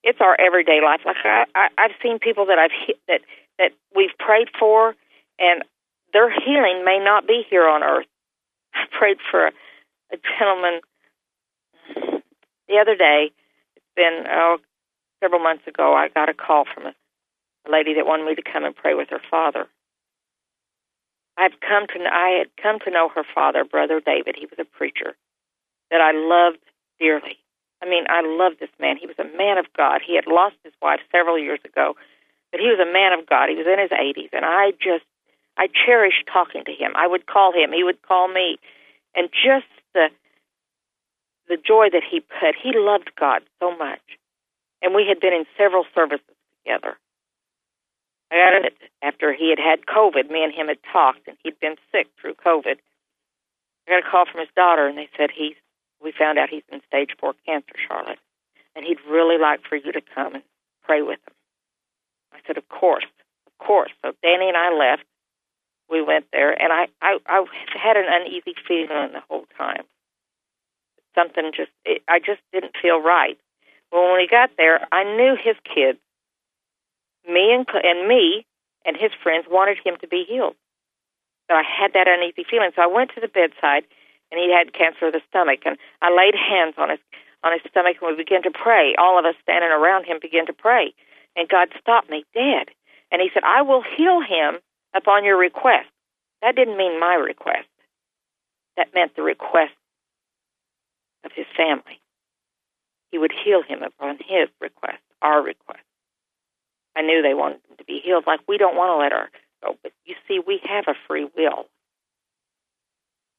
It's 0.05 0.21
our 0.21 0.39
everyday 0.39 0.81
life. 0.85 1.01
Like 1.03 1.17
I, 1.25 1.45
I, 1.55 1.67
I've 1.79 1.97
seen 2.01 2.19
people 2.19 2.45
that 2.45 2.59
I've 2.59 2.95
that 3.07 3.21
that 3.57 3.71
we've 3.95 4.15
prayed 4.19 4.49
for, 4.57 4.95
and 5.39 5.63
their 6.13 6.29
healing 6.29 6.85
may 6.85 6.99
not 7.03 7.27
be 7.27 7.43
here 7.49 7.67
on 7.67 7.81
earth. 7.83 8.05
I 8.75 8.85
prayed 8.97 9.17
for 9.31 9.47
a, 9.47 9.51
a 10.13 10.17
gentleman 10.37 10.81
the 12.69 12.77
other 12.79 12.95
day. 12.95 13.31
It's 13.75 13.85
been 13.95 14.25
oh, 14.29 14.57
several 15.23 15.41
months 15.41 15.65
ago. 15.65 15.95
I 15.95 16.09
got 16.09 16.29
a 16.29 16.35
call 16.35 16.65
from 16.71 16.85
a, 16.85 16.93
a 17.67 17.69
lady 17.71 17.95
that 17.95 18.05
wanted 18.05 18.27
me 18.27 18.35
to 18.35 18.43
come 18.43 18.63
and 18.63 18.75
pray 18.75 18.93
with 18.93 19.09
her 19.09 19.21
father. 19.31 19.67
I've 21.35 21.59
come 21.59 21.87
to 21.87 21.99
I 22.13 22.37
had 22.37 22.47
come 22.61 22.77
to 22.85 22.91
know 22.91 23.09
her 23.09 23.25
father, 23.33 23.65
brother 23.65 23.99
David. 24.05 24.35
He 24.37 24.45
was 24.45 24.59
a 24.59 24.77
preacher 24.77 25.15
that 25.89 25.99
I 25.99 26.11
loved 26.13 26.63
dearly. 26.99 27.39
I 27.85 27.89
mean, 27.89 28.05
I 28.09 28.21
loved 28.25 28.59
this 28.59 28.73
man. 28.79 28.97
He 28.97 29.05
was 29.05 29.19
a 29.19 29.37
man 29.37 29.57
of 29.57 29.67
God. 29.77 30.01
He 30.01 30.15
had 30.15 30.25
lost 30.25 30.55
his 30.63 30.73
wife 30.81 30.99
several 31.11 31.37
years 31.37 31.59
ago, 31.63 31.95
but 32.51 32.59
he 32.59 32.67
was 32.67 32.81
a 32.81 32.91
man 32.91 33.13
of 33.13 33.29
God. 33.29 33.49
He 33.49 33.55
was 33.55 33.69
in 33.69 33.77
his 33.77 33.93
80s, 33.93 34.33
and 34.33 34.43
I 34.43 34.71
just 34.81 35.05
I 35.57 35.67
cherished 35.67 36.25
talking 36.31 36.65
to 36.65 36.73
him. 36.73 36.93
I 36.95 37.07
would 37.07 37.27
call 37.27 37.53
him, 37.53 37.71
he 37.71 37.83
would 37.83 38.01
call 38.01 38.27
me, 38.27 38.57
and 39.15 39.29
just 39.29 39.69
the 39.93 40.09
the 41.47 41.57
joy 41.61 41.93
that 41.93 42.01
he 42.01 42.21
put. 42.21 42.57
He 42.57 42.73
loved 42.73 43.11
God 43.19 43.43
so 43.59 43.69
much, 43.77 44.01
and 44.81 44.95
we 44.95 45.05
had 45.07 45.19
been 45.19 45.33
in 45.33 45.45
several 45.55 45.85
services 45.93 46.25
together. 46.57 46.97
I 48.31 48.35
got 48.35 48.65
it 48.65 48.73
after 49.03 49.31
he 49.31 49.53
had 49.53 49.59
had 49.59 49.85
COVID. 49.85 50.31
Me 50.31 50.43
and 50.43 50.51
him 50.51 50.67
had 50.67 50.81
talked, 50.91 51.27
and 51.27 51.37
he'd 51.43 51.59
been 51.59 51.75
sick 51.91 52.07
through 52.19 52.33
COVID. 52.41 52.81
I 53.85 53.91
got 53.91 54.07
a 54.07 54.09
call 54.09 54.25
from 54.25 54.41
his 54.41 54.49
daughter, 54.55 54.87
and 54.87 54.97
they 54.97 55.09
said 55.15 55.29
he's. 55.29 55.55
We 56.01 56.13
found 56.17 56.37
out 56.37 56.49
he's 56.49 56.63
in 56.71 56.81
stage 56.87 57.11
four 57.19 57.33
cancer, 57.45 57.73
Charlotte, 57.87 58.19
and 58.75 58.85
he'd 58.85 58.99
really 59.09 59.37
like 59.39 59.61
for 59.67 59.75
you 59.75 59.91
to 59.91 60.01
come 60.13 60.35
and 60.35 60.43
pray 60.83 61.01
with 61.01 61.19
him. 61.25 61.33
I 62.33 62.37
said, 62.45 62.57
of 62.57 62.67
course, 62.69 63.05
of 63.47 63.65
course. 63.65 63.91
So 64.03 64.11
Danny 64.21 64.47
and 64.47 64.57
I 64.57 64.73
left. 64.73 65.03
We 65.89 66.01
went 66.01 66.25
there, 66.31 66.51
and 66.51 66.73
I 66.73 66.87
I, 67.01 67.17
I 67.27 67.45
had 67.81 67.95
an 67.95 68.05
uneasy 68.09 68.55
feeling 68.67 69.13
the 69.13 69.21
whole 69.29 69.45
time. 69.57 69.83
Something 71.13 71.51
just 71.55 71.71
it, 71.85 72.01
I 72.07 72.19
just 72.19 72.41
didn't 72.51 72.73
feel 72.81 73.01
right. 73.01 73.37
Well, 73.91 74.03
when 74.11 74.17
we 74.17 74.27
got 74.29 74.49
there, 74.57 74.81
I 74.91 75.03
knew 75.03 75.37
his 75.41 75.55
kids 75.63 75.99
me 77.27 77.53
and, 77.53 77.65
and 77.83 78.07
me 78.07 78.45
and 78.85 78.95
his 78.95 79.11
friends 79.21 79.45
wanted 79.49 79.77
him 79.83 79.95
to 80.01 80.07
be 80.07 80.25
healed. 80.27 80.55
But 81.47 81.57
I 81.57 81.63
had 81.65 81.93
that 81.93 82.07
uneasy 82.07 82.45
feeling, 82.49 82.71
so 82.75 82.81
I 82.81 82.87
went 82.87 83.11
to 83.15 83.21
the 83.21 83.27
bedside, 83.27 83.85
and 84.31 84.39
he 84.39 84.51
had 84.51 84.73
cancer 84.73 85.07
of 85.07 85.13
the 85.13 85.21
stomach, 85.29 85.61
and 85.65 85.77
I 86.01 86.13
laid 86.13 86.35
hands 86.35 86.75
on 86.77 86.89
his 86.89 86.99
on 87.43 87.53
his 87.53 87.61
stomach, 87.69 87.97
and 88.01 88.09
we 88.09 88.23
began 88.23 88.41
to 88.43 88.51
pray. 88.51 88.95
All 88.97 89.19
of 89.19 89.25
us 89.25 89.35
standing 89.41 89.69
around 89.69 90.05
him 90.05 90.17
began 90.21 90.47
to 90.47 90.53
pray, 90.53 90.93
and 91.35 91.47
God 91.47 91.69
stopped 91.79 92.09
me 92.09 92.25
dead, 92.33 92.69
and 93.11 93.21
He 93.21 93.29
said, 93.33 93.43
"I 93.43 93.61
will 93.61 93.81
heal 93.81 94.21
him 94.21 94.59
upon 94.93 95.25
your 95.25 95.37
request." 95.37 95.89
That 96.41 96.55
didn't 96.55 96.77
mean 96.77 96.99
my 96.99 97.15
request. 97.15 97.67
That 98.77 98.93
meant 98.93 99.15
the 99.15 99.23
request 99.23 99.73
of 101.23 101.31
his 101.31 101.45
family. 101.55 102.01
He 103.11 103.17
would 103.17 103.31
heal 103.31 103.61
him 103.63 103.81
upon 103.83 104.17
his 104.17 104.49
request, 104.59 105.01
our 105.21 105.41
request. 105.41 105.83
I 106.95 107.01
knew 107.01 107.21
they 107.21 107.33
wanted 107.33 107.61
them 107.63 107.77
to 107.77 107.83
be 107.85 107.99
healed. 107.99 108.25
Like 108.27 108.41
we 108.47 108.57
don't 108.57 108.75
want 108.75 108.89
to 108.91 108.97
let 108.97 109.31
go, 109.63 109.77
but 109.81 109.91
you 110.05 110.15
see, 110.27 110.39
we 110.39 110.59
have 110.63 110.85
a 110.87 110.95
free 111.07 111.27
will. 111.35 111.67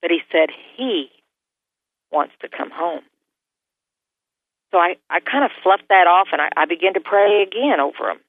But 0.07 0.13
he 0.13 0.23
said 0.31 0.51
he 0.77 1.11
wants 2.13 2.33
to 2.41 2.49
come 2.49 2.71
home. 2.71 3.03
So 4.71 4.79
I, 4.79 4.95
I 5.11 5.19
kind 5.19 5.43
of 5.43 5.51
fluffed 5.65 5.89
that 5.89 6.07
off 6.07 6.29
and 6.31 6.41
I, 6.41 6.49
I 6.57 6.65
began 6.67 6.95
to 6.95 7.01
pray 7.01 7.43
again 7.43 7.81
over 7.81 8.13
him. 8.13 8.21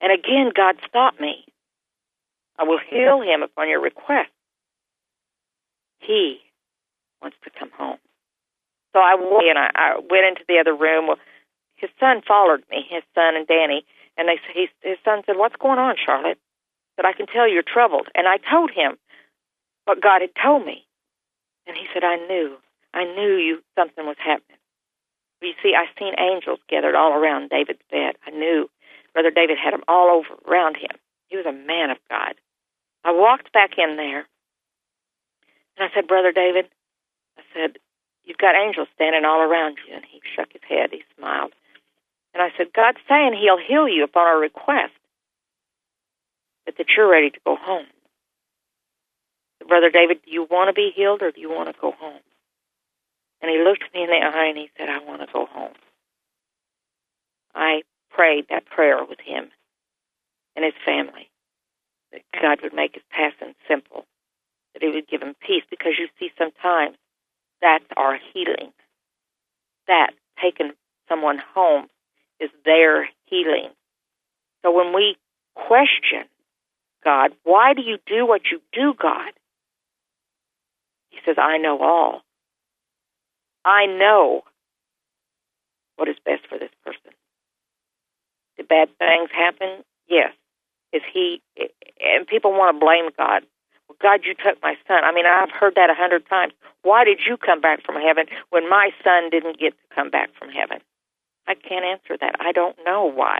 And 0.00 0.12
again, 0.12 0.52
God 0.54 0.76
stopped 0.86 1.20
me. 1.20 1.44
I 2.56 2.62
will 2.62 2.78
heal 2.88 3.20
him 3.20 3.42
upon 3.42 3.68
your 3.68 3.82
request. 3.82 4.30
He 5.98 6.38
wants 7.20 7.36
to 7.42 7.50
come 7.58 7.72
home. 7.76 7.98
So 8.92 9.00
I 9.00 9.16
went 9.16 9.50
and 9.50 9.58
I, 9.58 9.70
I 9.74 9.94
went 9.98 10.26
into 10.28 10.44
the 10.46 10.60
other 10.60 10.72
room. 10.72 11.08
Well, 11.08 11.18
his 11.74 11.90
son 11.98 12.22
followed 12.22 12.62
me, 12.70 12.86
his 12.88 13.02
son 13.12 13.34
and 13.34 13.48
Danny, 13.48 13.84
and 14.16 14.28
they 14.28 14.38
he, 14.54 14.68
his 14.82 14.98
son 15.04 15.22
said, 15.26 15.36
"What's 15.36 15.56
going 15.56 15.80
on, 15.80 15.96
Charlotte?" 15.98 16.38
That 16.96 17.06
I 17.06 17.12
can 17.12 17.26
tell 17.26 17.48
you're 17.48 17.66
troubled. 17.66 18.06
And 18.14 18.28
I 18.28 18.36
told 18.36 18.70
him 18.70 18.98
what 19.86 20.00
God 20.00 20.20
had 20.20 20.30
told 20.40 20.64
me, 20.64 20.86
and 21.66 21.76
he 21.76 21.86
said, 21.92 22.04
"I 22.04 22.16
knew, 22.16 22.56
I 22.94 23.04
knew 23.04 23.36
you 23.36 23.62
something 23.74 24.06
was 24.06 24.18
happening." 24.18 24.58
You 25.40 25.54
see, 25.62 25.74
I 25.74 25.86
seen 25.98 26.14
angels 26.18 26.60
gathered 26.68 26.94
all 26.94 27.12
around 27.12 27.50
David's 27.50 27.82
bed. 27.90 28.16
I 28.26 28.30
knew 28.30 28.70
Brother 29.12 29.30
David 29.30 29.58
had 29.58 29.72
them 29.72 29.82
all 29.88 30.08
over 30.10 30.34
around 30.46 30.76
him. 30.76 30.96
He 31.28 31.36
was 31.36 31.46
a 31.46 31.52
man 31.52 31.90
of 31.90 31.98
God. 32.08 32.34
I 33.04 33.10
walked 33.12 33.52
back 33.52 33.76
in 33.76 33.96
there, 33.96 34.26
and 35.76 35.90
I 35.90 35.92
said, 35.94 36.06
"Brother 36.06 36.32
David," 36.32 36.70
I 37.38 37.42
said, 37.52 37.78
"You've 38.24 38.38
got 38.38 38.54
angels 38.54 38.88
standing 38.94 39.24
all 39.24 39.40
around 39.40 39.78
you." 39.86 39.94
And 39.94 40.04
he 40.04 40.20
shook 40.34 40.52
his 40.52 40.62
head. 40.62 40.92
He 40.92 41.04
smiled. 41.16 41.52
And 42.34 42.42
I 42.42 42.50
said, 42.56 42.72
God's 42.72 42.98
saying 43.08 43.34
He'll 43.34 43.58
heal 43.58 43.88
you 43.88 44.04
upon 44.04 44.26
our 44.26 44.38
request, 44.38 44.92
but 46.64 46.76
that 46.78 46.86
you're 46.96 47.10
ready 47.10 47.30
to 47.30 47.40
go 47.44 47.56
home. 47.56 47.86
Brother 49.68 49.90
David, 49.90 50.20
do 50.24 50.30
you 50.30 50.46
want 50.50 50.68
to 50.68 50.72
be 50.72 50.92
healed 50.94 51.22
or 51.22 51.30
do 51.30 51.40
you 51.40 51.50
want 51.50 51.74
to 51.74 51.80
go 51.80 51.92
home? 51.92 52.20
And 53.40 53.50
he 53.50 53.58
looked 53.58 53.84
me 53.94 54.02
in 54.02 54.10
the 54.10 54.16
eye 54.16 54.46
and 54.46 54.58
he 54.58 54.70
said, 54.76 54.88
I 54.88 55.04
want 55.04 55.20
to 55.20 55.32
go 55.32 55.46
home. 55.46 55.72
I 57.54 57.82
prayed 58.10 58.46
that 58.50 58.66
prayer 58.66 59.04
with 59.04 59.18
him 59.20 59.50
and 60.54 60.64
his 60.64 60.74
family 60.84 61.30
that 62.12 62.22
God 62.40 62.60
would 62.62 62.74
make 62.74 62.94
his 62.94 63.02
passing 63.10 63.54
simple, 63.68 64.04
that 64.74 64.82
he 64.82 64.90
would 64.90 65.08
give 65.08 65.22
him 65.22 65.34
peace, 65.40 65.64
because 65.70 65.92
you 65.98 66.08
see, 66.18 66.30
sometimes 66.38 66.96
that's 67.60 67.84
our 67.96 68.18
healing. 68.32 68.72
That 69.88 70.10
taking 70.40 70.72
someone 71.08 71.38
home 71.54 71.86
is 72.38 72.50
their 72.64 73.08
healing. 73.26 73.70
So 74.62 74.70
when 74.70 74.94
we 74.94 75.16
question 75.54 76.24
God, 77.04 77.32
why 77.42 77.74
do 77.74 77.82
you 77.82 77.98
do 78.06 78.26
what 78.26 78.42
you 78.50 78.60
do, 78.72 78.94
God? 79.00 79.32
He 81.12 81.18
says, 81.24 81.36
I 81.38 81.58
know 81.58 81.78
all. 81.80 82.22
I 83.64 83.86
know 83.86 84.42
what 85.96 86.08
is 86.08 86.16
best 86.24 86.48
for 86.48 86.58
this 86.58 86.72
person. 86.84 87.12
Did 88.56 88.66
bad 88.66 88.88
things 88.98 89.30
happen? 89.32 89.84
Yes. 90.08 90.32
Is 90.92 91.02
he, 91.12 91.40
and 92.00 92.26
people 92.26 92.50
want 92.52 92.74
to 92.74 92.84
blame 92.84 93.08
God. 93.16 93.44
Well, 93.88 93.96
God, 94.02 94.20
you 94.24 94.34
took 94.34 94.60
my 94.62 94.74
son. 94.88 95.04
I 95.04 95.12
mean, 95.12 95.26
I've 95.26 95.50
heard 95.50 95.74
that 95.76 95.90
a 95.90 95.94
hundred 95.94 96.26
times. 96.28 96.52
Why 96.82 97.04
did 97.04 97.20
you 97.26 97.36
come 97.36 97.60
back 97.60 97.84
from 97.84 97.96
heaven 98.00 98.26
when 98.50 98.68
my 98.68 98.90
son 99.04 99.30
didn't 99.30 99.58
get 99.58 99.72
to 99.72 99.94
come 99.94 100.10
back 100.10 100.30
from 100.38 100.50
heaven? 100.50 100.78
I 101.46 101.54
can't 101.54 101.84
answer 101.84 102.16
that. 102.20 102.36
I 102.40 102.52
don't 102.52 102.76
know 102.84 103.04
why. 103.04 103.38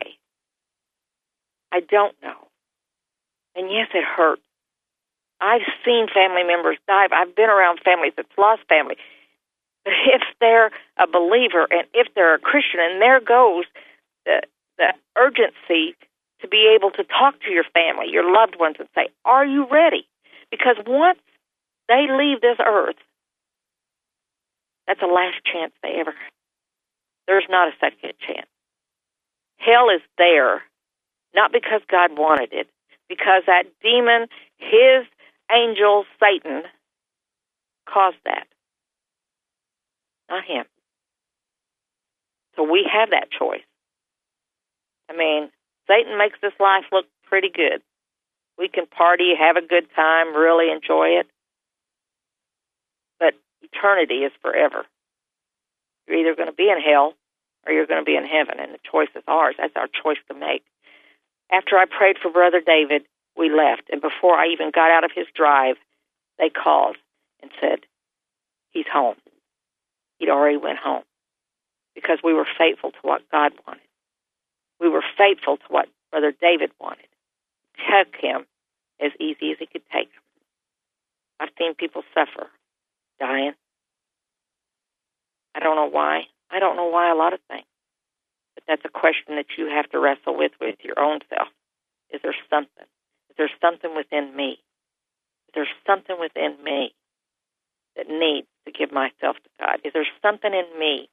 I 1.73 1.81
don't 1.81 2.15
know. 2.23 2.49
And 3.57 3.71
yes, 3.71 3.89
it 3.95 4.05
hurts. 4.05 4.43
I've 5.43 5.67
seen 5.85 6.07
family 6.07 6.45
members 6.45 6.79
die. 6.87 7.07
I've 7.11 7.35
been 7.35 7.51
around 7.51 7.81
families 7.85 8.13
that's 8.17 8.31
lost 8.39 8.63
family. 8.69 8.95
But 9.85 9.95
if 10.07 10.23
they're 10.39 10.71
a 10.97 11.07
believer 11.11 11.67
and 11.69 11.89
if 11.93 12.07
they're 12.15 12.37
a 12.37 12.39
Christian, 12.39 12.79
and 12.79 13.03
there 13.03 13.21
goes 13.21 13.65
the 14.25 14.43
the 14.79 14.95
urgency 15.19 15.97
to 16.41 16.49
be 16.49 16.73
able 16.75 16.91
to 16.93 17.05
talk 17.05 17.35
to 17.43 17.51
your 17.51 17.65
family, 17.75 18.07
your 18.11 18.31
loved 18.33 18.57
ones, 18.59 18.77
and 18.79 18.89
say, 18.95 19.09
Are 19.25 19.45
you 19.45 19.67
ready? 19.71 20.07
Because 20.51 20.77
once 20.87 21.19
they 21.89 22.07
leave 22.11 22.41
this 22.41 22.59
earth, 22.65 22.97
that's 24.87 25.01
the 25.01 25.07
last 25.07 25.37
chance 25.45 25.73
they 25.83 25.99
ever 25.99 26.11
have. 26.11 26.33
There's 27.27 27.47
not 27.49 27.69
a 27.69 27.73
second 27.81 28.13
chance. 28.27 28.47
Hell 29.59 29.89
is 29.95 30.03
there, 30.19 30.63
not 31.35 31.53
because 31.53 31.81
God 31.89 32.19
wanted 32.19 32.53
it, 32.53 32.69
because 33.09 33.43
that 33.47 33.65
demon, 33.83 34.27
his 34.59 35.07
angel, 35.53 36.05
Satan, 36.21 36.63
caused 37.89 38.17
that. 38.25 38.47
Not 40.31 40.45
him. 40.45 40.65
So 42.57 42.63
we 42.71 42.89
have 42.91 43.11
that 43.11 43.29
choice. 43.31 43.65
I 45.11 45.17
mean, 45.17 45.51
Satan 45.89 46.17
makes 46.19 46.39
this 46.41 46.53
life 46.61 46.85
look 46.93 47.07
pretty 47.25 47.51
good. 47.55 47.83
We 48.59 48.69
can 48.69 48.87
party, 48.87 49.33
have 49.39 49.57
a 49.57 49.67
good 49.67 49.87
time, 49.97 50.35
really 50.35 50.71
enjoy 50.71 51.21
it. 51.21 51.27
But 53.19 53.35
eternity 53.63 54.25
is 54.25 54.33
forever. 54.43 54.85
You're 56.07 56.19
either 56.19 56.35
going 56.35 56.49
to 56.49 56.55
be 56.55 56.69
in 56.71 56.81
hell 56.81 57.15
or 57.67 57.73
you're 57.73 57.87
going 57.87 58.01
to 58.01 58.05
be 58.05 58.17
in 58.17 58.27
heaven, 58.27 58.59
and 58.59 58.75
the 58.75 58.79
choice 58.91 59.09
is 59.15 59.23
ours. 59.27 59.55
That's 59.59 59.77
our 59.77 59.89
choice 59.89 60.19
to 60.29 60.35
make. 60.35 60.65
After 61.51 61.77
I 61.77 61.85
prayed 61.85 62.17
for 62.21 62.31
Brother 62.31 62.61
David, 62.65 63.05
we 63.37 63.51
left, 63.51 63.89
and 63.91 64.01
before 64.01 64.35
I 64.35 64.49
even 64.49 64.71
got 64.71 64.91
out 64.91 65.05
of 65.05 65.11
his 65.15 65.27
drive, 65.35 65.77
they 66.39 66.51
called 66.51 66.97
and 67.41 67.51
said, 67.61 67.81
He's 68.71 68.87
home. 68.91 69.17
He'd 70.19 70.31
already 70.31 70.57
went 70.57 70.79
home 70.79 71.03
because 71.95 72.19
we 72.23 72.33
were 72.33 72.47
faithful 72.59 72.91
to 72.91 72.99
what 73.03 73.23
God 73.31 73.53
wanted. 73.67 73.83
We 74.81 74.89
were 74.89 75.05
faithful 75.17 75.57
to 75.59 75.65
what 75.69 75.89
Brother 76.11 76.33
David 76.41 76.71
wanted. 76.81 77.07
Took 77.77 78.15
him 78.21 78.47
as 79.01 79.13
easy 79.21 79.53
as 79.53 79.59
he 79.59 79.67
could 79.67 79.83
take 79.93 80.09
him. 80.09 80.23
I've 81.41 81.51
seen 81.59 81.75
people 81.75 82.03
suffer, 82.15 82.49
dying. 83.19 83.53
I 85.55 85.61
don't 85.61 85.77
know 85.77 85.91
why. 85.91 86.23
I 86.51 86.61
don't 86.61 86.77
know 86.77 86.89
why 86.89 87.11
a 87.11 87.17
lot 87.17 87.33
of 87.33 87.41
things. 87.49 87.67
But 88.55 88.65
that's 88.69 88.83
a 88.85 88.89
question 88.89 89.37
that 89.37 89.47
you 89.59 89.67
have 89.67 89.89
to 89.91 89.99
wrestle 89.99 90.37
with 90.37 90.53
with 90.61 90.77
your 90.83 91.01
own 91.01 91.21
self. 91.29 91.49
Is 92.11 92.21
there 92.23 92.35
something? 92.49 92.87
Is 93.33 93.37
there 93.39 93.51
something 93.63 93.97
within 93.97 94.37
me? 94.37 94.61
Is 95.49 95.55
there 95.55 95.69
something 95.87 96.17
within 96.21 96.53
me 96.63 96.93
that 97.97 98.07
needs 98.09 98.47
to 98.67 98.73
give 98.73 98.93
myself 98.93 99.37
to 99.41 99.51
God? 99.59 99.81
Is 99.85 99.93
there 99.95 100.07
something 100.21 100.53
in 100.53 100.69
me 100.79 101.09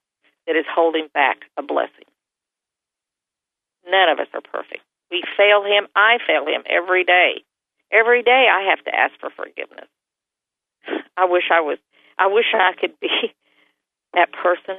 that 0.45 0.57
is 0.57 0.65
holding 0.67 1.07
back 1.13 1.47
a 1.55 1.63
blessing? 1.63 2.11
None 3.89 4.09
of 4.09 4.19
us 4.19 4.27
are 4.33 4.41
perfect. 4.41 4.83
We 5.09 5.23
fail 5.37 5.63
Him. 5.63 5.87
I 5.95 6.17
fail 6.27 6.45
Him 6.45 6.63
every 6.69 7.05
day. 7.05 7.43
Every 7.89 8.21
day 8.21 8.47
I 8.51 8.69
have 8.69 8.83
to 8.83 8.93
ask 8.93 9.13
for 9.21 9.29
forgiveness. 9.29 9.87
I 11.15 11.23
wish 11.23 11.47
I 11.51 11.61
was. 11.61 11.77
I 12.17 12.27
wish 12.27 12.51
I 12.53 12.73
could 12.77 12.99
be 12.99 13.07
that 14.13 14.33
person, 14.33 14.75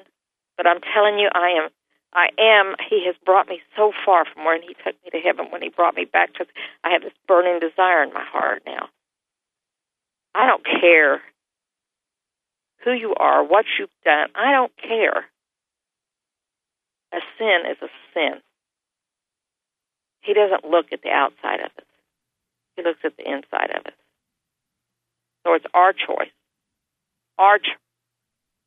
but 0.58 0.66
I'm 0.66 0.80
telling 0.92 1.18
you, 1.18 1.30
I 1.32 1.64
am. 1.64 1.70
I 2.12 2.28
am. 2.38 2.74
He 2.88 3.06
has 3.06 3.14
brought 3.24 3.48
me 3.48 3.60
so 3.76 3.92
far 4.04 4.24
from 4.24 4.44
when 4.44 4.62
He 4.62 4.74
took 4.74 4.94
me 5.04 5.10
to 5.12 5.18
heaven. 5.18 5.46
When 5.50 5.62
He 5.62 5.68
brought 5.68 5.94
me 5.94 6.04
back 6.04 6.34
to, 6.34 6.46
I 6.84 6.90
have 6.90 7.02
this 7.02 7.12
burning 7.28 7.60
desire 7.60 8.02
in 8.02 8.12
my 8.12 8.24
heart 8.24 8.62
now. 8.66 8.88
I 10.34 10.46
don't 10.46 10.64
care 10.64 11.22
who 12.84 12.92
you 12.92 13.14
are, 13.14 13.44
what 13.44 13.66
you've 13.78 13.90
done. 14.04 14.28
I 14.34 14.52
don't 14.52 14.72
care. 14.76 15.26
A 17.12 17.18
sin 17.38 17.70
is 17.70 17.76
a 17.82 17.88
sin. 18.14 18.40
He 20.22 20.34
doesn't 20.34 20.64
look 20.70 20.86
at 20.92 21.02
the 21.02 21.10
outside 21.10 21.60
of 21.60 21.72
us. 21.76 21.84
He 22.76 22.82
looks 22.82 23.00
at 23.04 23.16
the 23.16 23.28
inside 23.28 23.70
of 23.70 23.86
us. 23.86 23.98
So 25.44 25.54
it's 25.54 25.66
our 25.74 25.92
choice. 25.92 26.30
Our 27.38 27.58
choice 27.58 27.76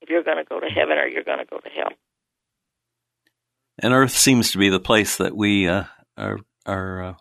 if 0.02 0.10
you're 0.10 0.24
going 0.24 0.38
to 0.38 0.44
go 0.44 0.60
to 0.60 0.68
heaven 0.68 0.98
or 0.98 1.08
you're 1.08 1.24
going 1.24 1.40
to 1.40 1.46
go 1.46 1.58
to 1.60 1.70
hell. 1.70 1.94
And 3.80 3.94
Earth 3.94 4.12
seems 4.12 4.52
to 4.52 4.58
be 4.58 4.70
the 4.70 4.80
place 4.80 5.18
that 5.18 5.36
we 5.36 5.68
uh, 5.68 5.86
are 6.18 6.40
are 6.66 7.04
uh, 7.04 7.14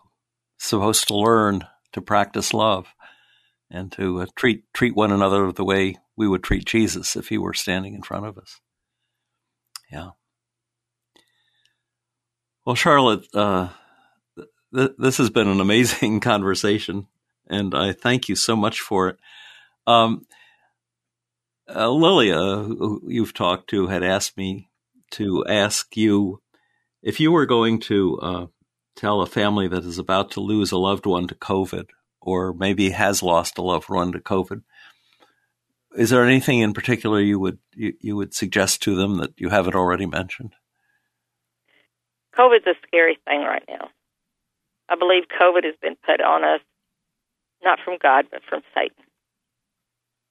supposed 0.57 1.07
to 1.07 1.15
learn 1.15 1.65
to 1.93 2.01
practice 2.01 2.53
love 2.53 2.87
and 3.69 3.91
to 3.93 4.21
uh, 4.21 4.25
treat 4.35 4.63
treat 4.73 4.95
one 4.95 5.11
another 5.11 5.51
the 5.51 5.65
way 5.65 5.95
we 6.15 6.27
would 6.27 6.43
treat 6.43 6.65
Jesus 6.65 7.15
if 7.15 7.29
he 7.29 7.37
were 7.37 7.53
standing 7.53 7.95
in 7.95 8.03
front 8.03 8.25
of 8.25 8.37
us. 8.37 8.59
Yeah. 9.91 10.11
Well, 12.65 12.75
Charlotte, 12.75 13.25
uh, 13.33 13.69
th- 14.73 14.91
this 14.97 15.17
has 15.17 15.29
been 15.29 15.47
an 15.47 15.59
amazing 15.59 16.19
conversation, 16.21 17.07
and 17.49 17.73
I 17.73 17.93
thank 17.93 18.29
you 18.29 18.35
so 18.35 18.55
much 18.55 18.79
for 18.79 19.09
it. 19.09 19.17
Um, 19.85 20.25
uh, 21.73 21.89
Lilia, 21.89 22.37
who 22.37 23.01
you've 23.07 23.33
talked 23.33 23.69
to, 23.71 23.87
had 23.87 24.03
asked 24.03 24.37
me 24.37 24.69
to 25.11 25.45
ask 25.47 25.97
you 25.97 26.41
if 27.03 27.19
you 27.19 27.31
were 27.31 27.45
going 27.45 27.79
to 27.81 28.19
uh, 28.19 28.45
tell 28.95 29.21
a 29.21 29.27
family 29.27 29.67
that 29.67 29.83
is 29.83 29.99
about 29.99 30.31
to 30.31 30.39
lose 30.39 30.71
a 30.71 30.77
loved 30.77 31.05
one 31.05 31.27
to 31.27 31.35
COVID, 31.35 31.89
or 32.21 32.53
maybe 32.53 32.89
has 32.91 33.21
lost 33.21 33.57
a 33.57 33.61
loved 33.61 33.89
one 33.89 34.13
to 34.13 34.19
COVID. 34.19 34.63
Is 35.95 36.09
there 36.09 36.23
anything 36.23 36.59
in 36.59 36.73
particular 36.73 37.19
you 37.19 37.37
would 37.39 37.59
you, 37.75 37.93
you 37.99 38.15
would 38.15 38.33
suggest 38.33 38.81
to 38.83 38.95
them 38.95 39.17
that 39.17 39.33
you 39.37 39.49
haven't 39.49 39.75
already 39.75 40.05
mentioned? 40.05 40.53
COVID's 42.35 42.65
a 42.65 42.73
scary 42.87 43.19
thing 43.25 43.41
right 43.41 43.63
now. 43.67 43.89
I 44.89 44.95
believe 44.95 45.23
COVID 45.39 45.63
has 45.65 45.75
been 45.81 45.95
put 46.03 46.21
on 46.21 46.43
us, 46.43 46.61
not 47.63 47.79
from 47.83 47.97
God, 48.01 48.25
but 48.31 48.41
from 48.49 48.61
Satan. 48.73 49.03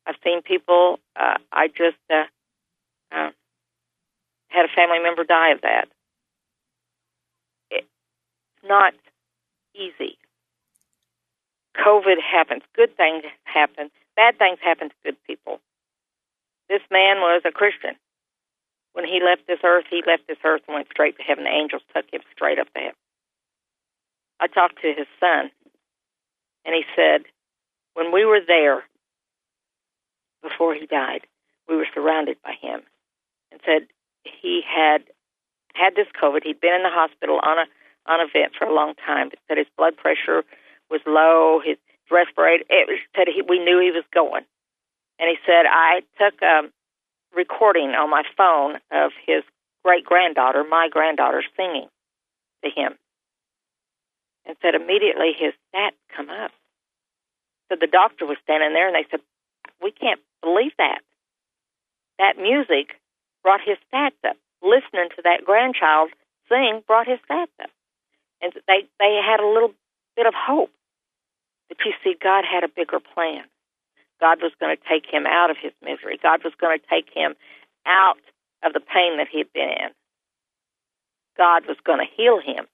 I've 0.07 0.16
seen 0.25 0.43
people. 0.43 0.99
Uh, 1.14 1.39
I 1.53 1.68
just 1.68 2.01
uh, 2.11 2.25
uh, 3.12 3.31
had 4.49 4.64
a 4.64 4.75
family 4.75 4.99
member 5.01 5.23
die 5.23 5.53
of 5.53 5.61
that. 5.61 5.87
Not 8.66 8.94
easy. 9.74 10.18
COVID 11.76 12.20
happens. 12.20 12.62
Good 12.76 12.96
things 12.96 13.24
happen. 13.44 13.90
Bad 14.16 14.38
things 14.38 14.58
happen 14.62 14.90
to 14.90 14.94
good 15.04 15.16
people. 15.26 15.60
This 16.68 16.82
man 16.90 17.16
was 17.18 17.42
a 17.44 17.50
Christian. 17.50 17.96
When 18.92 19.06
he 19.06 19.20
left 19.24 19.46
this 19.46 19.60
earth, 19.64 19.84
he 19.90 20.02
left 20.06 20.28
this 20.28 20.38
earth 20.44 20.62
and 20.68 20.74
went 20.74 20.88
straight 20.90 21.16
to 21.16 21.22
heaven. 21.22 21.44
The 21.44 21.50
angels 21.50 21.82
took 21.94 22.04
him 22.12 22.20
straight 22.34 22.58
up 22.58 22.72
to 22.74 22.78
heaven. 22.78 23.00
I 24.38 24.46
talked 24.48 24.82
to 24.82 24.92
his 24.92 25.06
son, 25.18 25.50
and 26.64 26.74
he 26.74 26.82
said, 26.94 27.22
when 27.94 28.12
we 28.12 28.24
were 28.24 28.40
there, 28.46 28.84
before 30.42 30.74
he 30.74 30.86
died, 30.86 31.22
we 31.68 31.76
were 31.76 31.86
surrounded 31.94 32.36
by 32.42 32.54
him, 32.60 32.82
and 33.50 33.60
said 33.64 33.86
he 34.24 34.62
had 34.66 35.04
had 35.74 35.94
this 35.94 36.08
COVID. 36.20 36.42
He'd 36.44 36.60
been 36.60 36.74
in 36.74 36.82
the 36.82 36.90
hospital 36.90 37.40
on 37.42 37.58
a 37.58 37.64
on 38.07 38.20
a 38.20 38.26
vent 38.32 38.53
for 38.59 38.66
a 38.66 38.74
long 38.74 38.94
time, 39.05 39.28
but 39.30 39.38
said 39.48 39.59
his 39.59 39.70
blood 39.76 39.96
pressure 39.96 40.44
was 40.90 41.00
low, 41.07 41.61
his 41.64 41.78
respirator. 42.11 42.64
It 42.68 42.88
said 43.16 43.28
he, 43.28 43.42
we 43.42 43.59
knew 43.59 43.80
he 43.80 43.90
was 43.90 44.05
going, 44.12 44.44
and 45.18 45.28
he 45.28 45.36
said 45.46 45.64
I 45.68 46.03
took 46.18 46.40
a 46.42 46.68
recording 47.34 47.90
on 47.90 48.11
my 48.11 48.22
phone 48.36 48.76
of 48.90 49.12
his 49.24 49.42
great 49.84 50.05
granddaughter, 50.05 50.64
my 50.68 50.88
granddaughter, 50.90 51.42
singing 51.57 51.88
to 52.64 52.70
him, 52.70 52.94
and 54.46 54.57
said 54.62 54.74
immediately 54.74 55.32
his 55.36 55.55
stats 55.72 55.98
come 56.14 56.28
up. 56.30 56.53
So 57.68 57.76
the 57.80 57.86
doctor 57.86 58.26
was 58.26 58.36
standing 58.42 58.72
there, 58.74 58.86
and 58.86 58.94
they 58.94 59.09
said, 59.11 59.20
"We 59.80 59.92
can't 59.92 60.20
believe 60.42 60.72
that. 60.78 61.00
That 62.18 62.36
music 62.36 63.00
brought 63.42 63.61
his 63.64 63.78
stats 63.92 64.18
up. 64.28 64.36
Listening 64.62 65.09
to 65.16 65.22
that 65.22 65.44
grandchild 65.44 66.11
sing 66.48 66.82
brought 66.86 67.09
his 67.09 67.18
stats 67.28 67.50
up. 67.61 67.70
And 68.43 68.53
they, 68.66 68.84
they 68.99 69.20
had 69.24 69.40
a 69.40 69.47
little 69.47 69.72
bit 70.16 70.26
of 70.26 70.34
hope. 70.34 70.70
But 71.68 71.78
you 71.86 71.93
see, 72.05 72.14
God 72.20 72.45
had 72.45 72.64
a 72.64 72.68
bigger 72.68 73.01
plan. 73.01 73.45
God 74.20 74.43
was 74.43 74.53
going 74.61 74.76
to 74.76 74.82
take 74.88 75.07
him 75.11 75.26
out 75.26 75.51
of 75.51 75.57
his 75.61 75.72
misery. 75.82 76.18
God 76.22 76.45
was 76.45 76.53
going 76.61 76.78
to 76.78 76.86
take 76.90 77.07
him 77.14 77.34
out 77.86 78.18
of 78.62 78.72
the 78.72 78.80
pain 78.80 79.18
that 79.18 79.28
he 79.30 79.38
had 79.38 79.53
been 79.53 79.70
in. 79.70 79.90
God 81.36 81.66
was 81.66 81.76
going 81.84 81.99
to 81.99 82.14
heal 82.16 82.38
him. 82.38 82.66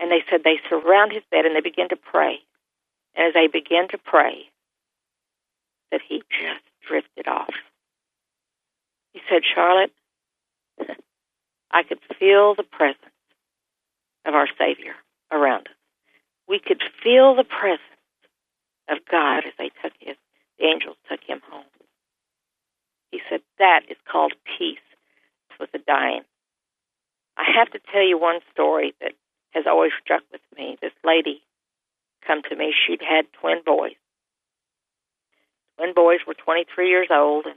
And 0.00 0.10
they 0.10 0.22
said 0.30 0.40
they 0.44 0.60
surround 0.68 1.12
his 1.12 1.22
bed 1.30 1.44
and 1.44 1.54
they 1.54 1.60
begin 1.60 1.88
to 1.90 1.96
pray. 1.96 2.38
And 3.14 3.28
as 3.28 3.34
they 3.34 3.48
begin 3.48 3.88
to 3.90 3.98
pray, 3.98 4.48
that 5.90 6.00
he 6.08 6.22
just 6.30 6.64
drifted 6.86 7.26
off. 7.26 7.54
He 9.12 9.20
said, 9.28 9.42
Charlotte, 9.42 9.92
I 11.70 11.82
could 11.82 11.98
feel 12.18 12.54
the 12.54 12.62
presence 12.62 13.07
of 14.28 14.34
our 14.34 14.48
Savior 14.58 14.94
around 15.32 15.66
us. 15.66 15.74
We 16.46 16.60
could 16.60 16.82
feel 17.02 17.34
the 17.34 17.44
presence 17.44 17.82
of 18.88 18.98
God 19.10 19.38
as 19.46 19.52
they 19.58 19.70
took 19.82 19.92
his, 19.98 20.16
the 20.58 20.66
angels 20.66 20.96
took 21.10 21.20
him 21.26 21.40
home. 21.50 21.64
He 23.10 23.20
said, 23.28 23.40
that 23.58 23.80
is 23.88 23.96
called 24.10 24.34
peace 24.58 24.78
with 25.58 25.72
the 25.72 25.78
dying. 25.78 26.22
I 27.36 27.44
have 27.56 27.70
to 27.70 27.80
tell 27.92 28.06
you 28.06 28.18
one 28.18 28.40
story 28.52 28.94
that 29.00 29.12
has 29.52 29.64
always 29.66 29.92
struck 30.02 30.22
with 30.30 30.42
me. 30.56 30.76
This 30.80 30.92
lady 31.04 31.42
come 32.26 32.42
to 32.50 32.56
me. 32.56 32.74
She'd 32.74 33.00
had 33.02 33.26
twin 33.40 33.62
boys. 33.64 33.96
Twin 35.76 35.94
boys 35.94 36.20
were 36.26 36.34
23 36.34 36.90
years 36.90 37.08
old, 37.10 37.46
and 37.46 37.56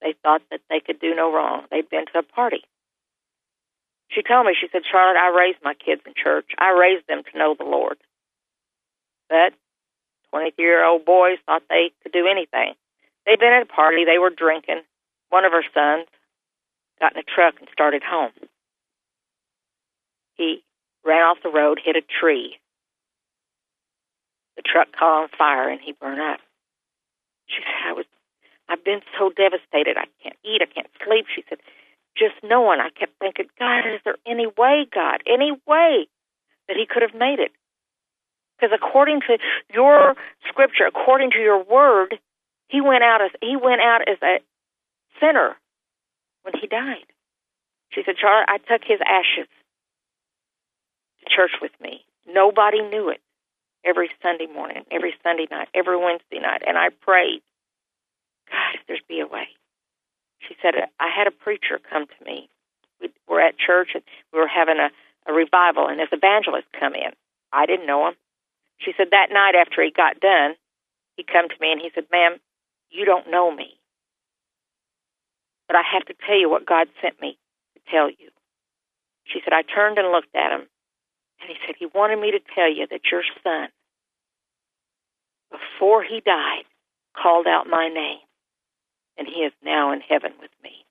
they 0.00 0.14
thought 0.22 0.42
that 0.50 0.60
they 0.70 0.80
could 0.80 1.00
do 1.00 1.14
no 1.14 1.32
wrong. 1.32 1.64
They'd 1.70 1.90
been 1.90 2.06
to 2.12 2.20
a 2.20 2.22
party. 2.22 2.62
She 4.08 4.22
told 4.22 4.46
me, 4.46 4.54
she 4.58 4.68
said, 4.70 4.82
Charlotte, 4.90 5.18
I 5.18 5.34
raised 5.36 5.58
my 5.62 5.74
kids 5.74 6.02
in 6.06 6.14
church. 6.14 6.46
I 6.58 6.70
raised 6.70 7.06
them 7.08 7.22
to 7.24 7.38
know 7.38 7.54
the 7.58 7.64
Lord. 7.64 7.98
But 9.28 9.52
23 10.30 10.64
year 10.64 10.84
old 10.84 11.04
boys 11.04 11.38
thought 11.46 11.62
they 11.68 11.90
could 12.02 12.12
do 12.12 12.26
anything. 12.26 12.74
They'd 13.26 13.40
been 13.40 13.52
at 13.52 13.62
a 13.62 13.66
party, 13.66 14.04
they 14.04 14.18
were 14.18 14.30
drinking. 14.30 14.82
One 15.30 15.44
of 15.44 15.52
her 15.52 15.64
sons 15.74 16.06
got 17.00 17.12
in 17.12 17.18
a 17.18 17.22
truck 17.22 17.54
and 17.58 17.68
started 17.72 18.02
home. 18.02 18.32
He 20.34 20.62
ran 21.04 21.22
off 21.22 21.38
the 21.42 21.50
road, 21.50 21.80
hit 21.82 21.96
a 21.96 22.02
tree. 22.02 22.58
The 24.56 24.62
truck 24.62 24.88
caught 24.96 25.22
on 25.22 25.28
fire 25.36 25.68
and 25.68 25.80
he 25.80 25.92
burned 25.92 26.20
up. 26.20 26.40
She 27.48 27.62
said, 27.62 27.90
I 27.90 27.92
was 27.92 28.06
I've 28.68 28.82
been 28.84 29.00
so 29.18 29.30
devastated. 29.30 29.96
I 29.96 30.06
can't 30.22 30.36
eat, 30.44 30.60
I 30.62 30.66
can't 30.66 30.90
sleep. 31.04 31.26
She 31.34 31.44
said, 31.48 31.58
just 32.16 32.34
knowing, 32.42 32.80
I 32.80 32.90
kept 32.90 33.18
thinking, 33.18 33.46
God, 33.58 33.86
is 33.86 34.00
there 34.04 34.16
any 34.26 34.46
way, 34.46 34.86
God, 34.92 35.22
any 35.26 35.52
way 35.66 36.08
that 36.68 36.76
he 36.76 36.86
could 36.86 37.02
have 37.02 37.14
made 37.14 37.38
it? 37.38 37.52
Because 38.56 38.74
according 38.74 39.20
to 39.28 39.38
your 39.72 40.14
scripture, 40.48 40.86
according 40.86 41.30
to 41.32 41.38
your 41.38 41.62
word, 41.62 42.18
he 42.68 42.80
went 42.80 43.04
out 43.04 43.20
as 43.22 43.30
he 43.42 43.56
went 43.56 43.80
out 43.80 44.08
as 44.08 44.16
a 44.22 44.38
sinner 45.20 45.56
when 46.42 46.54
he 46.60 46.66
died. 46.66 47.06
She 47.90 48.02
said, 48.04 48.16
Charlie, 48.16 48.46
I 48.48 48.58
took 48.58 48.82
his 48.84 49.00
ashes 49.04 49.48
to 51.20 51.26
church 51.34 51.52
with 51.60 51.72
me. 51.80 52.04
Nobody 52.26 52.80
knew 52.82 53.10
it. 53.10 53.20
Every 53.84 54.10
Sunday 54.20 54.46
morning, 54.52 54.82
every 54.90 55.14
Sunday 55.22 55.46
night, 55.48 55.68
every 55.72 55.96
Wednesday 55.96 56.40
night, 56.40 56.62
and 56.66 56.76
I 56.76 56.88
prayed, 56.88 57.40
God, 58.50 58.74
if 58.74 58.80
there's 58.88 59.00
be 59.08 59.20
a 59.20 59.28
way. 59.28 59.46
She 60.48 60.56
said, 60.62 60.74
I 61.00 61.08
had 61.08 61.26
a 61.26 61.30
preacher 61.30 61.80
come 61.90 62.06
to 62.06 62.24
me. 62.24 62.48
We 63.00 63.10
were 63.28 63.40
at 63.40 63.58
church 63.58 63.90
and 63.94 64.02
we 64.32 64.38
were 64.38 64.48
having 64.48 64.78
a, 64.78 64.90
a 65.30 65.32
revival, 65.32 65.88
and 65.88 65.98
this 65.98 66.12
evangelist 66.12 66.66
come 66.78 66.94
in. 66.94 67.12
I 67.52 67.66
didn't 67.66 67.86
know 67.86 68.08
him. 68.08 68.14
She 68.78 68.92
said 68.96 69.08
that 69.10 69.32
night 69.32 69.54
after 69.54 69.82
he 69.82 69.90
got 69.90 70.20
done, 70.20 70.54
he 71.16 71.24
come 71.24 71.48
to 71.48 71.54
me 71.60 71.72
and 71.72 71.80
he 71.80 71.90
said, 71.94 72.04
"Ma'am, 72.12 72.36
you 72.90 73.04
don't 73.04 73.30
know 73.30 73.50
me, 73.50 73.78
but 75.66 75.76
I 75.76 75.82
have 75.82 76.04
to 76.06 76.14
tell 76.26 76.38
you 76.38 76.50
what 76.50 76.66
God 76.66 76.88
sent 77.00 77.20
me 77.20 77.38
to 77.74 77.80
tell 77.90 78.10
you." 78.10 78.30
She 79.26 79.40
said, 79.42 79.52
I 79.52 79.62
turned 79.62 79.98
and 79.98 80.12
looked 80.12 80.34
at 80.34 80.52
him, 80.52 80.68
and 81.40 81.48
he 81.50 81.56
said, 81.66 81.74
He 81.78 81.86
wanted 81.86 82.20
me 82.20 82.30
to 82.30 82.40
tell 82.54 82.70
you 82.70 82.86
that 82.90 83.10
your 83.10 83.22
son, 83.42 83.68
before 85.50 86.02
he 86.02 86.20
died, 86.20 86.64
called 87.20 87.46
out 87.46 87.66
my 87.66 87.88
name, 87.88 88.25
and 89.18 89.26
he 89.26 89.40
is 89.40 89.52
now 89.64 89.92
in 89.92 90.00
heaven 90.00 90.32
with 90.40 90.50
me. 90.62 90.84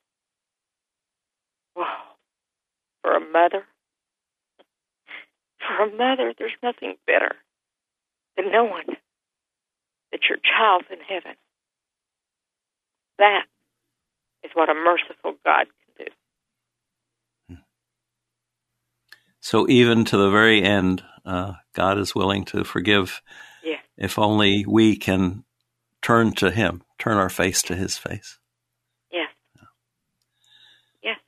Whoa. 1.75 1.85
For 3.01 3.15
a 3.15 3.19
mother, 3.19 3.65
for 5.59 5.83
a 5.83 5.91
mother, 5.91 6.33
there's 6.37 6.55
nothing 6.63 6.95
better 7.05 7.35
than 8.35 8.51
knowing 8.51 8.87
that 10.11 10.21
your 10.29 10.39
child's 10.39 10.87
in 10.91 10.99
heaven. 10.99 11.35
That 13.19 13.43
is 14.43 14.51
what 14.53 14.69
a 14.69 14.73
merciful 14.73 15.35
God 15.45 15.67
can 15.67 16.05
do. 16.05 17.57
So 19.39 19.69
even 19.69 20.05
to 20.05 20.17
the 20.17 20.31
very 20.31 20.63
end, 20.63 21.03
uh, 21.23 21.53
God 21.73 21.99
is 21.99 22.15
willing 22.15 22.45
to 22.45 22.63
forgive 22.63 23.21
if 23.97 24.19
only 24.19 24.65
we 24.67 24.95
can 24.97 25.43
turn 26.01 26.33
to 26.33 26.51
Him, 26.51 26.81
turn 26.99 27.17
our 27.17 27.29
face 27.29 27.61
to 27.63 27.75
His 27.75 27.97
face. 27.97 28.39
Yes. 29.11 29.29
Yes. 31.03 31.19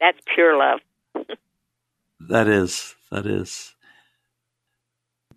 That's 0.00 0.18
pure 0.34 0.56
love. 0.58 0.80
that 2.28 2.48
is. 2.48 2.94
That 3.10 3.26
is 3.26 3.74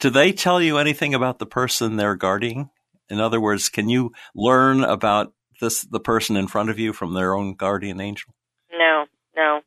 do 0.01 0.09
they 0.09 0.33
tell 0.33 0.59
you 0.59 0.79
anything 0.79 1.13
about 1.13 1.39
the 1.39 1.45
person 1.45 1.95
they're 1.95 2.15
guarding? 2.15 2.71
In 3.09 3.21
other 3.21 3.39
words, 3.39 3.69
can 3.69 3.87
you 3.87 4.11
learn 4.35 4.83
about 4.83 5.31
this 5.61 5.83
the 5.83 5.99
person 5.99 6.35
in 6.35 6.47
front 6.47 6.71
of 6.71 6.79
you 6.79 6.91
from 6.91 7.13
their 7.13 7.35
own 7.35 7.53
guardian 7.53 8.01
angel? 8.01 8.33
No, 8.71 9.05
no. 9.35 9.61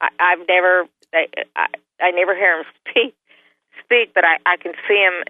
I, 0.00 0.08
I've 0.18 0.46
never. 0.48 0.84
I, 1.12 1.26
I, 1.56 1.66
I 2.00 2.10
never 2.12 2.34
hear 2.34 2.58
him 2.58 2.64
speak. 2.88 3.14
Speak, 3.84 4.14
but 4.14 4.24
I, 4.24 4.36
I 4.46 4.56
can 4.56 4.72
see 4.88 5.02
him. 5.02 5.24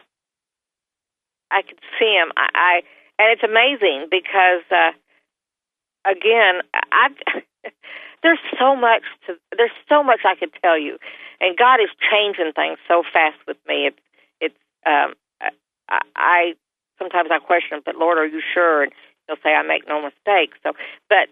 I 1.50 1.62
can 1.62 1.76
see 1.98 2.14
him. 2.14 2.30
I, 2.36 2.48
I 2.54 2.80
and 3.22 3.30
it's 3.30 3.46
amazing 3.46 4.10
because, 4.10 4.66
uh, 4.70 4.90
again, 6.04 6.66
I've. 6.74 7.14
there's 8.22 8.42
so 8.58 8.74
much 8.74 9.02
to. 9.26 9.38
There's 9.56 9.74
so 9.88 10.02
much 10.02 10.20
I 10.26 10.34
could 10.34 10.50
tell 10.62 10.78
you, 10.78 10.98
and 11.40 11.56
God 11.56 11.78
is 11.78 11.90
changing 12.10 12.52
things 12.54 12.78
so 12.88 13.04
fast 13.12 13.38
with 13.46 13.58
me. 13.68 13.90
It's 14.40 14.58
um, 14.86 15.14
I, 15.88 16.00
I 16.16 16.54
sometimes 16.98 17.30
I 17.30 17.38
question, 17.38 17.80
but 17.84 17.96
Lord, 17.96 18.18
are 18.18 18.26
you 18.26 18.40
sure? 18.54 18.82
And 18.82 18.92
he'll 19.26 19.36
say, 19.42 19.54
I 19.54 19.62
make 19.62 19.86
no 19.86 20.02
mistakes. 20.02 20.58
So, 20.62 20.72
but 21.08 21.30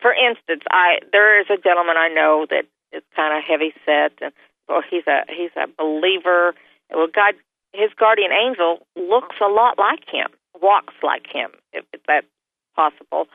for 0.00 0.12
instance, 0.12 0.62
I 0.70 1.00
there 1.12 1.40
is 1.40 1.46
a 1.48 1.56
gentleman 1.56 1.96
I 1.96 2.08
know 2.08 2.46
that 2.50 2.64
is 2.92 3.02
kind 3.14 3.36
of 3.36 3.44
heavy 3.44 3.72
set, 3.84 4.12
and 4.20 4.32
well, 4.68 4.82
he's 4.88 5.06
a 5.06 5.24
he's 5.28 5.54
a 5.56 5.66
believer. 5.68 6.54
Well, 6.90 7.08
God, 7.12 7.34
his 7.72 7.90
guardian 7.98 8.32
angel 8.32 8.86
looks 8.96 9.36
a 9.40 9.48
lot 9.48 9.78
like 9.78 10.04
him, 10.08 10.28
walks 10.60 10.94
like 11.02 11.26
him, 11.26 11.50
if, 11.72 11.84
that's 12.06 12.26
possible, 12.74 13.26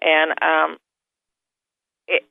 and 0.00 0.30
um, 0.42 0.78
it 2.08 2.24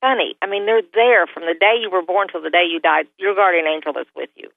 funny. 0.00 0.36
I 0.42 0.46
mean, 0.46 0.66
they're 0.66 0.82
there 0.94 1.26
from 1.26 1.44
the 1.44 1.54
day 1.58 1.76
you 1.80 1.90
were 1.90 2.02
born 2.02 2.28
till 2.28 2.42
the 2.42 2.50
day 2.50 2.66
you 2.70 2.80
died. 2.80 3.06
Your 3.18 3.34
guardian 3.34 3.66
angel 3.66 3.92
is 3.98 4.06
with 4.14 4.30
you 4.36 4.50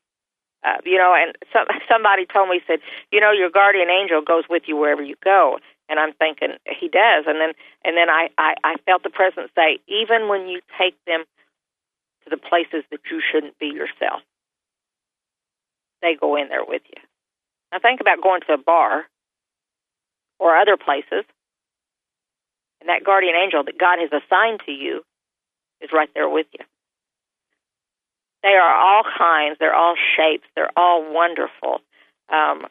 uh, 0.64 0.78
you 0.84 0.98
know, 0.98 1.16
and 1.16 1.36
some, 1.54 1.66
somebody 1.92 2.26
told 2.26 2.50
me 2.50 2.62
said, 2.68 2.80
you 3.12 3.20
know, 3.20 3.32
your 3.32 3.50
guardian 3.50 3.90
angel 3.90 4.22
goes 4.22 4.44
with 4.50 4.64
you 4.68 4.76
wherever 4.76 5.02
you 5.02 5.16
go, 5.24 5.60
and 5.88 6.00
I'm 6.00 6.14
thinking 6.14 6.56
he 6.66 6.88
does, 6.88 7.26
and 7.28 7.40
then 7.40 7.54
and 7.84 7.98
then 7.98 8.10
I 8.10 8.30
I, 8.38 8.54
I 8.64 8.76
felt 8.86 9.04
the 9.04 9.10
presence 9.10 9.50
say, 9.56 9.80
even 9.88 10.28
when 10.28 10.48
you 10.48 10.62
take 10.80 10.96
them 11.06 11.24
to 12.24 12.30
the 12.30 12.38
places 12.38 12.84
that 12.92 13.00
you 13.10 13.22
shouldn't 13.32 13.58
be 13.60 13.68
yourself, 13.68 14.22
they 16.02 16.16
go 16.20 16.36
in 16.36 16.50
there 16.50 16.66
with 16.66 16.84
you. 16.90 17.02
Now 17.72 17.80
think 17.80 18.02
about 18.02 18.22
going 18.22 18.42
to 18.48 18.54
a 18.54 18.58
bar 18.58 19.06
or 20.40 20.58
other 20.58 20.78
places, 20.78 21.26
and 22.82 22.88
that 22.90 23.04
guardian 23.04 23.36
angel 23.36 23.64
that 23.64 23.78
God 23.78 24.00
has 24.00 24.10
assigned 24.10 24.62
to 24.66 24.72
you 24.72 25.04
is 25.82 25.90
right 25.94 26.10
there 26.14 26.30
with 26.30 26.48
you. 26.58 26.66
They 28.42 28.56
are 28.56 28.74
all 28.74 29.04
kinds. 29.04 29.58
They're 29.60 29.76
all 29.76 29.96
shapes. 30.16 30.48
They're 30.56 30.72
all 30.78 31.14
wonderful. 31.14 31.82
Um, 32.32 32.68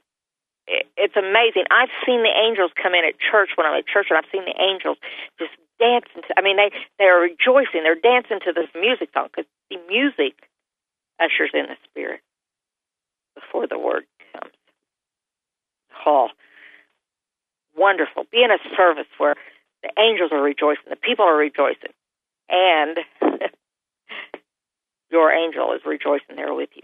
it, 0.66 0.88
it's 0.96 1.16
amazing. 1.16 1.64
I've 1.70 1.92
seen 2.06 2.22
the 2.22 2.32
angels 2.32 2.72
come 2.80 2.94
in 2.94 3.04
at 3.04 3.20
church 3.20 3.50
when 3.56 3.66
I'm 3.66 3.76
at 3.76 3.86
church, 3.86 4.06
and 4.08 4.16
I've 4.16 4.30
seen 4.32 4.44
the 4.44 4.56
angels 4.56 4.96
just 5.38 5.52
dancing. 5.78 6.22
To, 6.24 6.34
I 6.36 6.40
mean, 6.40 6.56
they 6.56 6.72
they 6.98 7.04
are 7.04 7.20
rejoicing. 7.20 7.84
They're 7.84 8.00
dancing 8.00 8.40
to 8.44 8.52
this 8.52 8.68
music 8.74 9.10
song 9.12 9.28
because 9.28 9.48
the 9.70 9.76
music 9.88 10.34
ushers 11.20 11.50
in 11.52 11.66
the 11.68 11.76
spirit 11.84 12.20
before 13.34 13.66
the 13.66 13.78
word 13.78 14.04
Oh, 16.06 16.28
wonderful. 17.76 18.24
Be 18.30 18.42
in 18.42 18.50
a 18.50 18.58
service 18.76 19.10
where 19.18 19.34
the 19.82 19.90
angels 19.98 20.30
are 20.32 20.42
rejoicing, 20.42 20.90
the 20.90 20.96
people 20.96 21.24
are 21.24 21.36
rejoicing, 21.36 21.92
and 22.48 22.98
your 25.10 25.32
angel 25.32 25.72
is 25.74 25.82
rejoicing 25.86 26.36
there 26.36 26.54
with 26.54 26.70
you. 26.74 26.82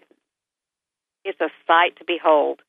It's 1.24 1.40
a 1.40 1.50
sight 1.66 1.96
to 1.98 2.04
behold. 2.06 2.60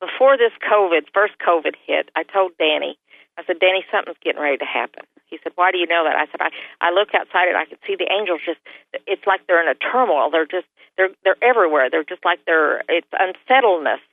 Before 0.00 0.36
this 0.36 0.52
COVID, 0.66 1.12
first 1.14 1.34
COVID 1.38 1.74
hit, 1.86 2.10
I 2.16 2.24
told 2.24 2.52
Danny, 2.58 2.98
I 3.38 3.44
said, 3.44 3.60
Danny, 3.60 3.84
something's 3.90 4.18
getting 4.22 4.42
ready 4.42 4.58
to 4.58 4.64
happen. 4.64 5.04
He 5.32 5.38
said, 5.42 5.52
Why 5.54 5.72
do 5.72 5.78
you 5.78 5.86
know 5.86 6.04
that? 6.04 6.16
I 6.16 6.26
said, 6.28 6.40
I, 6.40 6.50
I 6.84 6.92
look 6.92 7.14
outside 7.14 7.48
and 7.48 7.56
I 7.56 7.64
can 7.64 7.78
see 7.86 7.96
the 7.96 8.10
angels 8.12 8.40
just 8.44 8.60
it's 9.06 9.24
like 9.26 9.46
they're 9.46 9.62
in 9.62 9.68
a 9.68 9.78
turmoil. 9.78 10.28
They're 10.30 10.44
just 10.44 10.68
they're 10.96 11.08
they're 11.24 11.40
everywhere. 11.40 11.88
They're 11.88 12.04
just 12.04 12.24
like 12.24 12.44
they're 12.44 12.84
it's 12.88 13.08
unsettledness. 13.16 14.04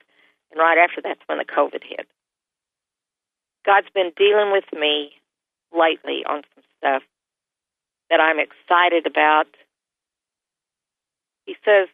And 0.50 0.58
right 0.58 0.78
after 0.78 1.00
that's 1.02 1.20
when 1.26 1.38
the 1.38 1.44
COVID 1.44 1.82
hit. 1.82 2.06
God's 3.64 3.88
been 3.94 4.12
dealing 4.16 4.52
with 4.52 4.64
me 4.72 5.12
lately 5.72 6.24
on 6.26 6.42
some 6.54 6.64
stuff 6.78 7.02
that 8.08 8.20
I'm 8.20 8.38
excited 8.40 9.06
about 9.06 9.46
he 11.50 11.56
says 11.64 11.88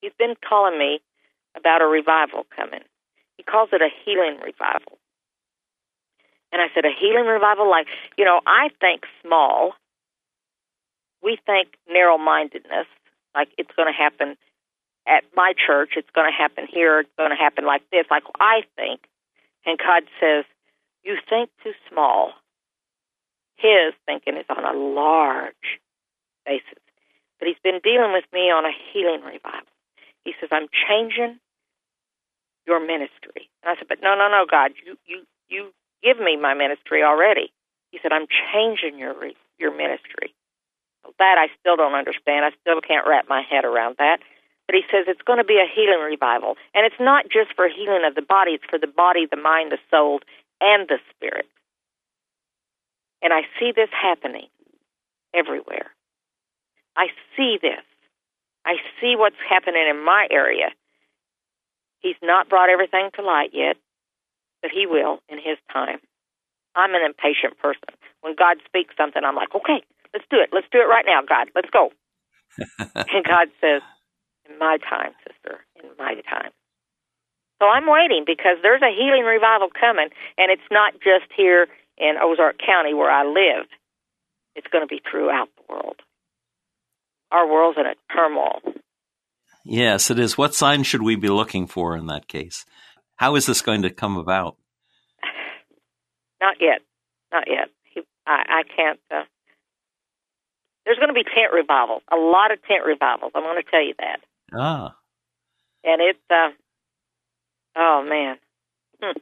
he's 0.00 0.12
been 0.18 0.34
calling 0.48 0.78
me 0.78 1.00
about 1.56 1.82
a 1.82 1.86
revival 1.86 2.46
coming. 2.54 2.82
He 3.36 3.42
calls 3.42 3.70
it 3.72 3.82
a 3.82 3.88
healing 4.04 4.38
revival. 4.38 4.98
And 6.52 6.62
I 6.62 6.66
said, 6.72 6.84
a 6.84 6.94
healing 6.94 7.26
revival? 7.26 7.68
Like, 7.68 7.86
you 8.16 8.24
know, 8.24 8.40
I 8.46 8.70
think 8.80 9.02
small. 9.22 9.72
we 11.22 11.38
think 11.44 11.74
narrow 11.88 12.18
mindedness, 12.18 12.86
like 13.34 13.48
it's 13.58 13.70
going 13.76 13.92
to 13.92 13.96
happen 13.96 14.36
at 15.10 15.24
my 15.34 15.52
church, 15.58 15.90
it's 15.96 16.10
going 16.14 16.30
to 16.30 16.36
happen 16.36 16.66
here, 16.70 17.00
it's 17.00 17.10
going 17.18 17.30
to 17.30 17.36
happen 17.36 17.66
like 17.66 17.82
this, 17.90 18.06
like 18.10 18.22
I 18.38 18.62
think. 18.76 19.00
And 19.66 19.76
God 19.78 20.04
says, 20.20 20.44
You 21.02 21.18
think 21.28 21.50
too 21.62 21.72
small. 21.90 22.32
His 23.56 23.92
thinking 24.06 24.36
is 24.36 24.46
on 24.48 24.64
a 24.64 24.78
large 24.78 25.82
basis. 26.46 26.80
But 27.38 27.48
He's 27.48 27.60
been 27.62 27.80
dealing 27.82 28.12
with 28.12 28.24
me 28.32 28.50
on 28.50 28.64
a 28.64 28.72
healing 28.92 29.22
revival. 29.22 29.68
He 30.24 30.32
says, 30.40 30.48
I'm 30.52 30.68
changing 30.70 31.40
your 32.66 32.80
ministry. 32.80 33.50
And 33.62 33.74
I 33.74 33.76
said, 33.76 33.88
But 33.88 33.98
no, 34.02 34.14
no, 34.14 34.30
no, 34.30 34.46
God, 34.48 34.72
you, 34.86 34.96
you, 35.04 35.26
you 35.48 35.74
give 36.02 36.18
me 36.22 36.36
my 36.36 36.54
ministry 36.54 37.02
already. 37.02 37.52
He 37.90 37.98
said, 38.00 38.12
I'm 38.12 38.26
changing 38.30 38.98
your, 38.98 39.14
your 39.58 39.76
ministry. 39.76 40.32
That 41.18 41.36
I 41.38 41.48
still 41.58 41.76
don't 41.76 41.94
understand. 41.94 42.44
I 42.44 42.52
still 42.60 42.80
can't 42.80 43.06
wrap 43.08 43.28
my 43.28 43.42
head 43.42 43.64
around 43.64 43.96
that. 43.98 44.20
But 44.70 44.78
he 44.78 44.86
says 44.86 45.10
it's 45.10 45.26
going 45.26 45.42
to 45.42 45.44
be 45.44 45.58
a 45.58 45.66
healing 45.66 45.98
revival. 45.98 46.54
And 46.78 46.86
it's 46.86 47.02
not 47.02 47.24
just 47.26 47.50
for 47.56 47.66
healing 47.66 48.06
of 48.06 48.14
the 48.14 48.22
body, 48.22 48.52
it's 48.52 48.70
for 48.70 48.78
the 48.78 48.86
body, 48.86 49.26
the 49.26 49.36
mind, 49.36 49.72
the 49.72 49.82
soul, 49.90 50.20
and 50.60 50.86
the 50.86 51.02
spirit. 51.10 51.50
And 53.20 53.32
I 53.32 53.50
see 53.58 53.72
this 53.74 53.90
happening 53.90 54.46
everywhere. 55.34 55.90
I 56.96 57.08
see 57.36 57.58
this. 57.60 57.82
I 58.64 58.76
see 59.00 59.16
what's 59.18 59.42
happening 59.42 59.90
in 59.90 60.04
my 60.04 60.28
area. 60.30 60.70
He's 61.98 62.22
not 62.22 62.48
brought 62.48 62.70
everything 62.70 63.10
to 63.16 63.22
light 63.22 63.50
yet, 63.52 63.74
but 64.62 64.70
he 64.70 64.86
will 64.86 65.18
in 65.28 65.38
his 65.38 65.58
time. 65.72 65.98
I'm 66.76 66.94
an 66.94 67.02
impatient 67.02 67.58
person. 67.58 67.90
When 68.20 68.36
God 68.38 68.58
speaks 68.66 68.94
something, 68.96 69.24
I'm 69.24 69.34
like, 69.34 69.52
okay, 69.52 69.82
let's 70.14 70.26
do 70.30 70.38
it. 70.38 70.50
Let's 70.52 70.70
do 70.70 70.78
it 70.78 70.86
right 70.86 71.06
now, 71.08 71.22
God. 71.26 71.50
Let's 71.56 71.70
go. 71.70 71.90
and 72.94 73.24
God 73.26 73.48
says, 73.60 73.82
in 74.50 74.58
my 74.58 74.78
time, 74.78 75.12
sister, 75.26 75.60
in 75.82 75.90
my 75.98 76.14
time. 76.28 76.50
So 77.60 77.68
I'm 77.68 77.86
waiting 77.86 78.24
because 78.26 78.56
there's 78.62 78.82
a 78.82 78.90
healing 78.90 79.24
revival 79.24 79.68
coming, 79.68 80.08
and 80.38 80.50
it's 80.50 80.68
not 80.70 80.94
just 80.94 81.30
here 81.36 81.68
in 81.98 82.14
Ozark 82.20 82.56
County 82.58 82.94
where 82.94 83.10
I 83.10 83.24
live. 83.24 83.66
It's 84.56 84.66
going 84.72 84.82
to 84.82 84.88
be 84.88 85.00
throughout 85.08 85.48
the 85.56 85.62
world. 85.72 85.96
Our 87.30 87.46
world's 87.46 87.78
in 87.78 87.86
a 87.86 87.94
turmoil. 88.12 88.60
Yes, 89.64 90.10
it 90.10 90.18
is. 90.18 90.36
What 90.36 90.54
sign 90.54 90.82
should 90.82 91.02
we 91.02 91.16
be 91.16 91.28
looking 91.28 91.66
for 91.66 91.96
in 91.96 92.06
that 92.06 92.26
case? 92.26 92.64
How 93.16 93.36
is 93.36 93.46
this 93.46 93.60
going 93.60 93.82
to 93.82 93.90
come 93.90 94.16
about? 94.16 94.56
Not 96.40 96.56
yet. 96.60 96.80
Not 97.30 97.44
yet. 97.46 97.68
He, 97.84 98.00
I, 98.26 98.42
I 98.48 98.62
can't. 98.74 98.98
Uh, 99.10 99.24
there's 100.84 100.98
going 100.98 101.08
to 101.08 101.14
be 101.14 101.24
tent 101.24 101.52
revivals, 101.52 102.02
a 102.10 102.16
lot 102.16 102.50
of 102.50 102.58
tent 102.64 102.84
revivals. 102.84 103.32
I'm 103.34 103.42
going 103.42 103.62
to 103.62 103.70
tell 103.70 103.84
you 103.84 103.94
that. 103.98 104.20
Ah. 104.54 104.96
And 105.84 106.00
it's, 106.02 106.18
uh, 106.30 106.50
oh 107.76 108.06
man. 108.08 108.36
Hmm. 109.02 109.18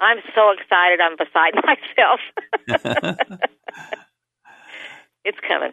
I'm 0.00 0.18
so 0.34 0.50
excited. 0.50 1.00
I'm 1.00 1.16
beside 1.16 1.54
myself. 1.64 2.20
it's 5.24 5.38
coming. 5.46 5.72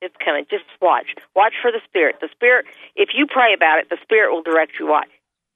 It's 0.00 0.14
coming. 0.24 0.46
Just 0.50 0.64
watch. 0.80 1.14
Watch 1.34 1.54
for 1.60 1.70
the 1.72 1.80
Spirit. 1.84 2.16
The 2.20 2.28
Spirit, 2.32 2.66
if 2.94 3.10
you 3.14 3.26
pray 3.26 3.54
about 3.54 3.78
it, 3.78 3.88
the 3.90 3.98
Spirit 4.02 4.32
will 4.32 4.42
direct 4.42 4.72
you. 4.78 4.86
Watch. 4.86 5.10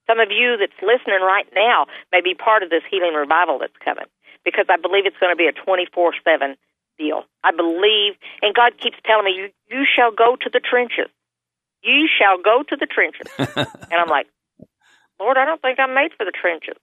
Some 0.06 0.18
of 0.18 0.30
you 0.30 0.56
that's 0.58 0.76
listening 0.82 1.22
right 1.22 1.46
now 1.54 1.86
may 2.10 2.20
be 2.20 2.34
part 2.34 2.62
of 2.62 2.70
this 2.70 2.82
healing 2.90 3.14
revival 3.14 3.58
that's 3.58 3.76
coming 3.84 4.06
because 4.44 4.66
I 4.68 4.76
believe 4.76 5.06
it's 5.06 5.18
going 5.18 5.32
to 5.32 5.38
be 5.38 5.46
a 5.46 5.52
24 5.52 6.14
7 6.24 6.56
deal. 6.98 7.22
I 7.44 7.52
believe, 7.52 8.18
and 8.42 8.54
God 8.54 8.78
keeps 8.78 8.98
telling 9.06 9.24
me, 9.24 9.32
you, 9.32 9.46
you 9.70 9.86
shall 9.86 10.10
go 10.10 10.36
to 10.36 10.50
the 10.52 10.60
trenches. 10.60 11.10
You 11.82 12.08
shall 12.18 12.38
go 12.42 12.62
to 12.68 12.76
the 12.76 12.86
trenches. 12.86 13.26
and 13.38 14.00
I'm 14.00 14.08
like, 14.08 14.26
Lord, 15.18 15.36
I 15.36 15.44
don't 15.44 15.60
think 15.60 15.78
I'm 15.78 15.94
made 15.94 16.10
for 16.16 16.24
the 16.24 16.32
trenches. 16.32 16.76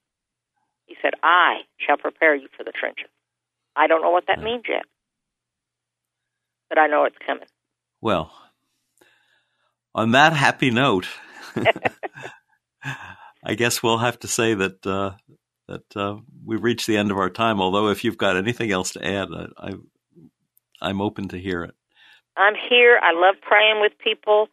He 0.85 0.95
said, 1.01 1.13
I 1.21 1.61
shall 1.85 1.97
prepare 1.97 2.35
you 2.35 2.47
for 2.57 2.63
the 2.63 2.71
trenches. 2.71 3.09
I 3.75 3.87
don't 3.87 4.01
know 4.01 4.11
what 4.11 4.25
that 4.27 4.41
means 4.41 4.63
yet, 4.67 4.83
but 6.67 6.77
I 6.77 6.87
know 6.87 7.05
it's 7.05 7.15
coming. 7.25 7.45
Well, 8.01 8.31
on 9.93 10.11
that 10.11 10.33
happy 10.33 10.71
note, 10.71 11.07
I 13.43 13.55
guess 13.55 13.81
we'll 13.83 13.99
have 13.99 14.19
to 14.19 14.27
say 14.27 14.53
that 14.53 14.85
uh, 14.85 15.11
that 15.67 15.95
uh, 15.95 16.17
we've 16.45 16.63
reached 16.63 16.87
the 16.87 16.97
end 16.97 17.11
of 17.11 17.17
our 17.17 17.29
time. 17.29 17.61
Although, 17.61 17.89
if 17.89 18.03
you've 18.03 18.17
got 18.17 18.35
anything 18.35 18.71
else 18.71 18.91
to 18.93 19.05
add, 19.05 19.29
I, 19.57 19.73
I 20.81 20.89
am 20.89 21.01
open 21.01 21.29
to 21.29 21.39
hear 21.39 21.63
it. 21.63 21.75
I'm 22.35 22.55
here. 22.69 22.99
I 23.01 23.13
love 23.13 23.35
praying 23.41 23.81
with 23.81 23.93
people. 24.03 24.47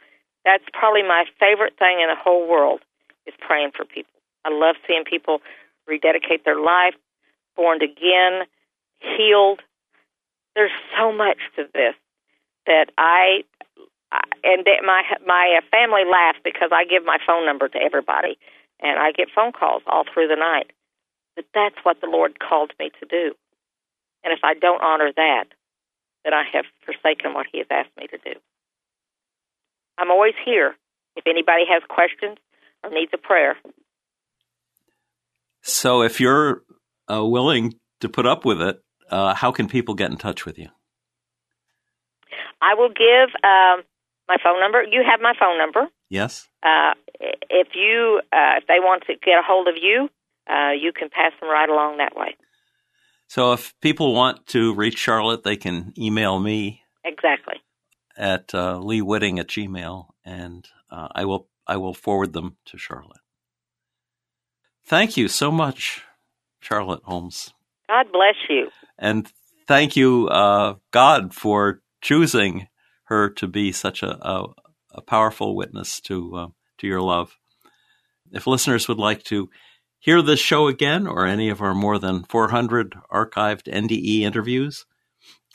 That's 0.46 0.62
probably 0.72 1.02
my 1.02 1.24
favorite 1.40 1.74
thing 1.76 1.98
in 2.00 2.06
the 2.06 2.14
whole 2.14 2.48
world 2.48 2.80
is 3.26 3.34
praying 3.40 3.72
for 3.76 3.84
people. 3.84 4.14
I 4.44 4.50
love 4.54 4.76
seeing 4.86 5.02
people 5.02 5.42
rededicate 5.88 6.44
their 6.44 6.58
life, 6.58 6.94
born 7.56 7.82
again, 7.82 8.46
healed. 9.00 9.60
There's 10.54 10.70
so 10.96 11.12
much 11.12 11.38
to 11.56 11.64
this 11.74 11.94
that 12.66 12.90
I 12.96 13.42
and 14.44 14.64
that 14.64 14.86
my 14.86 15.02
my 15.26 15.58
uh, 15.58 15.66
family 15.70 16.04
laughs 16.08 16.38
because 16.44 16.70
I 16.72 16.84
give 16.84 17.04
my 17.04 17.18
phone 17.26 17.44
number 17.44 17.68
to 17.68 17.78
everybody, 17.78 18.38
and 18.80 19.00
I 19.00 19.10
get 19.10 19.28
phone 19.34 19.50
calls 19.50 19.82
all 19.86 20.04
through 20.06 20.28
the 20.28 20.36
night. 20.36 20.70
But 21.34 21.46
that's 21.54 21.76
what 21.82 22.00
the 22.00 22.06
Lord 22.06 22.38
called 22.38 22.72
me 22.78 22.90
to 23.00 23.06
do, 23.06 23.34
and 24.22 24.32
if 24.32 24.40
I 24.44 24.54
don't 24.54 24.80
honor 24.80 25.10
that, 25.16 25.46
then 26.24 26.34
I 26.34 26.44
have 26.52 26.66
forsaken 26.84 27.34
what 27.34 27.46
He 27.50 27.58
has 27.58 27.66
asked 27.68 27.96
me 27.98 28.06
to 28.06 28.18
do. 28.18 28.38
I'm 29.98 30.10
always 30.10 30.34
here. 30.44 30.74
If 31.16 31.26
anybody 31.26 31.62
has 31.70 31.82
questions 31.88 32.36
or 32.84 32.90
needs 32.90 33.10
a 33.14 33.18
prayer. 33.18 33.56
So, 35.62 36.02
if 36.02 36.20
you're 36.20 36.62
uh, 37.10 37.24
willing 37.24 37.74
to 38.00 38.08
put 38.08 38.26
up 38.26 38.44
with 38.44 38.60
it, 38.60 38.80
uh, 39.10 39.34
how 39.34 39.50
can 39.50 39.68
people 39.68 39.94
get 39.94 40.10
in 40.10 40.16
touch 40.16 40.44
with 40.44 40.58
you? 40.58 40.68
I 42.60 42.74
will 42.74 42.88
give 42.88 43.30
um, 43.42 43.84
my 44.28 44.36
phone 44.42 44.60
number. 44.60 44.82
You 44.82 45.02
have 45.08 45.20
my 45.20 45.34
phone 45.38 45.58
number. 45.58 45.88
Yes. 46.08 46.48
Uh, 46.62 46.94
if 47.50 47.68
you 47.74 48.20
uh, 48.32 48.58
if 48.58 48.66
they 48.66 48.78
want 48.78 49.04
to 49.06 49.14
get 49.14 49.38
a 49.38 49.42
hold 49.42 49.68
of 49.68 49.74
you, 49.80 50.08
uh, 50.48 50.72
you 50.72 50.92
can 50.92 51.08
pass 51.08 51.32
them 51.40 51.48
right 51.48 51.68
along 51.68 51.98
that 51.98 52.16
way. 52.16 52.36
So 53.28 53.52
if 53.52 53.74
people 53.80 54.14
want 54.14 54.46
to 54.48 54.74
reach 54.74 54.98
Charlotte, 54.98 55.42
they 55.42 55.56
can 55.56 55.92
email 55.98 56.38
me. 56.38 56.82
Exactly. 57.04 57.56
At 58.16 58.54
uh, 58.54 58.78
Lee 58.78 59.02
Witting 59.02 59.38
at 59.38 59.48
Gmail, 59.48 60.06
and 60.24 60.66
uh, 60.90 61.08
I 61.14 61.24
will 61.26 61.48
I 61.66 61.76
will 61.76 61.94
forward 61.94 62.32
them 62.32 62.56
to 62.66 62.78
Charlotte. 62.78 63.20
Thank 64.86 65.16
you 65.16 65.28
so 65.28 65.50
much, 65.50 66.02
Charlotte 66.60 67.02
Holmes. 67.04 67.52
God 67.88 68.06
bless 68.12 68.36
you. 68.48 68.68
And 68.98 69.30
thank 69.66 69.96
you, 69.96 70.28
uh, 70.28 70.74
God, 70.92 71.34
for 71.34 71.82
choosing 72.00 72.68
her 73.04 73.28
to 73.30 73.46
be 73.46 73.72
such 73.72 74.02
a, 74.02 74.16
a, 74.26 74.46
a 74.92 75.02
powerful 75.02 75.56
witness 75.56 76.00
to 76.02 76.36
uh, 76.36 76.46
to 76.78 76.86
your 76.86 77.00
love. 77.00 77.36
If 78.32 78.46
listeners 78.46 78.88
would 78.88 78.98
like 78.98 79.22
to 79.24 79.50
hear 79.98 80.22
this 80.22 80.40
show 80.40 80.68
again 80.68 81.06
or 81.06 81.26
any 81.26 81.48
of 81.48 81.60
our 81.60 81.74
more 81.74 81.98
than 81.98 82.24
400 82.24 82.94
archived 83.10 83.64
NDE 83.64 84.20
interviews, 84.20 84.84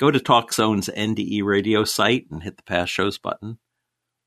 go 0.01 0.09
to 0.09 0.19
TalkZone's 0.19 0.89
NDE 0.89 1.43
radio 1.43 1.83
site 1.83 2.25
and 2.31 2.41
hit 2.41 2.57
the 2.57 2.63
past 2.63 2.91
shows 2.91 3.19
button. 3.19 3.59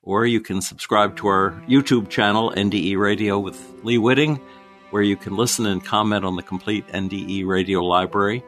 Or 0.05 0.25
you 0.25 0.41
can 0.41 0.63
subscribe 0.63 1.17
to 1.17 1.27
our 1.27 1.51
YouTube 1.67 2.09
channel, 2.09 2.53
NDE 2.57 2.97
Radio 2.97 3.41
with 3.41 3.61
Lee 3.83 3.99
Witting, 3.99 4.41
where 4.91 5.03
you 5.03 5.17
can 5.17 5.35
listen 5.35 5.67
and 5.67 5.85
comment 5.85 6.25
on 6.25 6.37
the 6.37 6.45
complete 6.45 6.87
NDE 6.87 7.45
radio 7.45 7.81
library. 7.83 8.45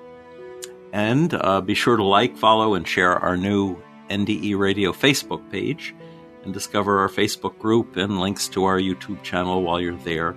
And 0.93 1.35
uh, 1.35 1.63
be 1.63 1.75
sure 1.75 1.97
to 1.97 2.05
like, 2.05 2.37
follow, 2.37 2.75
and 2.75 2.87
share 2.87 3.19
our 3.19 3.37
new 3.37 3.77
NDE 4.09 4.57
Radio 4.57 4.93
Facebook 4.93 5.51
page 5.51 5.97
and 6.45 6.55
discover 6.55 7.01
our 7.01 7.09
Facebook 7.09 7.59
group 7.59 7.97
and 7.97 8.21
links 8.21 8.47
to 8.51 8.67
our 8.67 8.79
YouTube 8.79 9.21
channel 9.25 9.65
while 9.65 9.81
you're 9.81 9.97
there. 9.97 10.37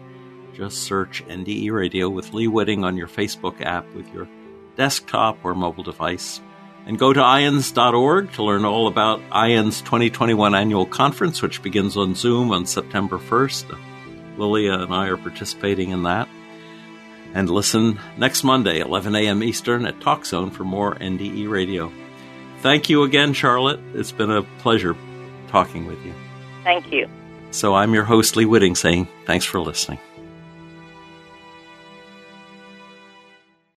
Just 0.55 0.79
search 0.79 1.23
NDE 1.27 1.71
Radio 1.71 2.09
with 2.09 2.33
Lee 2.33 2.47
Witting 2.47 2.83
on 2.83 2.97
your 2.97 3.07
Facebook 3.07 3.61
app 3.61 3.85
with 3.93 4.11
your 4.11 4.27
desktop 4.75 5.37
or 5.43 5.53
mobile 5.53 5.83
device. 5.83 6.41
And 6.85 6.97
go 6.97 7.13
to 7.13 7.19
IANDS.org 7.19 8.31
to 8.33 8.43
learn 8.43 8.65
all 8.65 8.87
about 8.87 9.21
IANDS 9.29 9.79
2021 9.81 10.55
annual 10.55 10.85
conference, 10.85 11.41
which 11.41 11.61
begins 11.61 11.95
on 11.97 12.15
Zoom 12.15 12.51
on 12.51 12.65
September 12.65 13.19
1st. 13.19 13.77
Lilia 14.37 14.79
and 14.79 14.93
I 14.93 15.07
are 15.07 15.17
participating 15.17 15.91
in 15.91 16.03
that. 16.03 16.27
And 17.33 17.49
listen 17.49 17.99
next 18.17 18.43
Monday, 18.43 18.79
11 18.79 19.15
a.m. 19.15 19.43
Eastern 19.43 19.85
at 19.85 19.99
TalkZone 19.99 20.51
for 20.51 20.63
more 20.63 20.95
NDE 20.95 21.47
Radio. 21.47 21.91
Thank 22.61 22.89
you 22.89 23.03
again, 23.03 23.33
Charlotte. 23.33 23.79
It's 23.93 24.11
been 24.11 24.31
a 24.31 24.41
pleasure 24.59 24.95
talking 25.47 25.85
with 25.85 26.03
you. 26.03 26.13
Thank 26.63 26.91
you. 26.91 27.07
So 27.51 27.75
I'm 27.75 27.93
your 27.93 28.03
host, 28.03 28.35
Lee 28.35 28.45
Witting, 28.45 28.75
saying 28.75 29.07
thanks 29.25 29.45
for 29.45 29.59
listening. 29.59 29.99